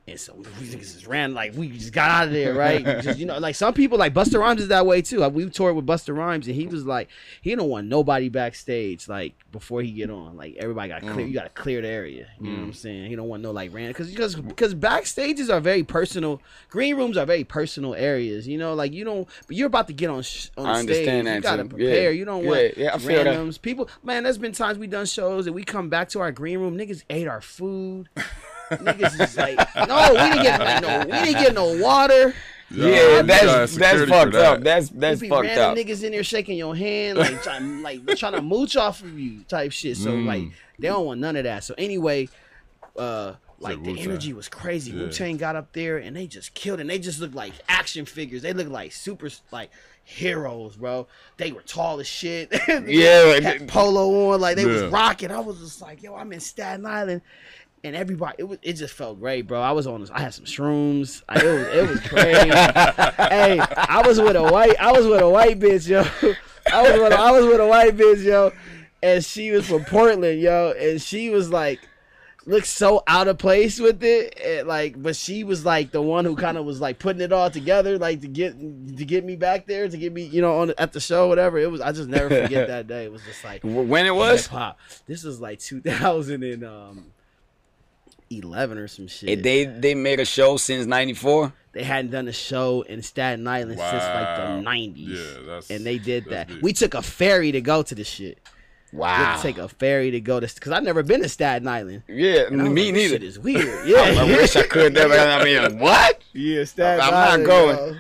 [0.06, 2.84] And so we just ran like we just got out of there, right?
[3.02, 5.20] just you know, like some people like Buster Rhymes is that way too.
[5.20, 7.08] Like we toured with Buster Rhymes and he was like,
[7.42, 10.36] he don't want nobody backstage like before he get on.
[10.36, 11.30] Like everybody got to clear, mm.
[11.30, 12.28] you got to clear the area.
[12.42, 12.76] You know what I'm mm.
[12.76, 13.10] saying?
[13.10, 16.42] He don't want no like random because because because backstages are very personal.
[16.70, 18.46] Green rooms are very personal areas.
[18.46, 19.26] You know, like you don't.
[19.48, 21.26] But you're about to get on sh- on I stage.
[21.26, 21.70] you gotta too.
[21.70, 22.12] prepare.
[22.12, 22.20] Yeah.
[22.20, 23.38] You don't Yeah, want yeah, I feel that.
[23.38, 23.62] randoms.
[23.62, 26.60] People, man, there's been times we done shows and we come back to our green
[26.60, 26.78] room.
[26.78, 28.10] Niggas ate our food.
[28.78, 32.34] Niggas is like, no, we didn't get like, no, we didn't get no water.
[32.72, 34.46] Yeah, you that's that's fucked that.
[34.58, 34.62] up.
[34.64, 35.78] That's that's you be fucked random up.
[35.78, 39.44] niggas in there shaking your hand, like trying, like trying to mooch off of you,
[39.44, 39.98] type shit.
[39.98, 40.26] So Mm.
[40.26, 40.44] like
[40.80, 41.64] they don't want none of that.
[41.64, 42.30] So anyway,
[42.98, 44.04] uh, like the Wu-Tang.
[44.06, 44.92] energy was crazy.
[44.92, 45.04] Yeah.
[45.04, 48.06] Wu Tang got up there and they just killed, and they just looked like action
[48.06, 48.42] figures.
[48.42, 49.70] They looked like super like
[50.04, 51.08] heroes, bro.
[51.38, 52.52] They were tall as shit.
[52.88, 55.32] Yeah, had polo on, like they was rocking.
[55.32, 57.22] I was just like, yo, I'm in Staten Island.
[57.86, 59.60] And everybody, it was, it just felt great, bro.
[59.60, 60.10] I was on this.
[60.10, 61.22] I had some shrooms.
[61.28, 62.50] I, it was, it was crazy.
[62.50, 66.00] hey, I was with a white, I was with a white bitch, yo.
[66.72, 68.54] I was with, a, I was with a white bitch, yo,
[69.02, 71.82] and she was from Portland, yo, and she was like,
[72.46, 76.26] looked so out of place with it, and like, but she was like the one
[76.26, 79.36] who kind of was like putting it all together, like to get to get me
[79.36, 81.58] back there, to get me, you know, on at the show, whatever.
[81.58, 83.06] It was, I just never forget that day.
[83.06, 84.80] It was just like When it was, hip hop.
[85.06, 85.62] This was like
[86.64, 87.13] um,
[88.42, 89.30] 2011 or some shit.
[89.30, 91.54] eh, they they made a show since '94.
[91.74, 94.96] they hadn't done a show in Staten Island since like the 90s.
[95.08, 96.48] Yeah, that's and they did that.
[96.48, 96.62] deep.
[96.62, 98.38] We took a ferry to go to the shit.
[98.92, 99.36] We Wow.
[99.38, 102.04] to take a ferry to go to because I've never been to Staten Island.
[102.08, 103.10] Yeah, And me like, this neither.
[103.16, 103.88] Shit is weird.
[103.88, 104.94] Yeah, I wish I could.
[104.94, 106.22] Never, I mean, what?
[106.34, 107.16] yeah, Staten Island.
[107.16, 107.96] I'm not going.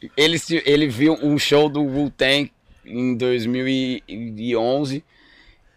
[0.00, 0.08] yo.
[0.18, 2.50] Ele, se- ele viu um show do Wu-Tang
[2.84, 5.04] em 2011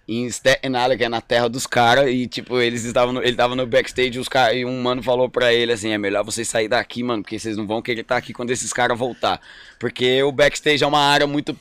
[0.07, 3.36] em Staten Island, que é na terra dos caras, e tipo, eles estavam no, ele
[3.36, 6.48] tava no backstage os cara, e um mano falou pra ele assim, é melhor vocês
[6.48, 9.41] sair daqui, mano, porque vocês não vão querer estar aqui quando esses caras voltar.
[9.80, 11.57] Porque o backstage é uma área muito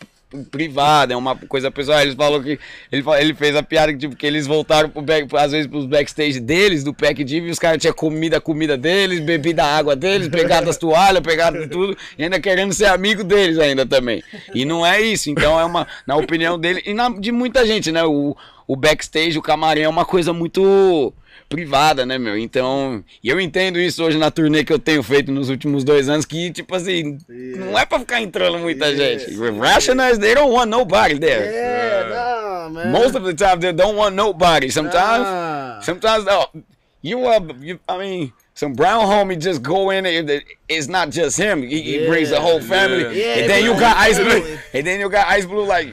[0.51, 2.01] privada, é uma coisa pessoal.
[2.01, 2.59] Eles falou que
[2.90, 5.86] ele, ele fez a piada que tipo que eles voltaram pro back, às vezes pros
[5.86, 10.28] backstage deles do Pack Div e os caras tinham comida, comida deles, bebida, água deles,
[10.28, 14.23] pegado as toalhas, pegado tudo e ainda querendo ser amigo deles ainda também.
[14.55, 17.90] E não é isso, então é uma na opinião dele e na, de muita gente,
[17.93, 18.05] né?
[18.05, 18.36] O,
[18.66, 21.12] o backstage, o camarim é uma coisa muito
[21.48, 22.36] privada, né, meu?
[22.36, 26.08] Então, e eu entendo isso hoje na turnê que eu tenho feito nos últimos dois
[26.08, 29.26] anos, que, tipo assim, não é pra ficar entrando muita gente.
[29.58, 31.44] Rationals, they don't want nobody there.
[31.52, 32.90] Yeah, nah, man.
[32.92, 34.70] Most of the time, they don't want nobody.
[34.70, 35.80] Sometimes, Nah.
[35.82, 36.46] sometimes, oh,
[37.02, 41.36] you are, you, I mean, some brown homie just go in, it, it's not just
[41.36, 41.62] him.
[41.62, 43.18] He, he brings the whole family.
[43.20, 44.38] Yeah, and then you got Ice Blue.
[44.38, 44.56] Yeah.
[44.74, 45.92] And then you got Ice Blue like,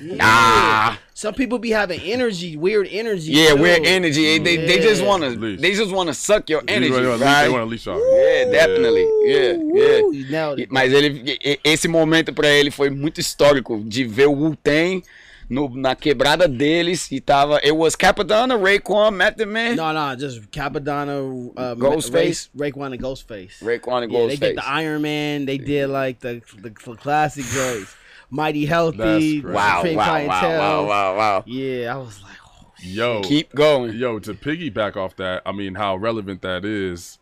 [0.00, 0.14] Yeah.
[0.16, 0.96] nah.
[1.22, 3.30] Some people be having energy, weird energy.
[3.30, 3.62] Yeah, too.
[3.62, 4.40] weird energy.
[4.40, 7.44] They, they just want to, they just want to suck your energy, wanna right?
[7.44, 8.00] They want to leash off.
[8.12, 9.06] Yeah, definitely.
[9.22, 10.02] Yeah, yeah.
[10.02, 10.68] Woo, you nailed it.
[10.72, 15.00] Mas ele, esse momento pra ele foi muito histórico de ver o Wu-Tang
[15.48, 17.60] no- na quebrada deles e tava.
[17.62, 21.20] It was Capadonna, Raekwon, Method Man, No, no, just Capadonna,
[21.56, 22.48] uh, Ghostface?
[22.52, 23.62] Ray, Raekwon, and Ghostface.
[23.62, 25.46] Raekwon and Yeah, they did the Iron Man.
[25.46, 27.94] They did like the the, cl- classic joints.
[28.32, 28.96] Mighty Healthy.
[28.96, 29.54] That's great.
[29.54, 31.44] Wow, Supreme wow, wow, wow, wow, wow.
[31.46, 33.92] Yeah, I was like, oh, Yo, Keep going.
[33.94, 37.18] yo, to piggyback off that, I mean, how relevant that is.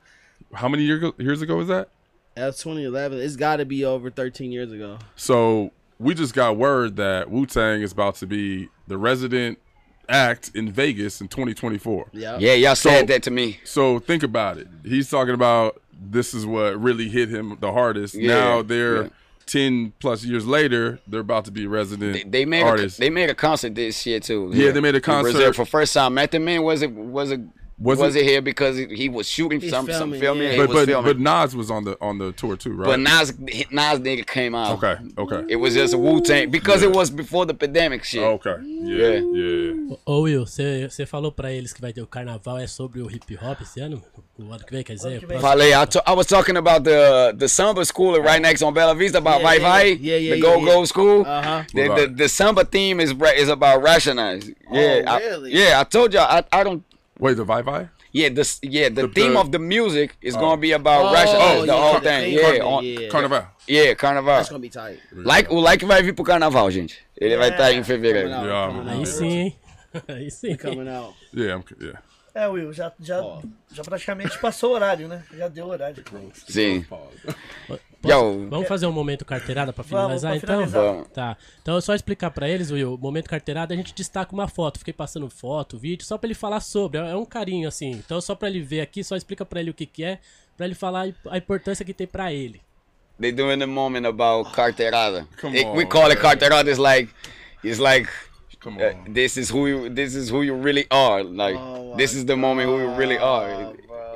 [0.55, 1.89] How many year years ago was that?
[2.37, 3.19] that's 2011.
[3.19, 4.99] It's got to be over 13 years ago.
[5.17, 9.59] So we just got word that Wu Tang is about to be the resident
[10.09, 12.11] act in Vegas in 2024.
[12.13, 12.39] Yeah.
[12.39, 13.59] Yeah, y'all So- said that to me.
[13.65, 14.69] So think about it.
[14.85, 18.15] He's talking about this is what really hit him the hardest.
[18.15, 19.09] Yeah, now they're yeah.
[19.51, 22.99] 10 plus years later, they're about to be resident They, they made a, artists.
[22.99, 24.51] they made a concert this year too.
[24.53, 25.57] Yeah, they made a concert.
[25.57, 26.15] for first time.
[26.15, 27.41] Method Man was it was it
[27.83, 30.51] Was was, it- it, here because he, he was shooting He's some some filming, filming.
[30.53, 30.57] yeah.
[30.59, 31.13] But was but, filming.
[31.15, 32.87] but Nas was on the on the tour too, right?
[32.87, 33.33] But Nas,
[33.71, 34.77] Nas nigga came out.
[34.83, 35.45] okay, okay.
[35.49, 38.23] It was just a Wu Tang because it was before the pandemic shit.
[38.23, 38.57] Okay.
[38.63, 39.97] Yeah, yeah.
[40.07, 43.11] Ô Will, você você falou pra eles que vai ter o carnaval é sobre o
[43.11, 44.03] hip hop esse ano?
[44.39, 45.19] O ano que vem, quer dizer?
[45.21, 45.39] que vem.
[45.39, 48.95] próximo- Falei, I, I was talking about the the samba school right next on Bella
[48.95, 50.85] Vista about Yeah, Vai yeah, Vai, yeah, yeah, the yeah, Go Go.
[50.85, 51.23] School.
[51.27, 51.63] Uh-huh.
[51.75, 54.51] The, the, the samba theme is is about rationalize.
[54.71, 55.53] Yeah, I- really?
[55.55, 55.81] yeah.
[55.81, 56.83] I told y'all I, I don't.
[57.21, 57.89] Wait, the Vai Vai?
[58.13, 60.41] Yeah, this yeah the, The- theme the- of the music is Oh.
[60.41, 62.33] gonna be about Oh, rationalize the yeah, whole the thing.
[62.33, 63.09] Yeah, it, on, yeah.
[63.09, 63.45] Carnival.
[63.69, 64.37] yeah, carnaval.
[64.37, 64.99] That's to be tight.
[65.13, 66.99] Like o like vai vir pro carnaval, gente.
[67.17, 68.31] Ele vai estar em fevereiro.
[68.31, 68.93] Coming out, Yeah.
[68.93, 69.57] Aí sim?
[70.09, 70.57] Aí sim.
[70.57, 71.15] Coming out.
[71.35, 72.01] Yeah, I'm, yeah.
[72.35, 73.21] É, Will, já, já,
[73.73, 75.23] já praticamente passou o horário, né?
[75.37, 76.03] Já deu o horário.
[76.49, 76.85] Sim.
[78.03, 78.49] Posso-.
[78.49, 80.49] Vamos fazer um momento carteirada pra Vamos, finalizar, então?
[80.67, 80.83] finalizar.
[80.83, 81.09] Vamos.
[81.09, 81.37] Tá.
[81.61, 84.79] Então é só explicar pra eles, Will, momento carteirada, a gente destaca uma foto.
[84.79, 86.99] Fiquei passando foto, vídeo, só pra ele falar sobre.
[86.99, 87.91] É é um carinho, assim.
[87.91, 90.19] Então só pra ele ver aqui, só explica pra ele o que que é,
[90.57, 92.61] pra ele falar a importância que tem pra ele.
[93.21, 95.29] They do in the moment about carteirada.
[95.41, 96.71] Come It- we on, call it carteirada.
[96.71, 97.13] It's like,
[97.63, 98.09] it's like
[98.61, 99.13] Come uh, on.
[99.13, 101.23] this is who you this is who you really are.
[101.23, 103.75] Like Oh this is the moment who you really are.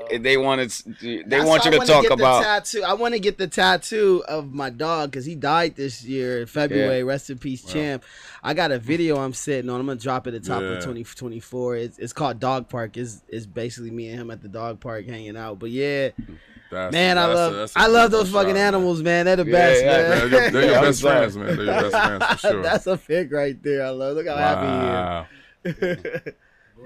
[0.08, 0.18] Bro.
[0.18, 0.82] They want it.
[1.00, 2.42] They That's want you to talk get the about.
[2.42, 2.82] tattoo.
[2.82, 6.46] I want to get the tattoo of my dog because he died this year in
[6.46, 7.02] February.
[7.04, 8.04] Rest in peace, champ.
[8.42, 9.80] I got a video I'm sitting on.
[9.80, 10.68] I'm gonna drop it at the top Yeah.
[10.68, 11.76] of 2024.
[11.76, 12.96] It's, it's called Dog Park.
[12.96, 15.58] It's, it's basically me and him at the dog park hanging out.
[15.58, 16.10] But yeah,
[16.70, 18.66] That's, man, I that's a- love that's a I love those fucking shot, man.
[18.74, 19.24] animals, man.
[19.26, 20.08] They're the Yeah, best, yeah, man.
[20.08, 21.46] They're your, they're your best friends, man.
[21.56, 22.62] They're your best friends for sure.
[22.62, 23.86] That's a pic right there.
[23.86, 24.16] I love.
[24.16, 25.26] Look how wow.
[25.64, 26.34] happy he is.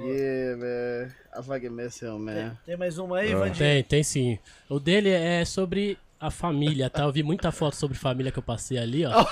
[0.01, 1.15] yeah, man.
[1.37, 2.57] I fucking miss him, man.
[2.67, 3.35] Tem mais uma aí.
[3.35, 3.57] Vandinho?
[3.57, 4.39] Tem, tem sim.
[4.69, 7.03] O dele é sobre a família, tá?
[7.03, 9.25] Eu vi muita foto sobre família que eu passei ali, ó.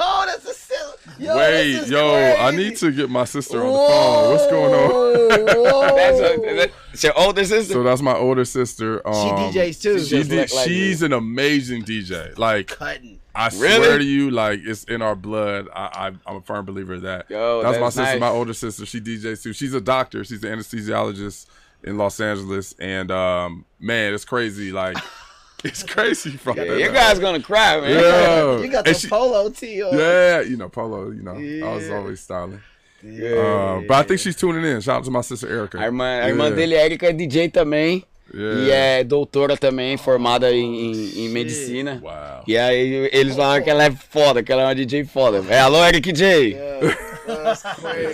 [0.00, 1.26] Oh, that's a silly.
[1.26, 2.00] Yo, Wait, yo,
[2.48, 4.32] I need to get my sister on the phone.
[4.32, 4.90] What's going on?
[4.90, 6.34] Whoa, That's, whoa.
[6.34, 7.72] a, that's your older sister.
[7.74, 9.00] So that's my older sister.
[9.06, 9.98] Um, She DJs too.
[10.00, 12.36] She just look like she's an amazing DJ.
[12.38, 13.18] Like Cutting.
[13.38, 13.84] I Really?
[13.86, 15.68] swear to you, like it's in our blood.
[15.72, 17.30] I, I I'm a firm believer of that.
[17.30, 18.20] Yo, that's, my sister, nice.
[18.20, 18.84] my older sister.
[18.84, 19.52] She DJs too.
[19.52, 20.24] She's a doctor.
[20.24, 21.46] She's an anesthesiologist
[21.84, 24.72] in Los Angeles, and um, man, it's crazy.
[24.72, 24.96] Like
[25.64, 26.54] it's crazy, bro.
[26.54, 27.90] Yeah, you guys gonna cry, man.
[27.90, 29.96] Yeah, You got the she- polo tee on.
[29.96, 31.10] yeah, you know, Polo.
[31.10, 31.34] You know,
[31.68, 32.60] I was always styling.
[33.04, 33.30] Yeah.
[33.36, 34.80] Uh, but I think she's tuning in.
[34.80, 35.78] Shout out to my sister Erica.
[35.78, 36.56] A irmã, a irmã Yeah.
[36.56, 38.04] dele, Erika, é DJ também.
[38.32, 38.74] E Yeah.
[39.00, 41.98] é doutora também, formada em, em, em medicina.
[42.02, 42.44] Wow.
[42.46, 45.42] E aí eles falaram que ela é foda, que ela é uma DJ foda.
[45.48, 46.56] É, alô, Eric J.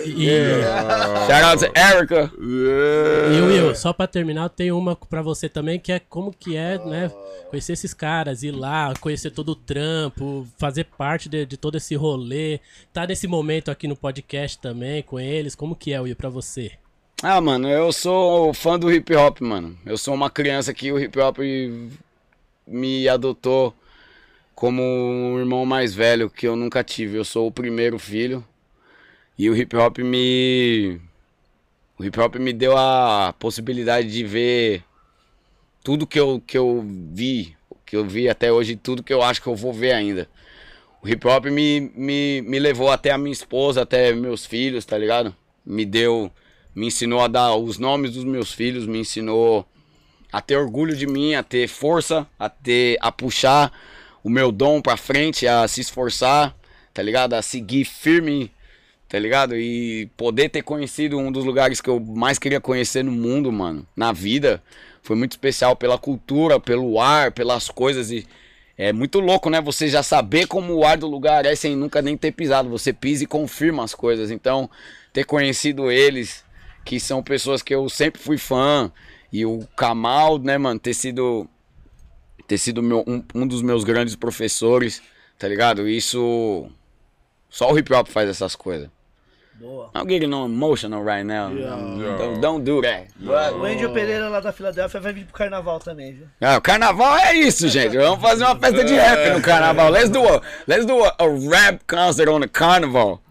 [0.05, 0.29] E,
[1.27, 2.31] Shout out to Erica.
[2.39, 3.37] Yeah.
[3.37, 6.77] e Will, só pra terminar, tem uma pra você também, que é como que é,
[6.85, 7.11] né?
[7.49, 11.95] Conhecer esses caras, ir lá, conhecer todo o trampo, fazer parte de, de todo esse
[11.95, 12.59] rolê.
[12.93, 15.55] Tá nesse momento aqui no podcast também com eles.
[15.55, 16.71] Como que é, Will, pra você?
[17.23, 19.77] Ah, mano, eu sou fã do hip hop, mano.
[19.85, 21.39] Eu sou uma criança que o hip hop
[22.67, 23.73] me adotou
[24.53, 27.17] como um irmão mais velho que eu nunca tive.
[27.17, 28.45] Eu sou o primeiro filho.
[29.37, 30.99] E o hip hop me.
[31.97, 34.83] O hip hop me deu a possibilidade de ver
[35.83, 36.83] tudo que eu, que eu
[37.13, 37.55] vi,
[37.85, 40.27] que eu vi até hoje, tudo que eu acho que eu vou ver ainda.
[41.01, 44.97] O hip hop me, me, me levou até a minha esposa, até meus filhos, tá
[44.97, 45.35] ligado?
[45.65, 46.31] Me deu,
[46.75, 49.65] me ensinou a dar os nomes dos meus filhos, me ensinou
[50.31, 53.71] a ter orgulho de mim, a ter força, a ter, a puxar
[54.23, 56.53] o meu dom pra frente, a se esforçar,
[56.93, 57.33] tá ligado?
[57.33, 58.51] A seguir firme,
[59.07, 59.55] tá ligado?
[59.55, 63.87] E poder ter conhecido um dos lugares que eu mais queria conhecer no mundo, mano,
[63.95, 64.61] na vida,
[65.01, 68.27] foi muito especial pela cultura, pelo ar, pelas coisas e
[68.77, 69.61] é muito louco, né?
[69.61, 72.69] Você já saber como o ar do lugar é sem nunca nem ter pisado.
[72.69, 74.31] Você pisa e confirma as coisas.
[74.31, 74.69] Então,
[75.13, 76.43] ter conhecido eles,
[76.85, 78.91] que são pessoas que eu sempre fui fã,
[79.33, 81.49] e o Kamal, né, mano, ter sido
[82.47, 85.01] ter sido meu, um, um dos meus grandes professores,
[85.37, 85.89] tá ligado?
[85.89, 86.69] Isso
[87.49, 88.89] só o hip hop faz essas coisas.
[89.59, 89.89] Boa.
[89.95, 91.49] I'm getting on emotional right now.
[91.49, 93.07] Don't, don't do that.
[93.23, 96.27] O Angel Pereira lá da Filadélfia vai vir pro carnaval também, viu?
[96.41, 97.95] Ah, o carnaval é isso, gente.
[97.97, 99.89] Vamos fazer uma festa de rap no carnaval.
[99.89, 103.21] Let's do a let's do a, a rap concert on the carnival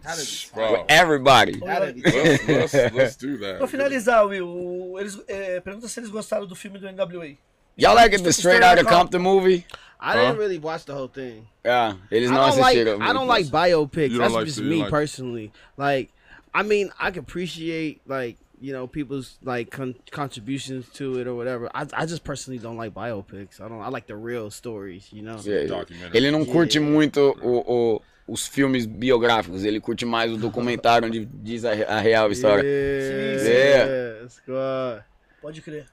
[0.55, 1.59] with everybody.
[1.61, 3.57] let's, let's, let's do that.
[3.59, 7.35] Pra finalizar, Will, o- eles, é, pergunta se eles gostaram do filme do NWA.
[7.77, 9.65] Y'all like it, the Straight Outta Compton movie?
[9.99, 11.47] I didn't really watch the whole thing.
[11.63, 12.77] Yeah, eles I don't like.
[13.01, 14.17] I don't like biopics.
[14.17, 15.51] That's like just to- me like- personally.
[15.77, 16.09] Like,
[16.55, 21.35] I mean, I can appreciate like you know people's like con- contributions to it or
[21.35, 21.69] whatever.
[21.73, 23.59] I I just personally don't like biopics.
[23.59, 23.81] I don't.
[23.81, 25.11] I like the real stories.
[25.11, 25.37] You know.
[25.45, 26.17] É, Documentary.
[26.17, 31.25] Ele não curte muito o, o- os filmes biográficos, ele curte mais o documentário onde
[31.25, 32.63] diz a, a real história.
[32.63, 35.05] Yeah, yeah.
[35.41, 35.85] Pode crer.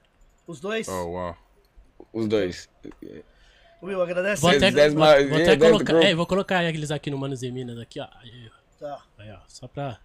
[0.46, 0.88] Os dois.
[0.88, 1.36] Oh wow.
[2.12, 2.68] Os dois.
[3.82, 4.40] Will, agradece.
[4.40, 7.50] Vou até, vou, vou yeah, até colocar, é, vou colocar eles aqui no Manos e
[7.50, 8.06] Minas aqui, ó.
[8.78, 9.02] Tá.
[9.18, 9.98] aí, ó, só pra...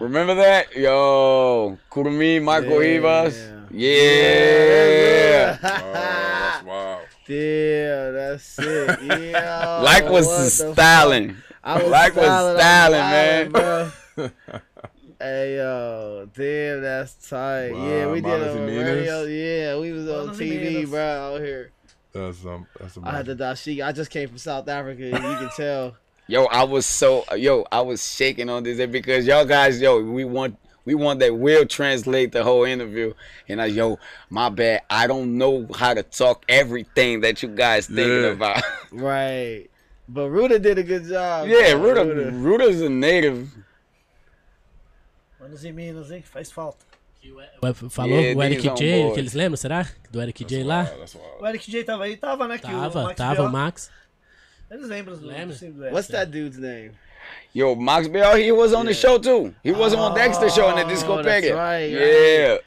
[0.00, 0.74] Remember that?
[0.74, 2.76] Yo, Kurumi, Marco Yeah.
[2.78, 3.48] Rivas.
[3.70, 5.58] Yeah.
[5.62, 7.02] Oh, that's wild.
[7.26, 8.98] Damn, that's it.
[9.32, 9.80] Yeah.
[9.82, 11.36] Like was the styling.
[11.62, 13.50] I was Like was styling, styling, I'm man.
[13.50, 14.30] styling, bro.
[15.20, 17.68] hey yo, damn, that's tight.
[17.68, 19.22] yeah, Wow, we did Manos on radio.
[19.24, 21.70] Yeah, we was on TV, bro, out here.
[22.12, 22.66] That's um.
[22.80, 23.36] That's I had amazing.
[23.36, 23.86] the dashiki.
[23.86, 25.02] I just came from South Africa.
[25.04, 25.96] You can tell.
[26.30, 30.24] Yo, I was so yo, I was shaking on this because y'all guys, yo, we
[30.24, 33.12] want we We want that will translate the whole interview.
[33.48, 33.98] And I, yo,
[34.30, 34.82] my bad.
[34.88, 38.38] I don't know how to talk everything that you guys thinking Yeah.
[38.38, 38.62] about.
[38.92, 39.66] Right.
[40.08, 41.48] But Ruda did a good job.
[41.48, 41.94] yeah, bro.
[41.94, 43.48] Ruda, Ruda's a native.
[45.40, 46.22] Manos em Minas, hein?
[46.22, 46.84] Faz falta.
[47.24, 49.14] Ué, Falou Yeah, o Eric these on J, board.
[49.14, 49.86] que eles lembram, será?
[50.10, 50.84] Do Eric J lá?
[50.84, 51.42] That's wild.
[51.42, 52.16] O Eric J tava aí?
[52.16, 52.58] Tava, né?
[52.58, 53.90] Que o Tava, Max tava o Max.
[54.70, 55.54] Eles lembram do, Lembra?
[55.56, 55.94] sim, do Eric.
[55.94, 56.92] What's that dude's name?
[57.52, 59.52] Yo, Max Bell, he was on the show too.
[59.62, 62.58] He wasn't on Dexter show in the Oh, Disco that's right, yeah.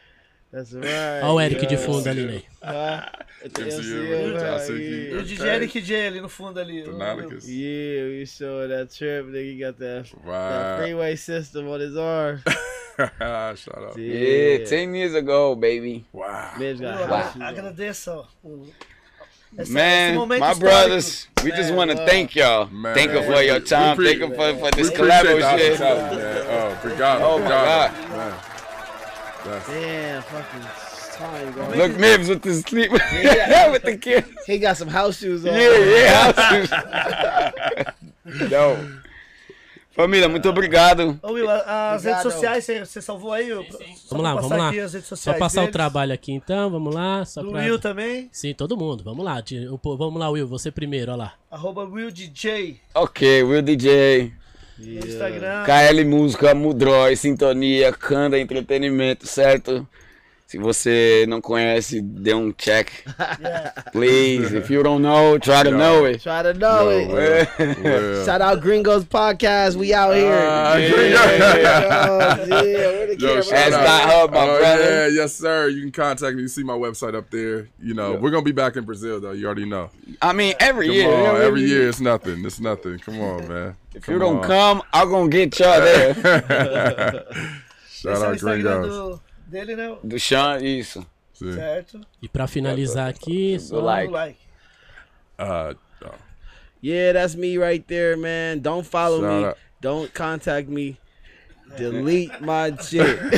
[0.51, 1.21] That's right.
[1.23, 1.77] Olha o Eric de yeah.
[1.85, 2.45] fundo ali, Ney.
[2.61, 3.09] Ah,
[3.43, 4.80] you, yeah, see you.
[4.80, 5.23] E o yeah.
[5.23, 6.84] DJ Eric J ali no fundo ali.
[6.84, 9.25] Yeah, we showed that trip.
[9.27, 10.77] Nigga he got that, that Wow.
[10.77, 12.41] freeway system on his arm.
[13.57, 13.97] Shout out.
[13.97, 16.05] Yeah, 10 years ago, baby.
[16.13, 16.51] Wow.
[16.55, 17.41] On.
[17.41, 18.67] Agradeça o-
[19.57, 22.67] esse- esse Man, momento my brothers, we just want to thank y'all.
[22.67, 22.93] Man.
[22.95, 23.97] Thank you for your time.
[23.97, 25.77] We Thank you for, for this we collabo appreciate the shit.
[25.80, 26.45] hospitality, man.
[26.49, 27.21] Oh, obrigado.
[27.23, 27.91] Oh, my obrigado, God.
[28.09, 28.34] Man.
[29.45, 30.65] That's, Damn, fucking
[31.17, 31.67] time, bro.
[31.69, 34.27] Look, Mibs with the sleep with the kids.
[34.47, 35.53] He got some house shoes on.
[35.53, 36.31] Yeah, yeah.
[38.49, 38.77] Não.
[39.95, 41.20] Família, muito obrigado.
[41.22, 42.02] Ô, Will, as Obrigado.
[42.03, 43.53] redes sociais, você, você salvou aí?
[43.53, 43.64] Will?
[43.95, 44.70] Só Vamos lá, vamos lá.
[44.70, 45.74] aqui as redes Só passar o deles.
[45.74, 47.24] trabalho aqui então, vamos lá.
[47.26, 47.61] Só Do pra...
[47.61, 49.44] Will também, Sim, todo mundo, vamos lá.
[49.72, 51.34] o Vamos lá, Will, você primeiro, olha lá.
[51.52, 54.34] arroba Will DJ Ok, Will DJ,
[54.80, 55.64] no Instagram.
[55.64, 59.88] KL Música, Mudrói, Sintonia, Kanda Entretenimento, certo?
[60.45, 62.91] Se você não conhece, dê um check.
[63.41, 63.72] Yeah.
[63.91, 66.22] Please, if you don't know, try to know it.
[66.22, 67.07] Try to know Yo, it.
[67.10, 68.26] well, well.
[68.26, 69.76] Shout out Gringos Podcast.
[69.76, 70.32] We out here.
[70.32, 70.91] Ah, Yeah.
[70.91, 71.18] Gringo.
[72.53, 73.84] Oh, yeah, Yo, shout out.
[73.84, 74.84] not hub, my Oh, brother.
[74.84, 75.70] Yeah, yes, sir.
[75.70, 76.44] You can contact me.
[76.44, 77.70] You see my website up there.
[77.82, 79.32] You know, we're gonna be back in Brazil though.
[79.32, 79.90] You already know.
[80.22, 81.11] I mean, every Come year.
[81.14, 82.45] on, every every year it's nothing.
[82.45, 82.99] It's nothing.
[82.99, 83.76] Come on, man.
[83.95, 86.14] If you don't come, I'm gonna get y'all there.
[87.90, 89.20] Shout Esse é o out Instagram Gringos.
[89.53, 89.95] Do, dele, né?
[90.03, 91.05] Do Sean, isso.
[91.34, 91.53] See?
[91.53, 92.01] Certo.
[92.21, 93.80] E pra finalizar aqui, só...
[93.80, 94.11] like.
[94.11, 94.39] Like.
[95.38, 95.73] Uh,
[96.05, 96.11] oh,
[96.81, 98.59] Yeah, that's me right there, man.
[98.59, 99.45] Don't follow Shout me.
[99.45, 99.57] out.
[99.81, 100.97] Don't contact me.
[101.77, 103.19] Delete my shit.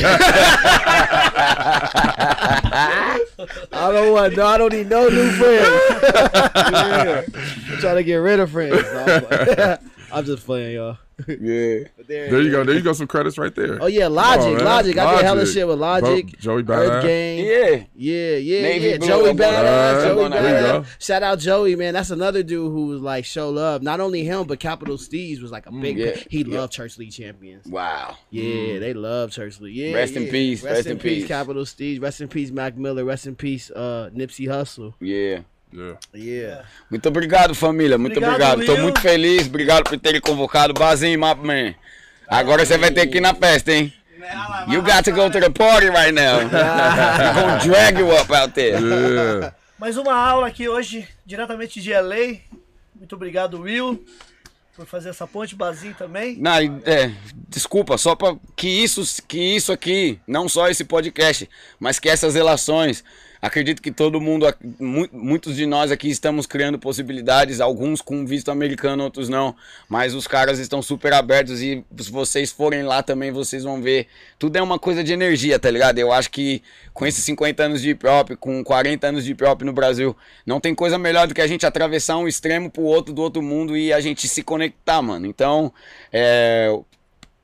[3.71, 4.35] I don't want.
[4.35, 5.69] No, I don't need no new friends.
[6.71, 7.21] Yeah.
[7.27, 8.81] I'm trying to get rid of friends.
[8.81, 9.77] No, I'm, playing.
[10.11, 10.97] I'm just playing, y'all.
[11.27, 11.79] Yeah.
[12.07, 12.61] There, there you go.
[12.61, 12.67] is.
[12.67, 12.93] There you go.
[12.93, 13.81] Some credits right there.
[13.81, 14.63] Oh yeah, Logic, man.
[14.63, 14.95] Logic.
[14.95, 16.25] I did hella shit with Logic.
[16.31, 17.01] Bo- Joey Earth Badass.
[17.01, 17.37] Gang.
[17.39, 17.85] Yeah.
[17.95, 18.97] Yeah, yeah, Navy yeah.
[18.97, 20.03] Blue, Joey I'm Badass.
[20.03, 20.41] Joey I'm on that.
[20.43, 20.81] There you go.
[20.81, 21.01] Badass.
[21.03, 21.95] Shout out Joey, man.
[21.95, 23.81] That's another dude who was like show love.
[23.81, 25.97] Not only him, but Capital Steez was like a big.
[25.97, 26.59] yeah, he yeah.
[26.59, 27.65] loved Church League champions.
[27.65, 28.17] Wow.
[28.29, 29.75] Yeah, they love Church League.
[29.75, 31.99] Yeah, Rest in peace, Rest, in, peace, Capital Steez.
[31.99, 33.03] Rest in peace, Mac Miller.
[33.03, 34.93] Rest in peace, uh, Nipsey Hussle.
[34.99, 35.39] Yeah.
[35.75, 35.99] Yeah.
[36.13, 36.65] Yeah.
[36.89, 37.97] Muito obrigado, família.
[37.97, 38.77] Muito Obrigado, obrigado.
[38.77, 39.45] Tô muito feliz.
[39.47, 40.73] Obrigado por terem convocado.
[40.73, 41.75] Bazinho, my man.
[42.27, 43.93] Agora você vai ter que ir na festa, hein?
[44.67, 46.39] You got to go to the party right now.
[46.49, 48.79] We're gonna drag you up out there.
[48.79, 49.53] Yeah.
[49.77, 52.39] Mais uma aula aqui hoje, diretamente de LA.
[52.95, 54.03] Muito obrigado, Will,
[54.75, 55.53] por fazer essa ponte.
[55.53, 56.37] Bazinho também.
[56.37, 56.53] Não,
[56.85, 57.11] é,
[57.49, 61.47] desculpa, só para que isso, que isso aqui, não só esse podcast,
[61.77, 63.03] mas que essas relações,
[63.41, 64.45] acredito que todo mundo,
[65.11, 69.55] muitos de nós aqui estamos criando possibilidades, alguns com visto americano, outros não,
[69.87, 74.07] mas os caras estão super abertos e se vocês forem lá também, vocês vão ver,
[74.37, 75.99] tudo é uma coisa de energia, tá ligado?
[75.99, 76.61] Eu acho que
[76.93, 80.15] com esses 50 anos de hip hop, com 40 anos de hip hop no Brasil,
[80.45, 83.41] não tem coisa melhor do que a gente atravessar um extremo pro outro do outro
[83.41, 85.25] mundo e a gente se conectar, mano.
[85.25, 85.73] Então,
[86.11, 86.77] é,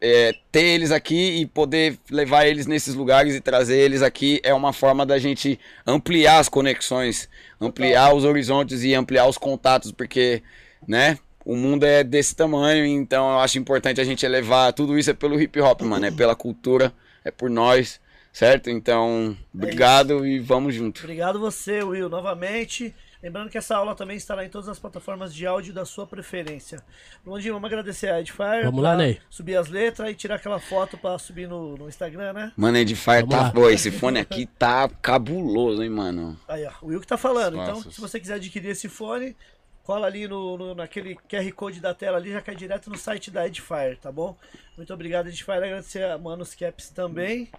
[0.02, 4.52] é, ter eles aqui e poder levar eles nesses lugares e trazer eles aqui é
[4.52, 7.30] uma forma da gente ampliar as conexões,
[7.60, 10.42] ampliar os horizontes e ampliar os contatos, porque,
[10.88, 11.20] né?
[11.46, 14.74] O mundo é desse tamanho, então eu acho importante a gente elevar.
[14.74, 16.06] Tudo isso é pelo hip hop, mano.
[16.06, 16.94] É pela cultura,
[17.26, 18.00] é por nós,
[18.32, 18.70] certo?
[18.70, 21.00] Então, obrigado e vamos junto.
[21.00, 22.94] Obrigado você, Will, novamente.
[23.22, 26.82] Lembrando que essa aula também estará em todas as plataformas de áudio da sua preferência.
[27.26, 28.64] Londinho, vamos agradecer a Edfire.
[28.64, 29.20] Vamos lá, Ney.
[29.30, 32.52] Subir as letras e tirar aquela foto pra subir no, no Instagram, né?
[32.58, 33.42] Mano, Edifier Vamos tá.
[33.44, 33.52] lá.
[33.52, 36.36] Pô, esse fone aqui tá cabuloso, hein, mano.
[36.48, 37.62] Aí, ó, o Will que tá falando.
[37.62, 39.36] Então, se você quiser adquirir esse fone,
[39.84, 43.30] cola ali no, no- naquele QR Code da tela ali, já cai direto no site
[43.30, 44.36] da Edifier, tá bom?
[44.76, 45.58] Muito obrigado, Edifier.
[45.58, 47.50] Agradecer a Manos Caps também.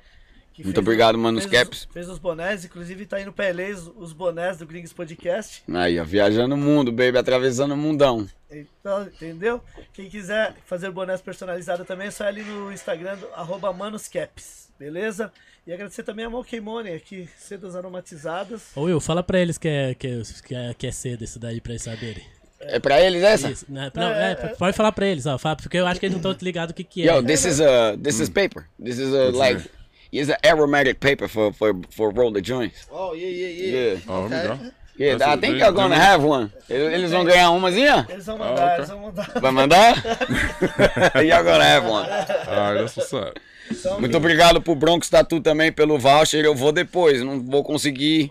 [0.53, 1.89] Que Muito fez- obrigado, Manos fez os- Caps.
[1.93, 5.63] Fez os bonés, inclusive tá indo pra LA os- os bonés do Gringos Podcast.
[5.73, 8.29] Aí, ó, viajando o mundo, baby, atravessando o mundão.
[8.51, 9.63] Então, entendeu?
[9.95, 14.69] Quem quiser fazer bonés personalizados também é só ir ali no Instagram, do, arroba manoscaps,
[14.79, 15.33] beleza?
[15.67, 18.73] E agradecer também a Monkey Money aqui, sedas aromatizadas.
[18.77, 21.61] Ô Will, fala pra eles que é, que, é, que, é, é cedo isso daí
[21.61, 22.23] pra eles saberem.
[22.61, 23.51] É pra eles essa?
[23.51, 23.91] Isso, né?
[23.95, 26.73] Não, é, pode falar pra eles, ó, porque eu acho que eles não estão ligados
[26.73, 27.13] o que, que é.
[27.15, 28.67] Yo, this is a this is paper.
[28.83, 29.69] This is a like
[30.13, 32.87] it's an aromatic paper for for for roll the joints.
[32.91, 33.93] Oh yeah, yeah, yeah.
[33.95, 33.99] Yeah.
[34.09, 34.71] Oh, here we go.
[34.95, 36.01] Yeah, That's I think you're gonna do.
[36.01, 36.53] have one.
[36.69, 38.07] Eles eles vão ganhar umazinha?
[38.11, 38.75] Eles vão mandar, ok.
[38.77, 39.41] eles vão mandar.
[39.41, 39.95] Vai mandar?
[41.25, 42.07] you're gonna have one.
[42.11, 43.41] All right, that's what's up.
[43.71, 46.45] Então, Muito obrigado pro Bronx Tatu também pelo voucher.
[46.45, 48.31] Eu vou depois, não vou conseguir.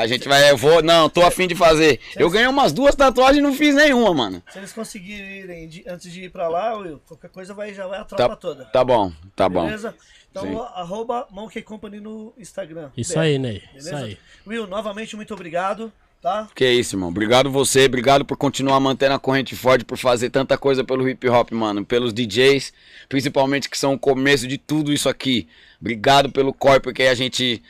[0.00, 1.98] A gente vai, eu vou, não, tô afim de fazer.
[2.16, 4.42] Eu ganhei umas duas tatuagens e não fiz nenhuma, mano.
[4.52, 7.98] Se eles conseguirem, de- antes de ir pra lá, Will, qualquer coisa vai, já vai
[8.00, 8.64] a tropa Tá, toda.
[8.66, 9.64] tá bom, tá bom.
[9.64, 9.94] Beleza?
[10.30, 10.56] Então, Sim.
[10.74, 12.90] arroba Monkey Company no Instagram.
[12.96, 13.20] Isso Beleza?
[13.32, 13.62] aí, Ney.
[13.76, 14.04] Isso Beleza?
[14.06, 14.18] aí.
[14.46, 15.92] Will, novamente, muito obrigado,
[16.22, 16.48] tá?
[16.54, 17.08] Que isso, irmão.
[17.08, 21.28] Obrigado você, obrigado por continuar mantendo a corrente forte, por fazer tanta coisa pelo hip
[21.28, 21.84] hop, mano.
[21.84, 22.72] Pelos DJs,
[23.08, 25.48] principalmente que são o começo de tudo isso aqui.
[25.80, 27.62] Obrigado pelo corpo, porque a gente.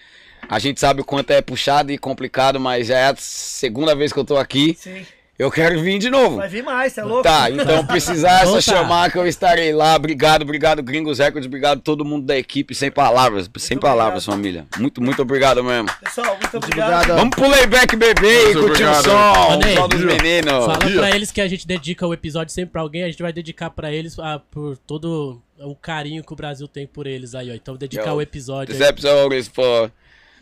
[0.49, 4.13] A gente sabe o quanto é puxado e complicado, mas já é a segunda vez
[4.13, 4.77] que eu tô aqui.
[4.79, 5.05] Sim.
[5.39, 6.35] Eu quero vir de novo.
[6.39, 7.23] Vai vir mais, você é louco?
[7.23, 9.95] Tá, então precisar só chamar que eu estarei lá.
[9.95, 12.75] Obrigado, obrigado, Gringos Records, obrigado todo mundo da equipe.
[12.75, 14.67] Sem palavras, sem palavras, família.
[14.79, 15.89] Muito, muito obrigado mesmo.
[16.03, 16.93] Pessoal, muito obrigado.
[16.93, 17.19] obrigado.
[17.19, 19.05] Vamos pro layback, bebê, e Muito curtir o obrigado.
[19.05, 19.53] som.
[19.53, 20.67] Ô, Ney, Só dos meninos.
[20.67, 23.33] Fala pra eles que a gente dedica o episódio sempre pra alguém, a gente vai
[23.33, 27.49] dedicar pra eles ah, por todo o carinho que o Brasil tem por eles aí,
[27.49, 27.55] ó.
[27.55, 28.89] Então dedicar Yo, o episódio This aí.
[28.89, 29.89] episode is for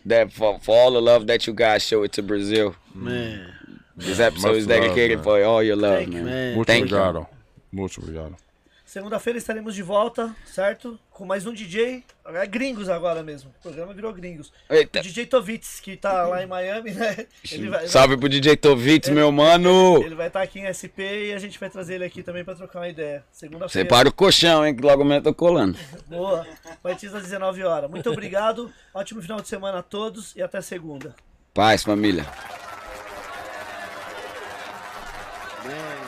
[0.06, 2.74] that for, for all the love that you guys show it to Brazil.
[2.94, 3.52] Man,
[3.96, 6.24] This episode Much is dedicated love, for all your love, Thank man.
[6.24, 6.54] man.
[6.54, 6.96] Muito Thank you.
[6.96, 7.26] obrigado.
[7.72, 8.36] Muito obrigado.
[8.96, 10.98] Segunda-feira estaremos de volta, certo?
[11.10, 12.02] Com mais um DJ.
[12.24, 13.50] É gringos agora mesmo.
[13.58, 14.50] O programa virou gringos.
[14.70, 15.00] Eita.
[15.00, 17.26] O DJ Tovitz, que tá lá em Miami, né?
[17.68, 20.02] Vai, Salve pro DJ Tovitz, meu mano!
[20.02, 22.42] Ele vai estar tá aqui em SP e a gente vai trazer ele aqui também
[22.42, 23.22] pra trocar uma ideia.
[23.30, 23.86] Segunda-feira.
[23.86, 24.74] Separa o colchão, hein?
[24.74, 25.78] Que logo menos tô colando.
[26.08, 26.46] Boa.
[26.82, 27.90] Partidos às 19 horas.
[27.90, 28.72] Muito obrigado.
[28.94, 31.14] Ótimo final de semana a todos e até segunda.
[31.52, 32.24] Paz, família.
[35.62, 36.05] Bem.